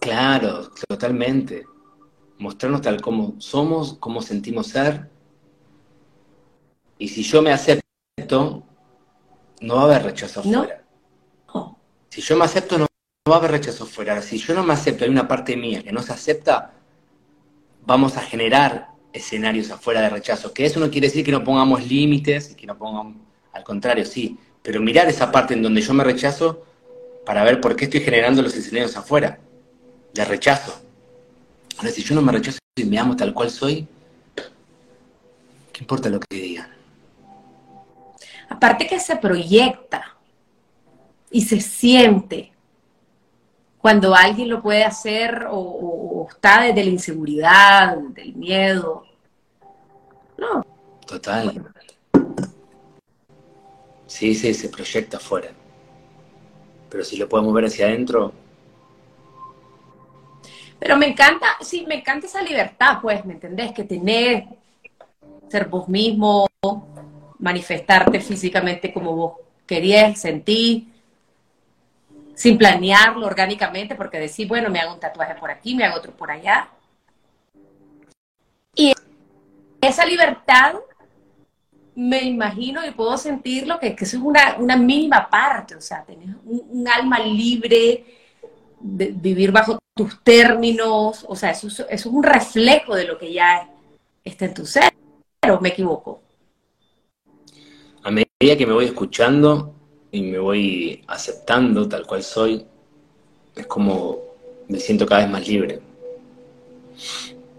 Claro, 0.00 0.70
totalmente. 0.88 1.64
Mostrarnos 2.38 2.82
tal 2.82 3.00
como 3.00 3.40
somos, 3.40 3.94
como 3.94 4.22
sentimos 4.22 4.68
ser. 4.68 5.08
Y 6.98 7.08
si 7.08 7.22
yo 7.22 7.42
me 7.42 7.52
acepto, 7.52 8.62
no 9.60 9.74
va 9.76 9.82
a 9.82 9.84
haber 9.84 10.02
rechazo. 10.04 10.42
No. 10.44 10.66
Si 12.08 12.20
yo 12.20 12.36
me 12.36 12.44
acepto, 12.44 12.78
no, 12.78 12.86
va 13.28 13.34
a 13.34 13.38
haber 13.38 13.50
rechazo 13.50 13.84
afuera. 13.84 14.22
Si 14.22 14.38
yo 14.38 14.54
no 14.54 14.62
me 14.62 14.74
acepto, 14.74 15.04
hay 15.04 15.10
una 15.10 15.26
parte 15.26 15.56
mía 15.56 15.82
que 15.82 15.90
no 15.90 16.00
se 16.00 16.12
acepta, 16.12 16.72
vamos 17.84 18.16
a 18.16 18.20
generar 18.20 18.93
escenarios 19.14 19.70
afuera 19.70 20.02
de 20.02 20.10
rechazo. 20.10 20.52
Que 20.52 20.66
eso 20.66 20.80
no 20.80 20.90
quiere 20.90 21.06
decir 21.06 21.24
que 21.24 21.32
no 21.32 21.42
pongamos 21.42 21.86
límites, 21.86 22.54
que 22.54 22.66
no 22.66 22.76
pongamos, 22.76 23.16
al 23.52 23.64
contrario, 23.64 24.04
sí, 24.04 24.36
pero 24.62 24.82
mirar 24.82 25.08
esa 25.08 25.32
parte 25.32 25.54
en 25.54 25.62
donde 25.62 25.80
yo 25.80 25.94
me 25.94 26.04
rechazo 26.04 26.66
para 27.24 27.44
ver 27.44 27.60
por 27.60 27.76
qué 27.76 27.84
estoy 27.84 28.00
generando 28.00 28.42
los 28.42 28.54
escenarios 28.54 28.96
afuera, 28.96 29.38
de 30.12 30.24
rechazo. 30.24 30.82
Ahora, 31.78 31.90
si 31.90 32.02
yo 32.02 32.14
no 32.14 32.22
me 32.22 32.32
rechazo 32.32 32.58
y 32.76 32.84
me 32.84 32.98
amo 32.98 33.16
tal 33.16 33.32
cual 33.32 33.50
soy, 33.50 33.86
¿qué 35.72 35.80
importa 35.80 36.10
lo 36.10 36.20
que 36.20 36.36
digan? 36.36 36.68
Aparte 38.48 38.86
que 38.86 39.00
se 39.00 39.16
proyecta 39.16 40.16
y 41.30 41.42
se 41.42 41.60
siente 41.60 42.53
cuando 43.84 44.14
alguien 44.14 44.48
lo 44.48 44.62
puede 44.62 44.82
hacer 44.82 45.46
o, 45.50 46.26
está 46.30 46.62
desde 46.62 46.84
la 46.84 46.88
inseguridad, 46.88 47.98
del 47.98 48.34
miedo. 48.34 49.04
No. 50.38 50.64
Total. 51.06 51.62
Sí, 54.06 54.34
sí, 54.34 54.54
se 54.54 54.70
proyecta 54.70 55.18
afuera. 55.18 55.50
Pero 56.88 57.04
si 57.04 57.18
lo 57.18 57.28
podemos 57.28 57.52
ver 57.52 57.66
hacia 57.66 57.88
adentro. 57.88 58.32
Pero 60.78 60.96
me 60.96 61.08
encanta, 61.08 61.48
sí, 61.60 61.84
me 61.86 61.96
encanta 61.96 62.26
esa 62.26 62.40
libertad, 62.40 63.00
pues, 63.02 63.22
¿me 63.26 63.34
entendés? 63.34 63.72
Que 63.72 63.84
tener, 63.84 64.46
ser 65.50 65.68
vos 65.68 65.90
mismo, 65.90 66.46
manifestarte 67.38 68.18
físicamente 68.18 68.94
como 68.94 69.14
vos 69.14 69.32
querías, 69.66 70.18
sentir, 70.18 70.93
sin 72.34 72.58
planearlo 72.58 73.26
orgánicamente, 73.26 73.94
porque 73.94 74.18
decir, 74.18 74.48
bueno, 74.48 74.70
me 74.70 74.80
hago 74.80 74.94
un 74.94 75.00
tatuaje 75.00 75.34
por 75.36 75.50
aquí, 75.50 75.74
me 75.74 75.84
hago 75.84 75.96
otro 75.96 76.12
por 76.12 76.30
allá. 76.30 76.68
Y 78.74 78.92
esa 79.80 80.04
libertad, 80.04 80.74
me 81.94 82.22
imagino 82.24 82.84
y 82.84 82.90
puedo 82.90 83.16
sentirlo, 83.16 83.78
que, 83.78 83.94
que 83.94 84.04
eso 84.04 84.16
es 84.16 84.22
una, 84.22 84.56
una, 84.58 84.76
mínima 84.76 85.28
parte, 85.30 85.76
o 85.76 85.80
sea, 85.80 86.04
tener 86.04 86.28
un, 86.44 86.86
alma 86.88 87.20
libre, 87.20 88.04
de 88.80 89.12
vivir 89.12 89.52
bajo 89.52 89.78
tus 89.94 90.22
términos, 90.22 91.24
o 91.28 91.36
sea, 91.36 91.50
eso, 91.50 91.68
eso, 91.68 91.86
es 91.88 92.04
un 92.04 92.22
reflejo 92.22 92.96
de 92.96 93.04
lo 93.04 93.16
que 93.16 93.32
ya 93.32 93.70
está 94.24 94.46
en 94.46 94.54
tu 94.54 94.66
ser, 94.66 94.92
pero 95.40 95.60
me 95.60 95.68
equivoco. 95.68 96.20
A 98.02 98.10
medida 98.10 98.58
que 98.58 98.66
me 98.66 98.72
voy 98.72 98.86
escuchando, 98.86 99.74
y 100.14 100.22
me 100.22 100.38
voy 100.38 101.02
aceptando 101.08 101.88
tal 101.88 102.06
cual 102.06 102.22
soy, 102.22 102.64
es 103.56 103.66
como 103.66 104.20
me 104.68 104.78
siento 104.78 105.06
cada 105.06 105.22
vez 105.22 105.30
más 105.30 105.48
libre. 105.48 105.80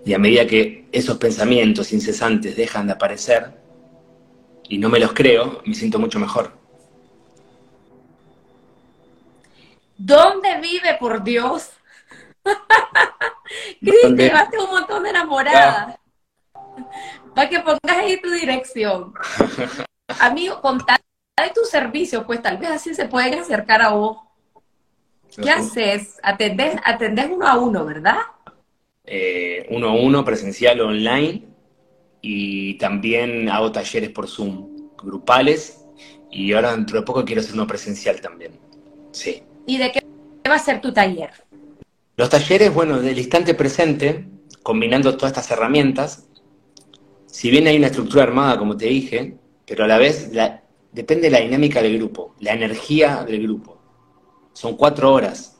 Y 0.05 0.13
a 0.13 0.17
medida 0.17 0.47
que 0.47 0.87
esos 0.93 1.17
pensamientos 1.17 1.91
incesantes 1.91 2.55
dejan 2.55 2.87
de 2.87 2.93
aparecer 2.93 3.51
y 4.69 4.77
no 4.77 4.87
me 4.87 5.01
los 5.01 5.11
creo, 5.11 5.61
me 5.65 5.75
siento 5.75 5.99
mucho 5.99 6.17
mejor. 6.17 6.53
¿Dónde 9.97 10.57
vive, 10.61 10.95
por 10.97 11.21
Dios? 11.25 11.71
Cris, 13.81 14.01
te 14.01 14.15
llevaste 14.15 14.57
un 14.59 14.69
montón 14.69 15.03
de 15.03 15.09
enamoradas. 15.09 15.97
Para 17.35 17.49
que 17.49 17.59
pongas 17.59 17.97
ahí 17.97 18.21
tu 18.21 18.31
dirección. 18.31 19.13
Amigo, 20.19 20.61
contá 20.61 20.97
de 21.43 21.49
tu 21.49 21.65
servicio, 21.65 22.25
pues 22.25 22.41
tal 22.41 22.57
vez 22.57 22.69
así 22.69 22.93
se 22.93 23.07
pueden 23.07 23.39
acercar 23.39 23.81
a 23.81 23.89
vos. 23.89 24.19
¿Qué 25.41 25.49
haces? 25.49 26.17
Atendés, 26.23 26.77
atendés 26.85 27.27
uno 27.29 27.45
a 27.45 27.57
uno, 27.57 27.85
¿verdad? 27.85 28.19
Eh, 29.03 29.67
uno 29.69 29.89
a 29.89 29.93
uno, 29.93 30.23
presencial 30.23 30.79
o 30.79 30.87
online. 30.87 31.43
Y 32.21 32.77
también 32.77 33.49
hago 33.49 33.71
talleres 33.71 34.11
por 34.11 34.29
Zoom, 34.29 34.93
grupales. 34.97 35.85
Y 36.31 36.53
ahora 36.53 36.71
dentro 36.71 36.99
de 36.99 37.05
poco 37.05 37.25
quiero 37.25 37.41
hacer 37.41 37.53
uno 37.53 37.67
presencial 37.67 38.21
también. 38.21 38.53
Sí. 39.11 39.43
¿Y 39.67 39.77
de 39.77 39.91
qué 39.91 40.01
va 40.49 40.55
a 40.55 40.59
ser 40.59 40.79
tu 40.79 40.93
taller? 40.93 41.31
Los 42.15 42.29
talleres, 42.29 42.73
bueno, 42.73 43.01
del 43.01 43.17
instante 43.17 43.53
presente, 43.53 44.25
combinando 44.63 45.17
todas 45.17 45.31
estas 45.31 45.51
herramientas, 45.51 46.29
si 47.25 47.51
bien 47.51 47.67
hay 47.67 47.75
una 47.75 47.87
estructura 47.87 48.23
armada, 48.23 48.57
como 48.57 48.77
te 48.77 48.85
dije, 48.85 49.35
pero 49.65 49.83
a 49.83 49.87
la 49.87 49.97
vez 49.97 50.29
la, 50.31 50.64
depende 50.95 51.23
de 51.23 51.31
la 51.31 51.41
dinámica 51.41 51.81
del 51.81 51.97
grupo, 51.97 52.33
la 52.39 52.53
energía 52.53 53.25
del 53.25 53.43
grupo. 53.43 53.77
Son 54.53 54.77
cuatro 54.77 55.11
horas. 55.13 55.57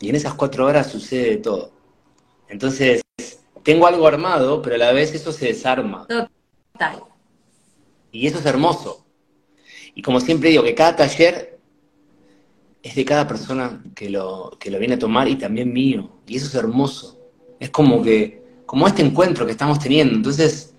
Y 0.00 0.10
en 0.10 0.16
esas 0.16 0.34
cuatro 0.34 0.66
horas 0.66 0.90
sucede 0.90 1.30
de 1.30 1.36
todo. 1.38 1.72
Entonces, 2.48 3.02
tengo 3.62 3.86
algo 3.86 4.06
armado, 4.06 4.60
pero 4.60 4.74
a 4.74 4.78
la 4.78 4.92
vez 4.92 5.14
eso 5.14 5.32
se 5.32 5.46
desarma. 5.46 6.06
Total. 6.06 7.04
Y 8.12 8.26
eso 8.26 8.38
es 8.38 8.44
hermoso. 8.44 9.06
Y 9.94 10.02
como 10.02 10.20
siempre 10.20 10.50
digo, 10.50 10.62
que 10.62 10.74
cada 10.74 10.94
taller 10.94 11.58
es 12.82 12.94
de 12.94 13.04
cada 13.06 13.26
persona 13.26 13.82
que 13.94 14.10
lo, 14.10 14.58
que 14.60 14.70
lo 14.70 14.78
viene 14.78 14.96
a 14.96 14.98
tomar 14.98 15.26
y 15.26 15.36
también 15.36 15.72
mío. 15.72 16.10
Y 16.26 16.36
eso 16.36 16.48
es 16.48 16.54
hermoso. 16.54 17.18
Es 17.58 17.70
como 17.70 18.02
que, 18.02 18.42
como 18.66 18.86
este 18.86 19.00
encuentro 19.00 19.46
que 19.46 19.52
estamos 19.52 19.78
teniendo. 19.78 20.14
Entonces, 20.14 20.74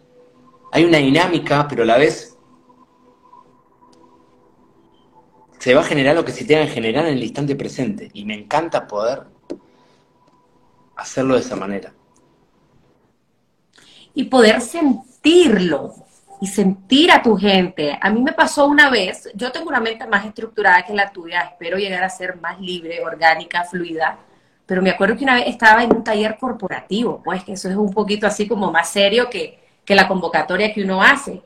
hay 0.72 0.84
una 0.84 0.99
dinámica, 0.99 1.68
pero 1.68 1.82
a 1.82 1.88
la 1.88 1.97
vez 1.97 2.35
se 5.66 5.74
va 5.74 5.82
a 5.82 5.84
generar 5.84 6.16
lo 6.16 6.24
que 6.24 6.32
se 6.32 6.45
tenga 6.45 6.63
que 6.66 6.74
generar 6.74 7.07
en 7.07 7.16
el 7.16 7.24
instante 7.24 7.55
presente. 7.55 8.11
Y 8.13 8.24
me 8.24 8.36
encanta 8.36 8.86
poder 8.86 9.24
hacerlo 10.95 11.34
de 11.34 11.39
esa 11.39 11.55
manera. 11.55 11.91
Y 14.13 14.26
poder 14.26 14.61
sentirlo 14.61 15.95
y 16.39 16.45
sentir 16.45 17.11
a 17.11 17.24
tu 17.24 17.36
gente. 17.36 17.97
A 17.99 18.11
mí 18.11 18.22
me 18.22 18.34
pasó 18.34 18.68
una 18.68 18.91
vez, 18.91 19.28
yo 19.34 19.51
tengo 19.51 19.70
una 19.70 19.80
mente 19.80 20.05
más 20.05 20.24
estructurada 20.28 20.86
que 20.86 20.93
la 20.93 21.11
tuya, 21.11 21.41
espero 21.41 21.80
llegar 21.80 22.03
a 22.03 22.09
ser 22.09 22.36
más 22.39 22.61
libre, 22.61 23.03
orgánica, 23.03 23.63
fluida, 23.63 24.20
pero 24.68 24.84
me 24.84 24.91
acuerdo 24.91 25.18
que 25.18 25.24
una 25.24 25.34
vez 25.34 25.45
estaba 25.47 25.84
en 25.84 25.95
un 25.95 26.03
taller 26.03 26.38
corporativo, 26.38 27.24
pues 27.24 27.43
que 27.43 27.53
eso 27.53 27.72
es 27.72 27.76
un 27.76 27.91
poquito 27.91 28.28
así 28.28 28.47
como 28.47 28.72
más 28.72 28.89
serio 28.89 29.32
que, 29.32 29.57
que 29.84 29.95
la 29.95 30.07
convocatoria 30.07 30.72
que 30.72 30.84
uno 30.84 31.01
hace 31.01 31.41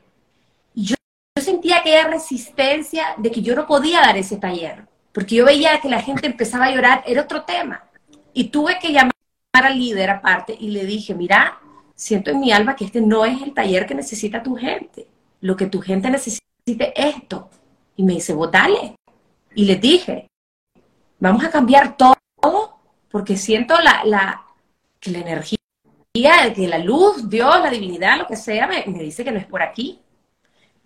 sentía 1.60 1.80
aquella 1.80 2.08
resistencia 2.08 3.14
de 3.18 3.30
que 3.30 3.42
yo 3.42 3.54
no 3.54 3.66
podía 3.66 4.00
dar 4.00 4.16
ese 4.16 4.38
taller, 4.38 4.86
porque 5.12 5.34
yo 5.34 5.44
veía 5.44 5.78
que 5.78 5.90
la 5.90 6.00
gente 6.00 6.26
empezaba 6.26 6.64
a 6.66 6.74
llorar, 6.74 7.04
era 7.06 7.20
otro 7.20 7.42
tema. 7.42 7.84
Y 8.32 8.44
tuve 8.44 8.78
que 8.80 8.92
llamar 8.92 9.12
al 9.52 9.78
líder 9.78 10.08
aparte 10.08 10.56
y 10.58 10.70
le 10.70 10.86
dije, 10.86 11.14
mira, 11.14 11.60
siento 11.94 12.30
en 12.30 12.40
mi 12.40 12.50
alma 12.50 12.76
que 12.76 12.86
este 12.86 13.02
no 13.02 13.26
es 13.26 13.42
el 13.42 13.52
taller 13.52 13.84
que 13.84 13.94
necesita 13.94 14.42
tu 14.42 14.56
gente. 14.56 15.06
Lo 15.42 15.54
que 15.54 15.66
tu 15.66 15.82
gente 15.82 16.08
necesita 16.08 16.42
es 16.94 17.16
esto. 17.16 17.50
Y 17.94 18.04
me 18.04 18.14
dice, 18.14 18.32
votale. 18.32 18.96
Y 19.54 19.66
le 19.66 19.76
dije, 19.76 20.28
vamos 21.18 21.44
a 21.44 21.50
cambiar 21.50 21.94
todo 21.94 22.16
porque 23.10 23.36
siento 23.36 23.74
la, 23.80 24.02
la, 24.04 24.46
que 24.98 25.10
la 25.10 25.18
energía, 25.18 25.58
que 26.54 26.68
la 26.68 26.78
luz, 26.78 27.28
Dios, 27.28 27.54
la 27.60 27.68
divinidad, 27.68 28.16
lo 28.16 28.26
que 28.26 28.36
sea, 28.36 28.66
me, 28.66 28.82
me 28.86 29.02
dice 29.02 29.24
que 29.24 29.32
no 29.32 29.38
es 29.38 29.46
por 29.46 29.60
aquí. 29.60 30.00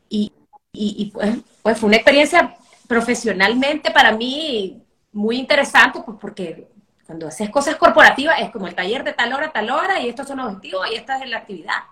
Y, 0.09 0.33
y, 0.75 1.11
pues, 1.13 1.39
pues, 1.63 1.79
fue 1.79 1.87
una 1.87 1.97
experiencia 1.97 2.57
profesionalmente 2.87 3.91
para 3.91 4.13
mí 4.13 4.83
muy 5.13 5.39
interesante, 5.39 6.01
pues 6.05 6.19
porque 6.21 6.69
cuando 7.07 7.29
haces 7.29 7.49
cosas 7.51 7.77
corporativas 7.77 8.41
es 8.41 8.51
como 8.51 8.67
el 8.67 8.75
taller 8.75 9.05
de 9.05 9.13
tal 9.13 9.33
hora 9.33 9.53
tal 9.53 9.71
hora 9.71 10.01
y 10.01 10.09
estos 10.09 10.27
son 10.27 10.39
los 10.39 10.49
objetivos 10.49 10.89
y 10.91 10.97
esta 10.97 11.23
es 11.23 11.31
la 11.31 11.39
actividad. 11.39 11.85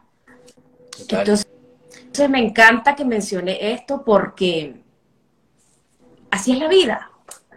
Entonces, 0.98 1.46
me 2.28 2.40
encanta 2.40 2.94
que 2.94 3.04
mencione 3.04 3.72
esto 3.72 4.02
porque 4.04 4.82
así 6.30 6.52
es 6.52 6.58
la 6.58 6.68
vida 6.68 7.10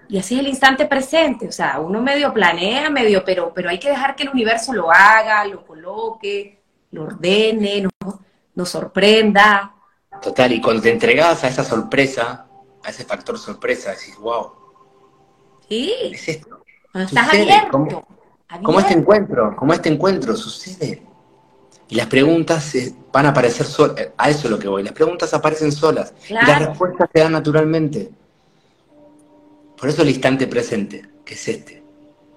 y 0.08 0.18
así 0.18 0.36
es 0.36 0.42
el 0.42 0.48
instante 0.48 0.86
presente. 0.86 1.48
O 1.48 1.52
sea, 1.52 1.80
uno 1.80 2.02
medio 2.02 2.34
planea, 2.34 2.90
medio, 2.90 3.24
pero, 3.26 3.54
pero 3.54 3.70
hay 3.70 3.80
que 3.80 3.90
dejar 3.90 4.16
que 4.16 4.24
el 4.24 4.30
universo 4.30 4.74
lo 4.74 4.92
haga, 4.92 5.46
lo 5.46 5.66
coloque, 5.66 6.62
lo 6.92 7.04
ordene, 7.04 7.82
nos, 7.82 8.16
nos 8.54 8.70
sorprenda. 8.70 9.75
Total, 10.26 10.52
y 10.52 10.60
cuando 10.60 10.82
te 10.82 10.90
entregabas 10.90 11.44
a 11.44 11.50
esa 11.50 11.64
sorpresa, 11.64 12.48
a 12.84 12.90
ese 12.90 13.06
factor 13.06 13.38
sorpresa, 13.38 13.92
decís, 13.92 14.18
wow. 14.18 14.54
Sí. 15.70 15.94
Es 16.02 16.28
esto. 16.28 16.64
Estás 16.96 17.30
abierto, 17.32 18.08
como, 18.64 18.80
este 18.80 18.94
encuentro, 18.94 19.56
como 19.56 19.74
este 19.74 19.90
encuentro 19.90 20.36
sucede. 20.36 21.04
Y 21.90 21.94
las 21.94 22.08
preguntas 22.08 22.74
eh, 22.74 22.96
van 23.14 23.28
a 23.28 23.30
aparecer 23.30 23.68
solas, 23.68 24.10
a 24.18 24.30
eso 24.32 24.48
es 24.48 24.50
lo 24.50 24.58
que 24.58 24.68
voy, 24.68 24.82
las 24.82 24.94
preguntas 24.94 25.32
aparecen 25.36 25.72
solas 25.72 26.12
y 26.28 26.34
las 26.34 26.70
respuestas 26.70 27.08
se 27.14 27.20
dan 27.20 27.34
naturalmente. 27.34 28.10
Por 29.78 29.90
eso 29.90 30.02
el 30.02 30.10
instante 30.10 30.48
presente, 30.48 31.08
que 31.24 31.36
es 31.36 31.48
este. 31.48 31.84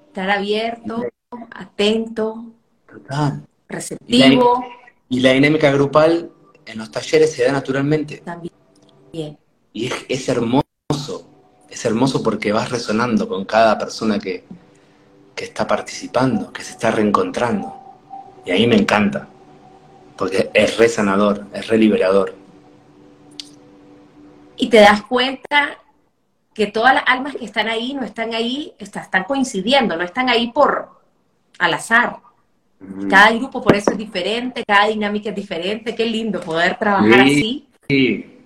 Estar 0.08 0.28
abierto, 0.28 1.06
atento, 1.52 2.52
Total. 2.86 3.46
receptivo. 3.66 4.62
Y 5.08 5.20
la 5.20 5.32
dinámica 5.32 5.70
grupal 5.70 6.32
en 6.68 6.78
los 6.78 6.90
talleres 6.90 7.32
se 7.32 7.44
da 7.44 7.52
naturalmente. 7.52 8.18
También. 8.18 8.52
Y 9.72 9.86
es, 9.86 9.94
es 10.08 10.28
hermoso, 10.28 11.28
es 11.68 11.84
hermoso 11.84 12.22
porque 12.22 12.52
vas 12.52 12.70
resonando 12.70 13.28
con 13.28 13.44
cada 13.44 13.78
persona 13.78 14.18
que, 14.18 14.44
que 15.34 15.44
está 15.44 15.66
participando, 15.66 16.52
que 16.52 16.62
se 16.62 16.72
está 16.72 16.90
reencontrando. 16.90 17.74
Y 18.44 18.50
ahí 18.50 18.66
me 18.66 18.76
encanta, 18.76 19.28
porque 20.16 20.50
es 20.54 20.76
re 20.76 20.88
sanador, 20.88 21.46
es 21.52 21.66
re 21.68 21.78
liberador. 21.78 22.34
Y 24.56 24.68
te 24.68 24.78
das 24.78 25.02
cuenta 25.04 25.78
que 26.52 26.66
todas 26.66 26.94
las 26.94 27.04
almas 27.06 27.36
que 27.36 27.44
están 27.44 27.68
ahí 27.68 27.94
no 27.94 28.04
están 28.04 28.34
ahí, 28.34 28.74
está- 28.78 29.00
están 29.02 29.24
coincidiendo, 29.24 29.96
no 29.96 30.02
están 30.02 30.28
ahí 30.28 30.50
por 30.52 30.88
al 31.58 31.74
azar. 31.74 32.16
Cada 33.10 33.32
grupo 33.32 33.60
por 33.62 33.74
eso 33.74 33.90
es 33.90 33.98
diferente, 33.98 34.64
cada 34.64 34.86
dinámica 34.88 35.30
es 35.30 35.34
diferente. 35.36 35.94
Qué 35.94 36.06
lindo 36.06 36.40
poder 36.40 36.78
trabajar 36.78 37.26
Sí. 37.26 37.32
así. 37.32 37.68
Sí, 37.88 38.38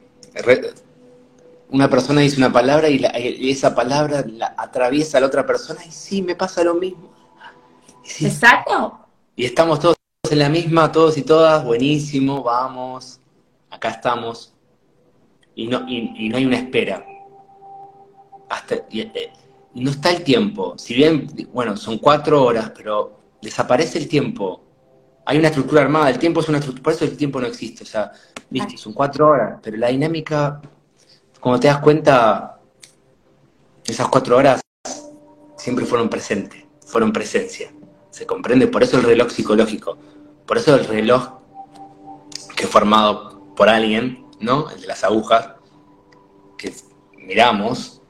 una 1.71 1.89
persona 1.89 2.21
dice 2.21 2.37
una 2.37 2.53
palabra 2.53 2.89
y, 2.89 2.99
la- 2.99 3.19
y 3.19 3.51
esa 3.51 3.75
palabra 3.75 4.25
la 4.27 4.55
atraviesa 4.57 5.19
a 5.19 5.21
la 5.23 5.27
otra 5.27 5.47
persona 5.47 5.81
y 5.87 5.91
sí, 5.91 6.23
me 6.23 6.35
pasa 6.35 6.63
lo 6.65 6.75
mismo. 6.75 7.11
Y, 8.05 8.09
sí, 8.09 8.27
Exacto. 8.27 8.99
y 9.37 9.45
estamos 9.45 9.81
todos 9.81 9.97
en 10.31 10.39
la 10.39 10.49
misma, 10.49 10.91
todos 10.93 11.17
y 11.19 11.23
todas, 11.23 11.65
buenísimo, 11.65 12.43
vamos, 12.43 13.21
acá 13.71 13.91
estamos. 13.91 14.53
Y 15.55 15.67
no, 15.67 15.87
y, 15.89 16.15
y 16.27 16.29
no 16.29 16.37
hay 16.39 16.47
una 16.47 16.57
espera. 16.57 17.05
Hasta, 18.49 18.77
y, 18.91 19.01
eh, 19.01 19.33
no 19.75 19.91
está 19.91 20.11
el 20.11 20.23
tiempo. 20.25 20.75
Si 20.79 20.95
bien, 20.95 21.27
bueno, 21.53 21.77
son 21.77 21.99
cuatro 21.99 22.43
horas, 22.45 22.71
pero 22.77 23.22
desaparece 23.43 23.99
el 23.99 24.09
tiempo. 24.09 24.65
Hay 25.27 25.39
una 25.39 25.49
estructura 25.49 25.83
armada, 25.83 26.11
el 26.11 26.19
tiempo 26.19 26.41
es 26.41 26.49
una 26.49 26.59
estructura, 26.59 26.83
por 26.83 26.93
eso 26.95 27.05
el 27.05 27.17
tiempo 27.17 27.41
no 27.41 27.47
existe. 27.47 27.83
O 27.83 27.87
sea, 27.87 28.13
viste, 28.49 28.77
son 28.77 28.93
cuatro 28.93 29.29
horas, 29.29 29.61
pero 29.63 29.77
la 29.77 29.89
dinámica, 29.89 30.61
como 31.41 31.61
te 31.61 31.67
das 31.67 31.79
cuenta, 31.79 32.61
esas 33.85 34.09
cuatro 34.09 34.37
horas 34.37 34.61
siempre 35.57 35.85
fueron 35.85 36.09
presentes, 36.09 36.65
fueron 36.87 37.13
presencia. 37.13 37.73
¿Se 38.11 38.27
comprende? 38.27 38.67
Por 38.67 38.83
eso 38.83 38.99
el 38.99 39.05
reloj 39.05 39.31
psicológico. 39.31 39.97
Por 40.47 40.59
eso 40.59 40.75
el 40.75 40.85
reloj 40.85 41.41
que 42.57 42.65
fue 42.65 42.81
formado 42.81 43.55
por 43.55 43.69
alguien, 43.69 44.27
¿no? 44.41 44.71
El 44.71 44.81
de 44.81 44.87
las 44.87 45.05
agujas, 45.05 45.53
que 46.59 46.73
miramos, 47.17 48.03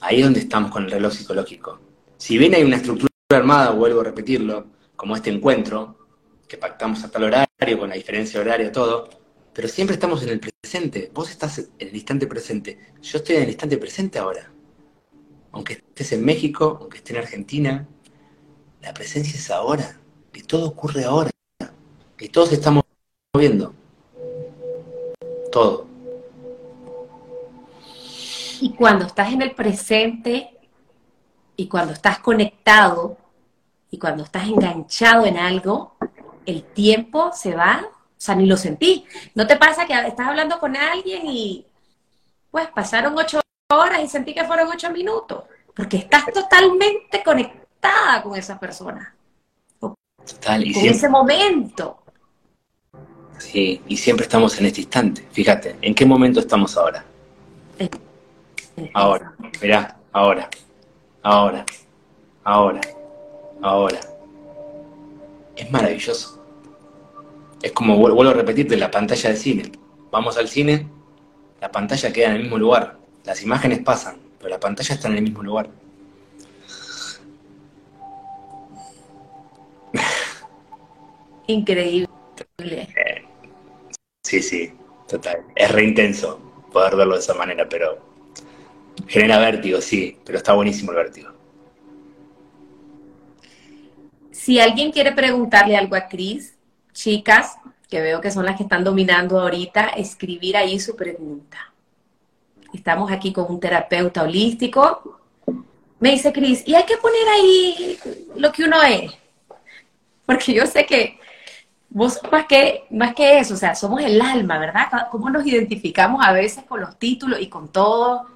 ahí 0.00 0.18
es 0.18 0.24
donde 0.24 0.40
estamos 0.40 0.70
con 0.70 0.84
el 0.84 0.90
reloj 0.90 1.12
psicológico. 1.12 1.78
Si 2.16 2.38
bien 2.38 2.54
hay 2.54 2.64
una 2.64 2.76
estructura 2.76 3.10
armada, 3.34 3.70
vuelvo 3.70 4.02
a 4.02 4.04
repetirlo, 4.04 4.66
como 4.94 5.16
este 5.16 5.30
encuentro, 5.30 5.98
que 6.46 6.56
pactamos 6.56 7.02
a 7.02 7.10
tal 7.10 7.24
horario, 7.24 7.78
con 7.78 7.88
la 7.88 7.96
diferencia 7.96 8.40
horaria, 8.40 8.70
todo, 8.70 9.10
pero 9.52 9.66
siempre 9.66 9.94
estamos 9.94 10.22
en 10.22 10.28
el 10.28 10.40
presente. 10.40 11.10
Vos 11.12 11.30
estás 11.30 11.58
en 11.58 11.88
el 11.88 11.94
instante 11.94 12.26
presente. 12.26 12.78
Yo 13.02 13.18
estoy 13.18 13.36
en 13.36 13.42
el 13.42 13.48
instante 13.48 13.78
presente 13.78 14.18
ahora. 14.18 14.52
Aunque 15.50 15.72
estés 15.72 16.12
en 16.12 16.24
México, 16.24 16.78
aunque 16.80 16.98
esté 16.98 17.14
en 17.14 17.18
Argentina, 17.18 17.88
la 18.82 18.94
presencia 18.94 19.34
es 19.34 19.50
ahora. 19.50 19.98
Y 20.32 20.42
todo 20.42 20.68
ocurre 20.68 21.04
ahora. 21.04 21.30
Y 22.20 22.28
todos 22.28 22.52
estamos 22.52 22.84
moviendo. 23.34 23.74
Todo. 25.50 25.88
Y 28.60 28.72
cuando 28.74 29.06
estás 29.06 29.32
en 29.32 29.42
el 29.42 29.54
presente 29.54 30.55
y 31.56 31.68
cuando 31.68 31.92
estás 31.92 32.18
conectado 32.18 33.16
y 33.90 33.98
cuando 33.98 34.24
estás 34.24 34.46
enganchado 34.48 35.26
en 35.26 35.38
algo, 35.38 35.96
el 36.44 36.62
tiempo 36.64 37.30
se 37.32 37.54
va, 37.54 37.82
o 37.84 38.14
sea, 38.16 38.34
ni 38.34 38.46
lo 38.46 38.56
sentí. 38.56 39.04
¿No 39.34 39.46
te 39.46 39.56
pasa 39.56 39.86
que 39.86 39.94
estás 40.06 40.28
hablando 40.28 40.58
con 40.58 40.76
alguien 40.76 41.26
y 41.26 41.66
pues 42.50 42.68
pasaron 42.68 43.16
ocho 43.18 43.40
horas 43.70 44.00
y 44.02 44.08
sentí 44.08 44.34
que 44.34 44.44
fueron 44.44 44.68
ocho 44.68 44.90
minutos? 44.90 45.44
Porque 45.74 45.98
estás 45.98 46.24
totalmente 46.32 47.22
conectada 47.24 48.22
con 48.22 48.36
esa 48.36 48.58
persona, 48.58 49.14
Total. 50.24 50.66
Y 50.66 50.72
con 50.72 50.82
siempre, 50.82 50.98
ese 50.98 51.08
momento. 51.08 52.02
sí, 53.38 53.80
y 53.86 53.96
siempre 53.96 54.24
estamos 54.24 54.58
en 54.58 54.66
este 54.66 54.80
instante. 54.80 55.26
Fíjate, 55.30 55.76
¿en 55.80 55.94
qué 55.94 56.04
momento 56.04 56.40
estamos 56.40 56.76
ahora? 56.76 57.04
Ahora, 58.92 59.32
mirá, 59.62 59.96
ahora, 60.12 60.48
ahora, 61.26 61.64
ahora, 62.44 62.80
ahora. 63.62 64.00
Es 65.56 65.70
maravilloso. 65.70 66.42
Es 67.62 67.72
como, 67.72 67.96
vuel- 67.96 68.14
vuelvo 68.14 68.30
a 68.30 68.34
repetirte, 68.34 68.76
la 68.76 68.90
pantalla 68.90 69.30
de 69.30 69.36
cine. 69.36 69.72
Vamos 70.10 70.36
al 70.36 70.48
cine, 70.48 70.86
la 71.60 71.70
pantalla 71.72 72.12
queda 72.12 72.28
en 72.28 72.36
el 72.36 72.42
mismo 72.42 72.58
lugar. 72.58 72.98
Las 73.24 73.42
imágenes 73.42 73.80
pasan, 73.80 74.18
pero 74.38 74.50
la 74.50 74.60
pantalla 74.60 74.94
está 74.94 75.08
en 75.08 75.16
el 75.16 75.22
mismo 75.22 75.42
lugar. 75.42 75.68
Increíble. 81.48 82.08
Sí, 84.24 84.42
sí, 84.42 84.72
total. 85.08 85.44
Es 85.54 85.70
re 85.70 85.84
intenso 85.84 86.40
poder 86.72 86.96
verlo 86.96 87.14
de 87.14 87.20
esa 87.20 87.34
manera, 87.34 87.68
pero 87.68 87.98
genera 89.06 89.38
vértigo, 89.38 89.80
sí, 89.80 90.18
pero 90.24 90.38
está 90.38 90.54
buenísimo 90.54 90.92
el 90.92 90.96
vértigo. 90.96 91.30
Si 94.30 94.60
alguien 94.60 94.92
quiere 94.92 95.12
preguntarle 95.12 95.76
algo 95.76 95.96
a 95.96 96.08
Cris, 96.08 96.56
chicas, 96.92 97.56
que 97.88 98.00
veo 98.00 98.20
que 98.20 98.30
son 98.30 98.44
las 98.44 98.56
que 98.56 98.62
están 98.62 98.84
dominando 98.84 99.40
ahorita, 99.40 99.88
escribir 99.90 100.56
ahí 100.56 100.78
su 100.80 100.96
pregunta. 100.96 101.72
Estamos 102.72 103.10
aquí 103.10 103.32
con 103.32 103.46
un 103.48 103.60
terapeuta 103.60 104.22
holístico. 104.22 105.20
Me 105.98 106.10
dice 106.10 106.32
Cris, 106.32 106.62
y 106.66 106.74
hay 106.74 106.84
que 106.84 106.96
poner 106.96 107.28
ahí 107.28 107.98
lo 108.36 108.52
que 108.52 108.64
uno 108.64 108.82
es. 108.82 109.12
Porque 110.24 110.52
yo 110.52 110.66
sé 110.66 110.84
que 110.84 111.18
vos 111.88 112.20
más 112.30 112.46
que, 112.46 112.84
más 112.90 113.14
que 113.14 113.38
eso, 113.38 113.54
o 113.54 113.56
sea, 113.56 113.74
somos 113.74 114.02
el 114.02 114.20
alma, 114.20 114.58
¿verdad? 114.58 115.08
¿Cómo 115.10 115.30
nos 115.30 115.46
identificamos 115.46 116.24
a 116.24 116.32
veces 116.32 116.64
con 116.64 116.80
los 116.80 116.98
títulos 116.98 117.40
y 117.40 117.48
con 117.48 117.72
todo? 117.72 118.35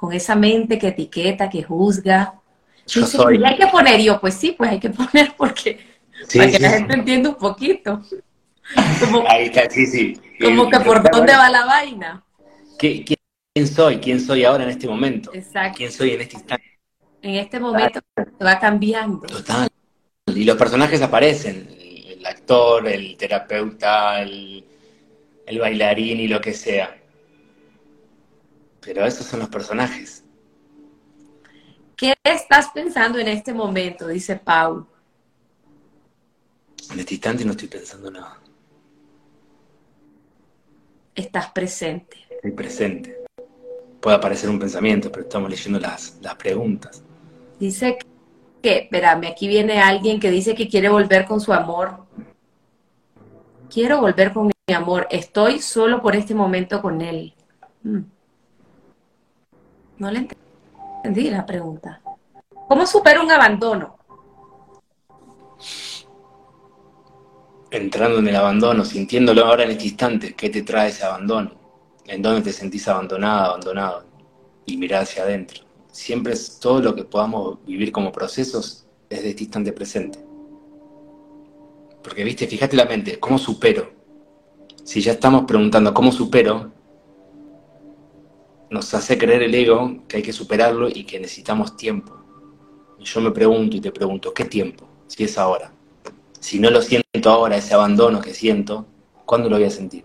Con 0.00 0.12
esa 0.14 0.34
mente 0.34 0.78
que 0.78 0.88
etiqueta, 0.88 1.50
que 1.50 1.62
juzga. 1.62 2.34
Yo 2.86 3.02
Dice, 3.02 3.16
soy. 3.18 3.38
"Y 3.38 3.44
hay 3.44 3.56
que 3.56 3.66
poner, 3.66 4.00
yo, 4.00 4.18
pues 4.20 4.34
sí, 4.34 4.52
pues 4.56 4.70
hay 4.70 4.80
que 4.80 4.90
poner 5.00 5.34
porque 5.36 5.78
Sí, 6.26 6.38
para 6.38 6.50
que 6.50 6.56
sí, 6.56 6.62
la 6.62 6.70
sí. 6.70 6.76
gente 6.78 6.94
entienda 6.94 7.28
un 7.30 7.34
poquito. 7.36 8.02
Como, 9.00 9.24
Ahí 9.28 9.46
está, 9.46 9.68
sí, 9.68 9.86
sí. 9.86 10.14
como 10.42 10.70
que 10.70 10.80
por 10.80 11.02
dónde 11.10 11.32
va 11.34 11.50
la 11.50 11.64
vaina. 11.66 12.24
¿Qué- 12.78 13.04
quién, 13.04 13.66
soy? 13.66 13.98
¿Quién 13.98 14.20
soy 14.20 14.44
ahora 14.44 14.64
en 14.64 14.70
este 14.70 14.86
momento? 14.88 15.30
Exacto. 15.34 15.76
¿Quién 15.78 15.92
soy 15.92 16.12
en 16.12 16.20
este 16.22 16.36
instante? 16.36 16.64
En 17.22 17.34
este 17.34 17.60
momento 17.60 18.00
se 18.16 18.44
va 18.44 18.58
cambiando. 18.58 19.26
Total. 19.26 19.68
Y 20.26 20.44
los 20.44 20.56
personajes 20.56 21.02
aparecen. 21.02 21.68
El, 21.78 22.18
el 22.18 22.26
actor, 22.26 22.86
el 22.88 23.16
terapeuta, 23.16 24.22
el, 24.22 24.64
el 25.46 25.58
bailarín 25.58 26.20
y 26.20 26.28
lo 26.28 26.40
que 26.40 26.52
sea. 26.54 26.96
Pero 28.80 29.04
esos 29.04 29.26
son 29.26 29.40
los 29.40 29.48
personajes. 29.48 30.24
¿Qué 31.96 32.14
estás 32.24 32.68
pensando 32.72 33.18
en 33.18 33.28
este 33.28 33.52
momento? 33.52 34.08
Dice 34.08 34.36
Pau. 34.36 34.86
En 36.90 36.98
este 36.98 37.14
instante 37.14 37.44
no 37.44 37.50
estoy 37.50 37.68
pensando 37.68 38.10
nada. 38.10 38.38
Estás 41.14 41.50
presente. 41.50 42.16
Estoy 42.30 42.52
presente. 42.52 43.16
Puede 44.00 44.16
aparecer 44.16 44.48
un 44.48 44.58
pensamiento, 44.58 45.12
pero 45.12 45.24
estamos 45.24 45.50
leyendo 45.50 45.78
las, 45.78 46.16
las 46.22 46.34
preguntas. 46.36 47.02
Dice 47.58 47.98
que, 48.62 48.78
espérame, 48.78 49.26
aquí 49.26 49.46
viene 49.46 49.78
alguien 49.78 50.18
que 50.18 50.30
dice 50.30 50.54
que 50.54 50.68
quiere 50.68 50.88
volver 50.88 51.26
con 51.26 51.40
su 51.40 51.52
amor. 51.52 52.06
Quiero 53.68 54.00
volver 54.00 54.32
con 54.32 54.46
mi 54.46 54.74
amor. 54.74 55.06
Estoy 55.10 55.60
solo 55.60 56.00
por 56.00 56.16
este 56.16 56.34
momento 56.34 56.80
con 56.80 57.02
él. 57.02 57.34
Mm. 57.82 58.00
No 60.00 60.10
le 60.10 60.20
ent- 60.20 60.36
entendí 61.04 61.30
la 61.30 61.44
pregunta. 61.44 62.00
¿Cómo 62.68 62.86
supero 62.86 63.22
un 63.22 63.30
abandono? 63.30 63.98
Entrando 67.70 68.18
en 68.18 68.28
el 68.28 68.34
abandono, 68.36 68.84
sintiéndolo 68.84 69.44
ahora 69.44 69.64
en 69.64 69.72
este 69.72 69.84
instante, 69.84 70.34
¿qué 70.34 70.48
te 70.48 70.62
trae 70.62 70.88
ese 70.88 71.04
abandono? 71.04 71.52
¿En 72.06 72.22
dónde 72.22 72.40
te 72.40 72.52
sentís 72.52 72.88
abandonada, 72.88 73.46
abandonado? 73.48 74.04
Y 74.64 74.78
mirar 74.78 75.02
hacia 75.02 75.22
adentro. 75.24 75.64
Siempre 75.92 76.32
es 76.32 76.58
todo 76.58 76.80
lo 76.80 76.94
que 76.94 77.04
podamos 77.04 77.62
vivir 77.66 77.92
como 77.92 78.10
procesos 78.10 78.86
desde 79.10 79.28
este 79.28 79.42
instante 79.44 79.72
presente. 79.72 80.18
Porque, 82.02 82.24
viste, 82.24 82.46
fíjate 82.46 82.74
la 82.74 82.86
mente, 82.86 83.20
¿cómo 83.20 83.36
supero? 83.36 83.90
Si 84.82 85.02
ya 85.02 85.12
estamos 85.12 85.44
preguntando 85.44 85.92
cómo 85.92 86.10
supero, 86.10 86.72
nos 88.70 88.94
hace 88.94 89.18
creer 89.18 89.42
el 89.42 89.54
ego 89.54 89.96
que 90.06 90.18
hay 90.18 90.22
que 90.22 90.32
superarlo 90.32 90.88
y 90.88 91.04
que 91.04 91.18
necesitamos 91.18 91.76
tiempo. 91.76 92.16
Y 92.98 93.04
yo 93.04 93.20
me 93.20 93.32
pregunto 93.32 93.76
y 93.76 93.80
te 93.80 93.90
pregunto, 93.90 94.32
¿qué 94.32 94.44
tiempo? 94.44 94.88
Si 95.08 95.24
es 95.24 95.36
ahora. 95.36 95.72
Si 96.38 96.58
no 96.60 96.70
lo 96.70 96.80
siento 96.80 97.30
ahora, 97.30 97.56
ese 97.56 97.74
abandono 97.74 98.20
que 98.20 98.32
siento, 98.32 98.86
¿cuándo 99.26 99.50
lo 99.50 99.56
voy 99.56 99.66
a 99.66 99.70
sentir? 99.70 100.04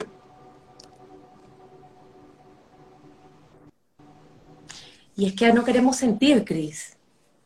Y 5.16 5.28
es 5.28 5.34
que 5.34 5.54
no 5.54 5.64
queremos 5.64 5.96
sentir, 5.96 6.44
Cris. 6.44 6.98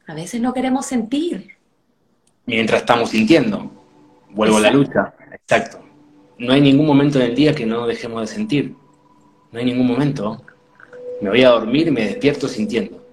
A 0.07 0.15
veces 0.15 0.41
no 0.41 0.53
queremos 0.53 0.85
sentir. 0.87 1.49
Mientras 2.45 2.81
estamos 2.81 3.09
sintiendo. 3.09 3.71
Vuelvo 4.31 4.57
a 4.57 4.61
la 4.61 4.71
lucha. 4.71 5.13
Exacto. 5.31 5.79
No 6.39 6.53
hay 6.53 6.61
ningún 6.61 6.87
momento 6.87 7.19
en 7.19 7.25
el 7.25 7.35
día 7.35 7.53
que 7.53 7.65
no 7.65 7.85
dejemos 7.85 8.21
de 8.21 8.27
sentir. 8.27 8.75
No 9.51 9.59
hay 9.59 9.65
ningún 9.65 9.85
momento. 9.85 10.41
Me 11.21 11.29
voy 11.29 11.43
a 11.43 11.49
dormir 11.49 11.87
y 11.87 11.91
me 11.91 12.05
despierto 12.05 12.47
sintiendo. 12.47 13.05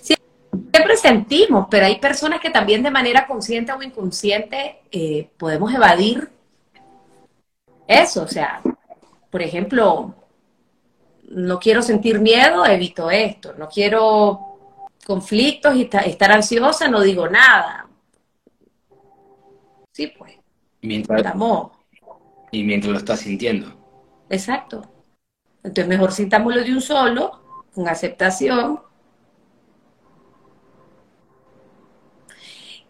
Siempre 0.00 0.96
sentimos, 0.96 1.66
pero 1.70 1.86
hay 1.86 1.98
personas 1.98 2.40
que 2.40 2.50
también 2.50 2.82
de 2.82 2.90
manera 2.90 3.26
consciente 3.26 3.72
o 3.72 3.82
inconsciente 3.82 4.80
eh, 4.90 5.28
podemos 5.36 5.72
evadir 5.74 6.28
eso. 7.86 8.22
O 8.22 8.28
sea, 8.28 8.60
por 9.30 9.42
ejemplo, 9.42 10.14
no 11.28 11.58
quiero 11.58 11.82
sentir 11.82 12.20
miedo, 12.20 12.64
evito 12.66 13.10
esto. 13.10 13.54
No 13.54 13.68
quiero 13.68 14.52
conflictos 15.04 15.74
y 15.76 15.88
estar 16.06 16.32
ansiosa, 16.32 16.88
no 16.88 17.00
digo 17.00 17.28
nada. 17.28 17.88
Sí, 19.92 20.12
pues. 20.18 20.34
Mientras, 20.80 21.34
Y 22.50 22.64
mientras 22.64 22.92
lo 22.92 22.98
estás 22.98 23.20
sintiendo. 23.20 23.72
Exacto. 24.28 24.91
Entonces 25.64 25.88
mejor 25.88 26.12
sintámoslo 26.12 26.62
de 26.62 26.72
un 26.72 26.80
solo, 26.80 27.40
con 27.74 27.88
aceptación. 27.88 28.80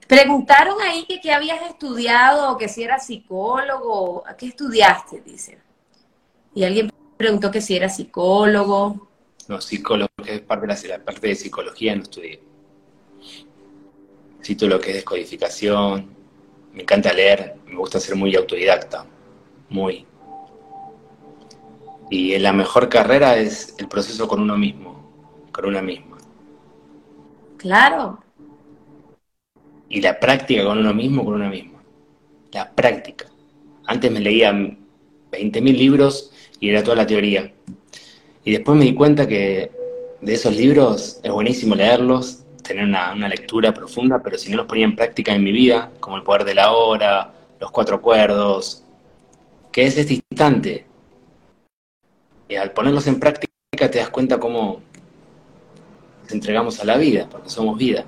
Preguntaron 0.07 0.81
ahí 0.83 1.07
que 1.07 1.21
qué 1.21 1.33
habías 1.33 1.63
estudiado, 1.71 2.59
que 2.59 2.69
si 2.69 2.83
eras 2.83 3.07
psicólogo, 3.07 4.25
¿qué 4.37 4.47
estudiaste? 4.49 5.23
Dice. 5.23 5.59
Y 6.55 6.65
alguien 6.65 6.93
preguntó 7.17 7.51
que 7.51 7.61
si 7.61 7.77
era 7.77 7.89
psicólogo. 7.89 9.09
No, 9.49 9.61
psicólogo, 9.61 10.11
que 10.23 10.35
es 10.35 10.41
parte 10.41 10.67
de 10.67 10.89
la, 10.89 10.99
parte 10.99 11.29
de 11.29 11.35
psicología, 11.35 11.95
no 11.97 12.03
estudié. 12.03 12.43
Cito 14.43 14.67
lo 14.67 14.81
que 14.81 14.91
es 14.91 14.97
descodificación, 14.97 16.15
me 16.73 16.83
encanta 16.83 17.13
leer, 17.13 17.57
me 17.67 17.77
gusta 17.77 18.01
ser 18.01 18.17
muy 18.17 18.35
autodidacta, 18.35 19.07
muy. 19.69 20.07
Y 22.13 22.39
la 22.39 22.53
mejor 22.53 22.91
carrera 22.91 23.39
es 23.39 23.75
el 23.79 23.89
proceso 23.89 24.29
con 24.29 24.39
uno 24.39 24.59
mismo, 24.59 25.49
con 25.51 25.65
una 25.65 25.81
misma. 25.81 26.19
Claro. 27.57 28.23
Y 29.89 30.03
la 30.03 30.21
práctica 30.21 30.63
con 30.63 30.77
uno 30.77 30.93
mismo, 30.93 31.25
con 31.25 31.37
una 31.37 31.49
misma. 31.49 31.83
La 32.53 32.71
práctica. 32.71 33.29
Antes 33.87 34.13
me 34.13 34.21
leía 34.21 34.53
20.000 34.53 35.63
libros 35.75 36.31
y 36.61 36.69
era 36.69 36.85
toda 36.85 36.97
la 36.97 37.07
teoría. 37.07 37.51
Y 38.45 38.53
después 38.53 38.77
me 38.77 38.85
di 38.85 38.93
cuenta 38.93 39.27
que 39.27 39.71
de 40.21 40.35
esos 40.35 40.55
libros 40.55 41.19
es 41.23 41.33
buenísimo 41.33 41.75
leerlos, 41.75 42.45
tener 42.63 42.85
una, 42.85 43.15
lectura 43.27 43.73
profunda, 43.73 44.23
pero 44.23 44.37
si 44.37 44.51
no 44.51 44.59
los 44.59 44.67
ponía 44.67 44.85
en 44.85 44.97
práctica 44.97 45.35
en 45.35 45.43
mi 45.43 45.51
vida, 45.51 45.91
como 45.99 46.19
el 46.19 46.25
poder 46.25 46.45
de 46.45 46.57
la 46.57 46.73
hora, 46.73 47.33
los 47.59 47.71
cuatro 47.71 47.97
acuerdos, 47.97 48.85
que 49.73 49.87
es 49.87 49.97
este 49.97 50.23
instante. 50.31 50.92
Y 52.53 52.57
al 52.57 52.71
ponerlos 52.73 53.07
en 53.07 53.19
práctica 53.19 53.51
te 53.79 53.99
das 53.99 54.11
cuenta 54.11 54.39
cómo 54.39 54.83
nos 56.23 56.33
entregamos 56.33 56.79
a 56.81 56.85
la 56.85 56.99
vida, 56.99 57.27
porque 57.31 57.49
somos 57.49 57.79
vida. 57.79 58.05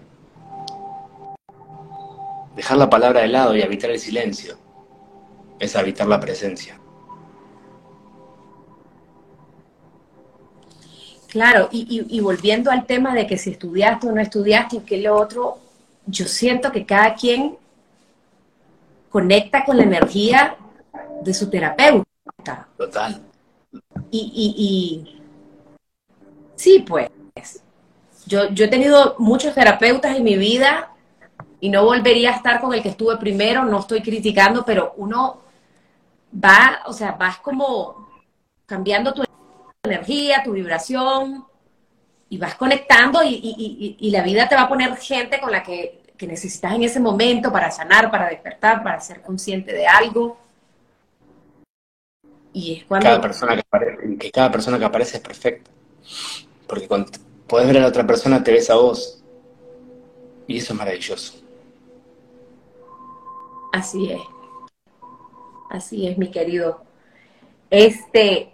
Dejar 2.54 2.76
la 2.76 2.90
palabra 2.90 3.22
de 3.22 3.28
lado 3.28 3.56
y 3.56 3.62
habitar 3.62 3.90
el 3.90 3.98
silencio 3.98 4.58
es 5.58 5.74
habitar 5.76 6.06
la 6.08 6.20
presencia. 6.20 6.78
Claro, 11.28 11.70
y, 11.72 12.20
volviendo 12.20 12.70
al 12.70 12.84
tema 12.84 13.14
de 13.14 13.26
que 13.26 13.38
si 13.38 13.52
estudiaste 13.52 14.08
o 14.08 14.12
no 14.12 14.20
estudiaste 14.20 14.76
y 14.76 14.80
que 14.80 14.98
lo 14.98 15.16
otro, 15.16 15.56
yo 16.04 16.26
siento 16.26 16.70
que 16.70 16.84
cada 16.84 17.14
quien 17.14 17.56
conecta 19.08 19.64
con 19.64 19.78
la 19.78 19.84
energía 19.84 20.58
de 21.22 21.32
su 21.32 21.48
terapeuta. 21.48 22.68
Total. 22.76 23.33
Y, 24.16 24.54
y, 24.56 25.22
sí, 26.54 26.84
pues, 26.86 27.10
yo, 28.26 28.48
yo 28.50 28.66
he 28.66 28.68
tenido 28.68 29.16
muchos 29.18 29.54
terapeutas 29.54 30.16
en 30.16 30.22
mi 30.22 30.36
vida 30.36 30.92
y 31.58 31.68
no 31.68 31.84
volvería 31.84 32.30
a 32.30 32.36
estar 32.36 32.60
con 32.60 32.72
el 32.74 32.82
que 32.82 32.90
estuve 32.90 33.16
primero, 33.16 33.64
no 33.64 33.80
estoy 33.80 34.02
criticando, 34.02 34.64
pero 34.64 34.94
uno 34.98 35.40
va, 36.32 36.82
o 36.86 36.92
sea, 36.92 37.12
vas 37.12 37.38
como 37.38 38.08
cambiando 38.66 39.12
tu 39.12 39.24
energía, 39.82 40.42
tu 40.44 40.52
vibración, 40.52 41.44
y 42.28 42.38
vas 42.38 42.54
conectando 42.56 43.20
y, 43.24 44.10
la 44.10 44.22
vida 44.22 44.48
te 44.48 44.54
va 44.54 44.62
a 44.62 44.68
poner 44.68 44.96
gente 44.96 45.40
con 45.40 45.50
la 45.50 45.62
que, 45.62 46.02
necesitas 46.24 46.72
en 46.72 46.82
ese 46.82 47.00
momento 47.00 47.52
para 47.52 47.70
sanar, 47.70 48.10
para 48.10 48.30
despertar, 48.30 48.82
para 48.82 48.98
ser 48.98 49.20
consciente 49.20 49.74
de 49.74 49.86
algo. 49.86 50.38
Y 52.50 52.76
es 52.76 52.84
cuando... 52.84 53.04
Cada 53.04 53.20
persona 53.20 53.54
que, 53.54 53.62
que 54.18 54.30
cada 54.30 54.50
persona 54.50 54.78
que 54.78 54.84
aparece 54.84 55.18
es 55.18 55.22
perfecta. 55.22 55.70
Porque 56.66 56.88
cuando 56.88 57.10
puedes 57.46 57.66
ver 57.66 57.78
a 57.78 57.80
la 57.80 57.88
otra 57.88 58.06
persona, 58.06 58.42
te 58.42 58.52
ves 58.52 58.70
a 58.70 58.76
vos. 58.76 59.22
Y 60.46 60.58
eso 60.58 60.72
es 60.72 60.78
maravilloso. 60.78 61.34
Así 63.72 64.12
es. 64.12 64.20
Así 65.70 66.06
es, 66.06 66.16
mi 66.16 66.30
querido. 66.30 66.82
Este, 67.70 68.52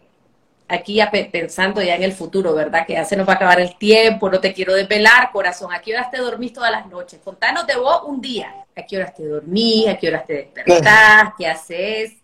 aquí 0.68 0.94
ya 0.94 1.10
pensando 1.10 1.82
ya 1.82 1.96
en 1.96 2.02
el 2.02 2.12
futuro, 2.12 2.54
¿verdad? 2.54 2.86
Que 2.86 2.94
ya 2.94 3.04
se 3.04 3.16
nos 3.16 3.28
va 3.28 3.34
a 3.34 3.36
acabar 3.36 3.60
el 3.60 3.76
tiempo, 3.76 4.30
no 4.30 4.40
te 4.40 4.54
quiero 4.54 4.72
desvelar, 4.74 5.30
corazón. 5.32 5.72
¿A 5.72 5.80
qué 5.80 5.92
horas 5.92 6.10
te 6.10 6.18
dormís 6.18 6.52
todas 6.52 6.70
las 6.70 6.86
noches? 6.86 7.20
Contanos 7.22 7.66
de 7.66 7.76
vos 7.76 8.02
un 8.06 8.20
día. 8.20 8.64
¿A 8.76 8.82
qué 8.86 8.96
horas 8.96 9.14
te 9.14 9.26
dormís? 9.26 9.88
¿A 9.88 9.98
qué 9.98 10.08
horas 10.08 10.26
te 10.26 10.32
despertás? 10.32 11.34
¿Qué 11.38 11.46
haces? 11.46 12.19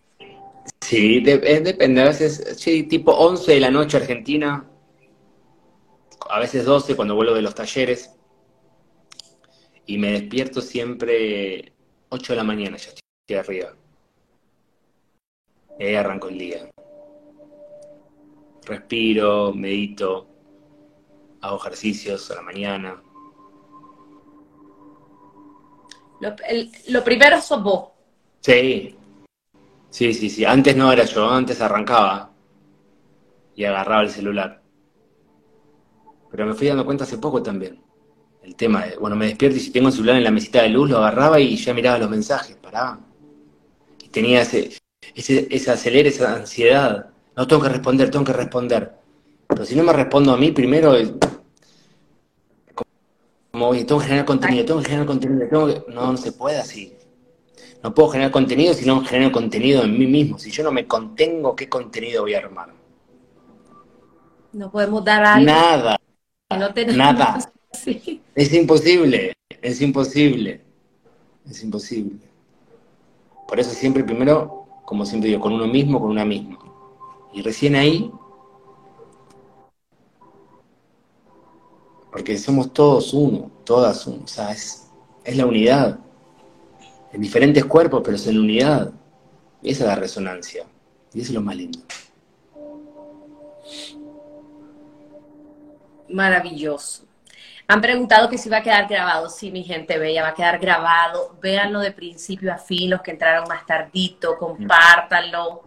Sí, 0.81 1.19
depende. 1.21 2.01
A 2.01 2.05
veces, 2.05 2.55
sí, 2.57 2.83
tipo 2.83 3.11
11 3.11 3.53
de 3.53 3.59
la 3.59 3.71
noche 3.71 3.97
Argentina. 3.97 4.69
A 6.29 6.39
veces 6.39 6.65
12 6.65 6.95
cuando 6.95 7.15
vuelvo 7.15 7.33
de 7.33 7.41
los 7.41 7.55
talleres. 7.55 8.11
Y 9.85 9.97
me 9.97 10.11
despierto 10.11 10.61
siempre 10.61 11.73
8 12.09 12.33
de 12.33 12.37
la 12.37 12.43
mañana, 12.43 12.77
ya 12.77 12.89
estoy 12.89 13.37
arriba. 13.37 13.75
Y 15.79 15.83
ahí 15.85 15.95
arranco 15.95 16.27
el 16.27 16.37
día 16.37 16.69
respiro, 18.67 19.53
medito, 19.53 20.27
hago 21.41 21.57
ejercicios 21.57 22.29
a 22.31 22.35
la 22.35 22.41
mañana. 22.41 23.01
Lo, 26.87 27.03
primero 27.03 27.41
sos 27.41 27.63
vos. 27.63 27.89
Sí, 28.41 28.95
sí, 29.89 30.13
sí, 30.13 30.29
sí. 30.29 30.45
Antes 30.45 30.75
no 30.75 30.91
era 30.91 31.05
yo, 31.05 31.29
antes 31.29 31.61
arrancaba 31.61 32.31
y 33.55 33.63
agarraba 33.63 34.03
el 34.03 34.09
celular. 34.09 34.61
Pero 36.31 36.45
me 36.45 36.53
fui 36.53 36.67
dando 36.67 36.85
cuenta 36.85 37.03
hace 37.03 37.17
poco 37.17 37.41
también. 37.41 37.81
El 38.43 38.55
tema 38.55 38.85
de, 38.85 38.97
bueno, 38.97 39.15
me 39.15 39.25
despierto 39.25 39.57
y 39.57 39.59
si 39.59 39.71
tengo 39.71 39.87
el 39.87 39.93
celular 39.93 40.15
en 40.17 40.23
la 40.23 40.31
mesita 40.31 40.61
de 40.61 40.69
luz, 40.69 40.89
lo 40.89 40.97
agarraba 40.97 41.39
y 41.39 41.55
ya 41.57 41.73
miraba 41.73 41.97
los 41.97 42.09
mensajes, 42.09 42.55
paraba. 42.55 42.99
Y 44.03 44.09
tenía 44.09 44.41
ese, 44.41 44.77
ese, 45.15 45.47
ese 45.49 46.07
esa 46.07 46.35
ansiedad 46.35 47.09
no 47.37 47.47
tengo 47.47 47.61
que 47.61 47.69
responder, 47.69 48.09
tengo 48.09 48.25
que 48.25 48.33
responder. 48.33 48.95
Pero 49.47 49.63
si 49.63 49.75
no 49.75 49.83
me 49.83 49.93
respondo 49.93 50.33
a 50.33 50.37
mí 50.37 50.51
primero, 50.51 50.95
como, 53.51 53.67
oye, 53.67 53.85
tengo 53.85 54.01
que 54.01 54.07
generar 54.07 54.25
contenido, 54.25 54.65
tengo 54.65 54.79
que 54.81 54.87
generar 54.87 55.05
contenido, 55.05 55.47
tengo 55.47 55.67
que... 55.67 55.91
No, 55.93 56.11
no 56.11 56.17
se 56.17 56.31
puede 56.31 56.57
así. 56.57 56.96
No 57.83 57.93
puedo 57.93 58.09
generar 58.09 58.31
contenido 58.31 58.73
si 58.73 58.85
no 58.85 59.03
genero 59.05 59.31
contenido 59.31 59.83
en 59.83 59.97
mí 59.97 60.07
mismo. 60.07 60.39
Si 60.39 60.51
yo 60.51 60.63
no 60.63 60.71
me 60.71 60.87
contengo, 60.87 61.55
¿qué 61.55 61.69
contenido 61.69 62.23
voy 62.23 62.33
a 62.33 62.39
armar? 62.39 62.73
No 64.53 64.71
podemos 64.71 65.03
dar 65.03 65.23
algo. 65.23 65.45
Nada. 65.45 65.97
Nada. 66.95 67.39
Es 68.35 68.53
imposible, 68.53 69.33
es 69.61 69.81
imposible. 69.81 70.61
Es 71.49 71.63
imposible. 71.63 72.19
Por 73.47 73.59
eso 73.59 73.71
siempre 73.71 74.03
primero, 74.03 74.67
como 74.85 75.05
siempre 75.05 75.29
digo, 75.29 75.41
con 75.41 75.53
uno 75.53 75.65
mismo, 75.65 75.99
con 75.99 76.11
una 76.11 76.25
misma. 76.25 76.59
Y 77.33 77.41
recién 77.41 77.75
ahí, 77.75 78.11
porque 82.11 82.37
somos 82.37 82.73
todos 82.73 83.13
uno, 83.13 83.51
todas 83.63 84.05
uno, 84.07 84.23
o 84.23 84.27
sea, 84.27 84.51
es, 84.51 84.89
la 85.25 85.45
unidad. 85.45 85.99
En 87.17 87.23
diferentes 87.23 87.65
cuerpos, 87.65 88.03
pero 88.05 88.15
en 88.15 88.37
unidad. 88.37 88.91
Esa 89.63 89.83
es 89.83 89.89
la 89.89 89.95
resonancia. 89.95 90.65
Y 91.15 91.21
eso 91.21 91.31
es 91.31 91.33
lo 91.33 91.41
más 91.41 91.55
lindo. 91.55 91.79
Maravilloso. 96.09 97.07
Han 97.67 97.81
preguntado 97.81 98.29
que 98.29 98.37
si 98.37 98.49
va 98.49 98.57
a 98.57 98.61
quedar 98.61 98.87
grabado. 98.87 99.31
Sí, 99.31 99.49
mi 99.49 99.63
gente 99.63 99.97
bella, 99.97 100.21
va 100.21 100.27
a 100.27 100.33
quedar 100.35 100.59
grabado. 100.59 101.35
Véanlo 101.41 101.79
de 101.79 101.91
principio 101.91 102.53
a 102.53 102.59
fin, 102.59 102.91
los 102.91 103.01
que 103.01 103.09
entraron 103.09 103.47
más 103.49 103.65
tardito, 103.65 104.37
compártanlo. 104.37 105.63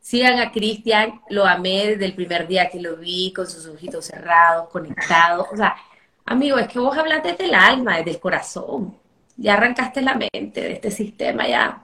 Sigan 0.00 0.38
a 0.38 0.50
Cristian, 0.50 1.20
lo 1.28 1.44
amé 1.44 1.88
desde 1.88 2.06
el 2.06 2.14
primer 2.14 2.48
día 2.48 2.70
que 2.70 2.80
lo 2.80 2.96
vi, 2.96 3.30
con 3.34 3.46
sus 3.46 3.66
ojitos 3.66 4.06
cerrados, 4.06 4.70
conectados. 4.70 5.48
O 5.52 5.56
sea, 5.58 5.76
amigo, 6.24 6.56
es 6.56 6.66
que 6.66 6.78
vos 6.78 6.96
hablas 6.96 7.22
desde 7.22 7.44
el 7.44 7.54
alma, 7.54 7.98
desde 7.98 8.12
el 8.12 8.20
corazón. 8.20 8.96
Ya 9.38 9.54
arrancaste 9.54 10.02
la 10.02 10.14
mente 10.16 10.60
de 10.60 10.72
este 10.72 10.90
sistema, 10.90 11.46
ya. 11.46 11.82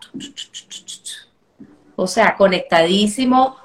O 1.95 2.07
sea, 2.09 2.37
conectadísimo. 2.37 3.57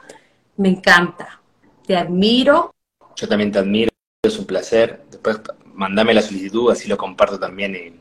Me 0.58 0.70
encanta. 0.70 1.42
Te 1.88 1.98
admiro. 1.98 2.74
Yo 3.16 3.28
también 3.28 3.52
te 3.52 3.58
admiro, 3.58 3.90
es 4.22 4.38
un 4.38 4.46
placer. 4.46 5.04
Después 5.10 5.42
mandame 5.74 6.14
la 6.14 6.22
solicitud, 6.22 6.72
así 6.72 6.88
lo 6.88 6.98
comparto 6.98 7.40
también 7.40 7.76
en, 7.76 8.00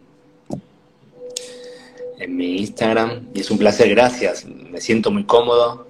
en 2.19 2.37
mi 2.37 2.59
Instagram. 2.59 3.29
Y 3.33 3.41
es 3.41 3.51
un 3.51 3.57
placer, 3.57 3.89
gracias. 3.89 4.45
Me 4.45 4.83
siento 4.83 5.11
muy 5.11 5.25
cómodo. 5.25 5.89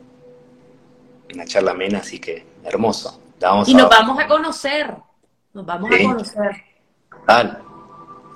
Una 1.34 1.44
charla 1.44 1.72
amena, 1.72 1.98
así 1.98 2.20
que 2.20 2.46
hermoso. 2.62 3.20
y 3.66 3.74
nos 3.74 3.88
vamos 3.88 4.18
a 4.20 4.28
conocer. 4.28 4.94
Nos 5.52 5.66
vamos 5.66 5.90
a 5.90 6.02
conocer. 6.04 6.62
Tal. 7.26 7.67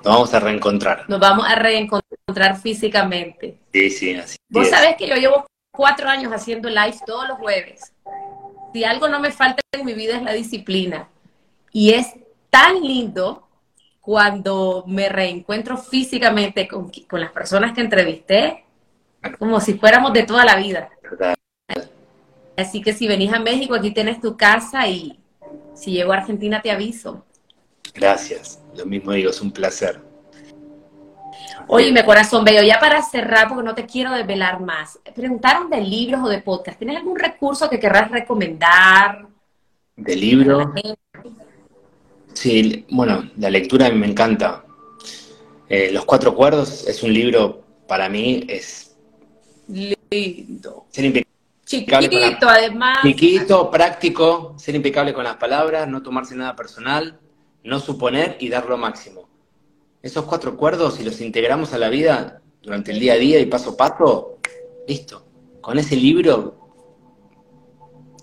Nos 0.03 0.13
vamos 0.13 0.33
a 0.33 0.39
reencontrar. 0.39 1.05
Nos 1.07 1.19
vamos 1.19 1.45
a 1.47 1.55
reencontrar 1.55 2.59
físicamente. 2.59 3.57
Sí, 3.71 3.89
sí, 3.89 4.15
así. 4.15 4.35
Vos 4.49 4.67
sabés 4.67 4.97
que 4.97 5.07
yo 5.07 5.15
llevo 5.15 5.45
cuatro 5.71 6.09
años 6.09 6.31
haciendo 6.33 6.69
live 6.69 6.97
todos 7.05 7.27
los 7.27 7.37
jueves. 7.37 7.93
Si 8.73 8.83
algo 8.83 9.07
no 9.07 9.19
me 9.19 9.31
falta 9.31 9.61
en 9.71 9.85
mi 9.85 9.93
vida 9.93 10.17
es 10.17 10.23
la 10.23 10.33
disciplina. 10.33 11.07
Y 11.71 11.93
es 11.93 12.13
tan 12.49 12.81
lindo 12.81 13.47
cuando 14.01 14.83
me 14.87 15.07
reencuentro 15.07 15.77
físicamente 15.77 16.67
con, 16.67 16.91
las 17.11 17.31
personas 17.31 17.73
que 17.73 17.81
entrevisté, 17.81 18.65
como 19.39 19.61
si 19.61 19.75
fuéramos 19.75 20.11
de 20.11 20.23
toda 20.23 20.43
la 20.43 20.57
vida. 20.57 20.89
Así 22.57 22.81
que 22.81 22.93
si 22.93 23.07
venís 23.07 23.31
a 23.31 23.39
México, 23.39 23.73
aquí 23.73 23.91
tienes 23.91 24.19
tu 24.19 24.35
casa 24.35 24.87
y 24.87 25.17
si 25.73 25.91
llego 25.91 26.11
a 26.11 26.17
Argentina 26.17 26.61
te 26.61 26.71
aviso. 26.71 27.25
Gracias, 27.93 28.59
lo 28.75 28.85
mismo 28.85 29.11
digo, 29.11 29.29
es 29.29 29.41
un 29.41 29.51
placer. 29.51 30.01
Oye, 31.67 31.91
mi 31.91 32.03
corazón 32.03 32.43
bello, 32.43 32.61
ya 32.61 32.79
para 32.79 33.01
cerrar, 33.01 33.47
porque 33.47 33.63
no 33.63 33.75
te 33.75 33.85
quiero 33.85 34.11
desvelar 34.11 34.59
más, 34.59 34.99
preguntaron 35.15 35.69
de 35.69 35.81
libros 35.81 36.21
o 36.23 36.29
de 36.29 36.41
podcast. 36.41 36.77
¿Tienes 36.77 36.97
algún 36.97 37.17
recurso 37.17 37.69
que 37.69 37.79
querrás 37.79 38.11
recomendar? 38.11 39.27
¿De 39.95 40.15
libro? 40.15 40.73
Sí, 42.33 42.85
bueno, 42.89 43.29
la 43.37 43.49
lectura 43.49 43.87
a 43.87 43.89
mí 43.89 43.97
me 43.97 44.07
encanta. 44.07 44.65
Eh, 45.69 45.91
Los 45.91 46.05
Cuatro 46.05 46.35
Cuerdos 46.35 46.87
es 46.87 47.01
un 47.03 47.13
libro, 47.13 47.63
para 47.87 48.09
mí, 48.09 48.45
es... 48.49 48.95
Lindo. 49.67 50.87
Chiquito, 51.65 52.47
además. 52.49 52.99
Chiquito, 53.01 53.71
práctico, 53.71 54.53
ser 54.57 54.75
impecable 54.75 55.13
con 55.13 55.23
las 55.23 55.37
palabras, 55.37 55.87
no 55.87 56.03
tomarse 56.03 56.35
nada 56.35 56.55
personal, 56.55 57.19
no 57.63 57.79
suponer 57.79 58.37
y 58.39 58.49
dar 58.49 58.67
lo 58.67 58.77
máximo. 58.77 59.27
Esos 60.01 60.25
cuatro 60.25 60.51
acuerdos, 60.51 60.95
si 60.95 61.03
los 61.03 61.21
integramos 61.21 61.73
a 61.73 61.77
la 61.77 61.89
vida 61.89 62.41
durante 62.61 62.91
el 62.91 62.99
día 62.99 63.13
a 63.13 63.17
día 63.17 63.39
y 63.39 63.45
paso 63.45 63.71
a 63.71 63.77
paso, 63.77 64.39
listo. 64.87 65.25
Con 65.61 65.79
ese 65.79 65.95
libro 65.95 66.57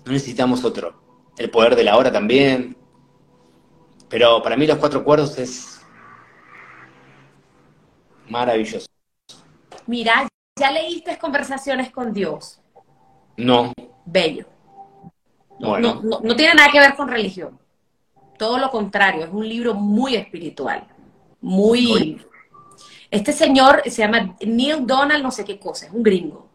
no 0.05 0.11
necesitamos 0.11 0.63
otro. 0.63 1.01
El 1.37 1.49
poder 1.49 1.75
de 1.75 1.83
la 1.83 1.97
hora 1.97 2.11
también. 2.11 2.77
Pero 4.09 4.43
para 4.43 4.57
mí 4.57 4.67
los 4.67 4.77
cuatro 4.77 4.99
acuerdos 4.99 5.37
es 5.39 5.81
maravilloso. 8.29 8.85
Mira, 9.87 10.27
¿ya 10.59 10.71
leíste 10.71 11.17
Conversaciones 11.17 11.91
con 11.91 12.13
Dios? 12.13 12.61
No. 13.37 13.73
Bello. 14.05 14.45
Bueno. 15.59 16.01
no 16.03 16.35
tiene 16.35 16.55
nada 16.55 16.71
que 16.71 16.79
ver 16.79 16.95
con 16.95 17.07
religión. 17.07 17.60
Todo 18.41 18.57
lo 18.57 18.71
contrario, 18.71 19.25
es 19.25 19.29
un 19.31 19.47
libro 19.47 19.75
muy 19.75 20.15
espiritual 20.15 20.87
muy... 21.41 22.25
Este 23.11 23.33
señor 23.33 23.83
se 23.85 24.01
llama 24.01 24.35
Neil 24.39 24.87
Donald, 24.87 25.21
no 25.21 25.29
sé 25.29 25.45
qué 25.45 25.59
cosa, 25.59 25.85
es 25.85 25.91
un 25.91 26.01
gringo. 26.01 26.49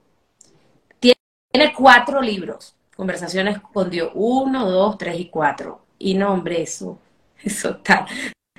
Tiene 0.98 1.72
cuatro 1.72 2.20
libros, 2.20 2.74
conversaciones 2.96 3.60
con 3.72 3.88
Dios, 3.88 4.10
uno, 4.14 4.68
dos, 4.68 4.98
tres 4.98 5.20
y 5.20 5.28
cuatro. 5.28 5.86
Y 5.96 6.14
no, 6.14 6.32
hombre, 6.32 6.60
eso, 6.60 6.98
eso 7.40 7.70
está, 7.70 8.04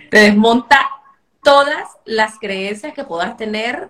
te 0.09 0.19
desmonta 0.19 0.87
todas 1.43 1.97
las 2.05 2.39
creencias 2.39 2.93
que 2.93 3.03
puedas 3.03 3.35
tener. 3.35 3.89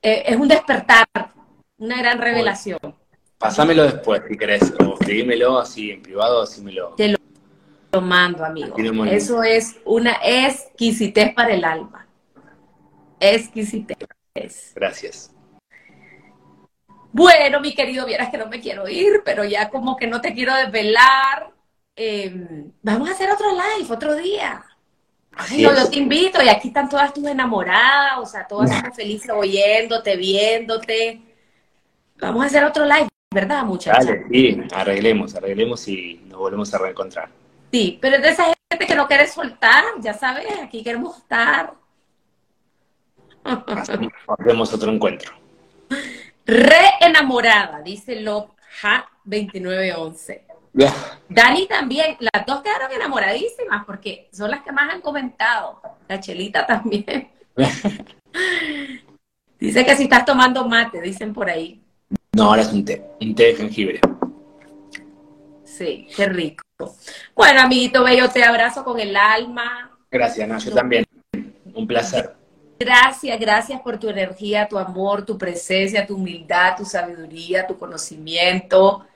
Eh, 0.00 0.22
es 0.24 0.36
un 0.36 0.46
despertar, 0.46 1.08
una 1.78 1.98
gran 1.98 2.20
revelación. 2.20 2.78
Pásamelo 3.38 3.82
después, 3.82 4.22
si 4.28 4.36
querés, 4.38 4.72
o 4.78 4.92
escribímelo 4.92 5.58
así 5.58 5.90
en 5.90 6.00
privado, 6.00 6.42
así 6.42 6.62
me 6.62 6.70
lo 6.70 6.94
mando, 8.00 8.44
amigo. 8.44 8.76
Eso 9.04 9.42
es 9.42 9.76
una 9.84 10.16
exquisitez 10.22 11.34
para 11.34 11.54
el 11.54 11.64
alma. 11.64 12.06
Exquisitez. 13.20 13.96
Gracias. 14.74 15.32
Bueno, 17.12 17.60
mi 17.60 17.74
querido, 17.74 18.04
vieras 18.04 18.28
que 18.30 18.36
no 18.36 18.46
me 18.46 18.60
quiero 18.60 18.86
ir, 18.88 19.22
pero 19.24 19.42
ya 19.42 19.70
como 19.70 19.96
que 19.96 20.06
no 20.06 20.20
te 20.20 20.34
quiero 20.34 20.54
desvelar. 20.54 21.50
Em, 21.94 22.70
vamos 22.82 23.08
a 23.08 23.12
hacer 23.12 23.30
otro 23.30 23.52
live, 23.52 23.90
otro 23.90 24.14
día. 24.14 24.62
yo 25.56 25.88
te 25.88 25.98
invito 25.98 26.42
y 26.42 26.48
aquí 26.50 26.68
están 26.68 26.90
todas 26.90 27.14
tus 27.14 27.24
enamoradas, 27.26 28.18
o 28.18 28.26
sea, 28.26 28.46
todas 28.46 28.70
están 28.70 28.92
felices 28.92 29.30
oyéndote, 29.34 30.14
viéndote. 30.16 31.22
Vamos 32.20 32.42
a 32.42 32.46
hacer 32.48 32.64
otro 32.64 32.84
live, 32.84 33.08
¿verdad, 33.32 33.64
muchachos? 33.64 34.04
Dale, 34.04 34.26
sí, 34.30 34.60
arreglemos, 34.74 35.34
arreglemos 35.34 35.88
y 35.88 36.20
nos 36.26 36.38
volvemos 36.38 36.74
a 36.74 36.78
reencontrar. 36.78 37.30
Sí, 37.72 37.98
pero 38.00 38.16
es 38.16 38.22
de 38.22 38.28
esa 38.30 38.44
gente 38.44 38.86
que 38.86 38.94
no 38.94 39.06
quiere 39.06 39.26
soltar, 39.26 39.84
ya 40.00 40.14
sabes, 40.14 40.46
aquí 40.62 40.82
queremos 40.82 41.18
estar. 41.18 41.74
Hacemos 43.44 44.72
otro 44.72 44.92
encuentro. 44.92 45.32
Re 46.44 46.90
enamorada, 47.00 47.80
dice 47.82 48.20
Lobja 48.20 49.08
2911. 49.24 50.46
Dani 51.28 51.66
también, 51.66 52.16
las 52.20 52.46
dos 52.46 52.62
quedaron 52.62 52.92
enamoradísimas 52.92 53.84
porque 53.86 54.28
son 54.32 54.50
las 54.50 54.62
que 54.62 54.72
más 54.72 54.92
han 54.92 55.00
comentado. 55.00 55.80
La 56.08 56.20
Chelita 56.20 56.66
también. 56.66 57.30
dice 59.58 59.84
que 59.84 59.96
si 59.96 60.04
estás 60.04 60.24
tomando 60.24 60.66
mate, 60.68 61.00
dicen 61.00 61.32
por 61.32 61.48
ahí. 61.48 61.82
No, 62.32 62.44
ahora 62.44 62.62
es 62.62 62.72
un 62.72 62.84
té, 62.84 63.02
un 63.20 63.34
té 63.34 63.44
de 63.44 63.54
jengibre. 63.54 64.00
Sí, 65.64 66.06
qué 66.14 66.26
rico. 66.26 66.65
Bueno, 67.34 67.60
amiguito 67.60 68.04
bello, 68.04 68.28
te 68.30 68.42
abrazo 68.42 68.84
con 68.84 69.00
el 69.00 69.16
alma. 69.16 69.90
Gracias, 70.10 70.48
Nacho, 70.48 70.72
también. 70.72 71.04
Un 71.74 71.86
placer. 71.86 72.34
Gracias, 72.78 73.40
gracias 73.40 73.80
por 73.80 73.98
tu 73.98 74.08
energía, 74.08 74.68
tu 74.68 74.78
amor, 74.78 75.24
tu 75.24 75.38
presencia, 75.38 76.06
tu 76.06 76.16
humildad, 76.16 76.76
tu 76.76 76.84
sabiduría, 76.84 77.66
tu 77.66 77.78
conocimiento, 77.78 79.06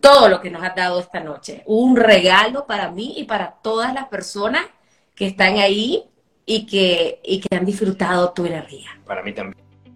todo 0.00 0.28
lo 0.28 0.40
que 0.40 0.50
nos 0.50 0.62
has 0.62 0.74
dado 0.74 1.00
esta 1.00 1.20
noche. 1.20 1.62
Un 1.66 1.96
regalo 1.96 2.66
para 2.66 2.90
mí 2.90 3.14
y 3.18 3.24
para 3.24 3.50
todas 3.62 3.92
las 3.92 4.06
personas 4.08 4.64
que 5.14 5.26
están 5.26 5.58
ahí 5.58 6.04
y 6.46 6.66
que, 6.66 7.20
y 7.22 7.40
que 7.40 7.54
han 7.54 7.66
disfrutado 7.66 8.32
tu 8.32 8.46
energía. 8.46 8.98
Para 9.04 9.22
mí 9.22 9.32
también. 9.34 9.65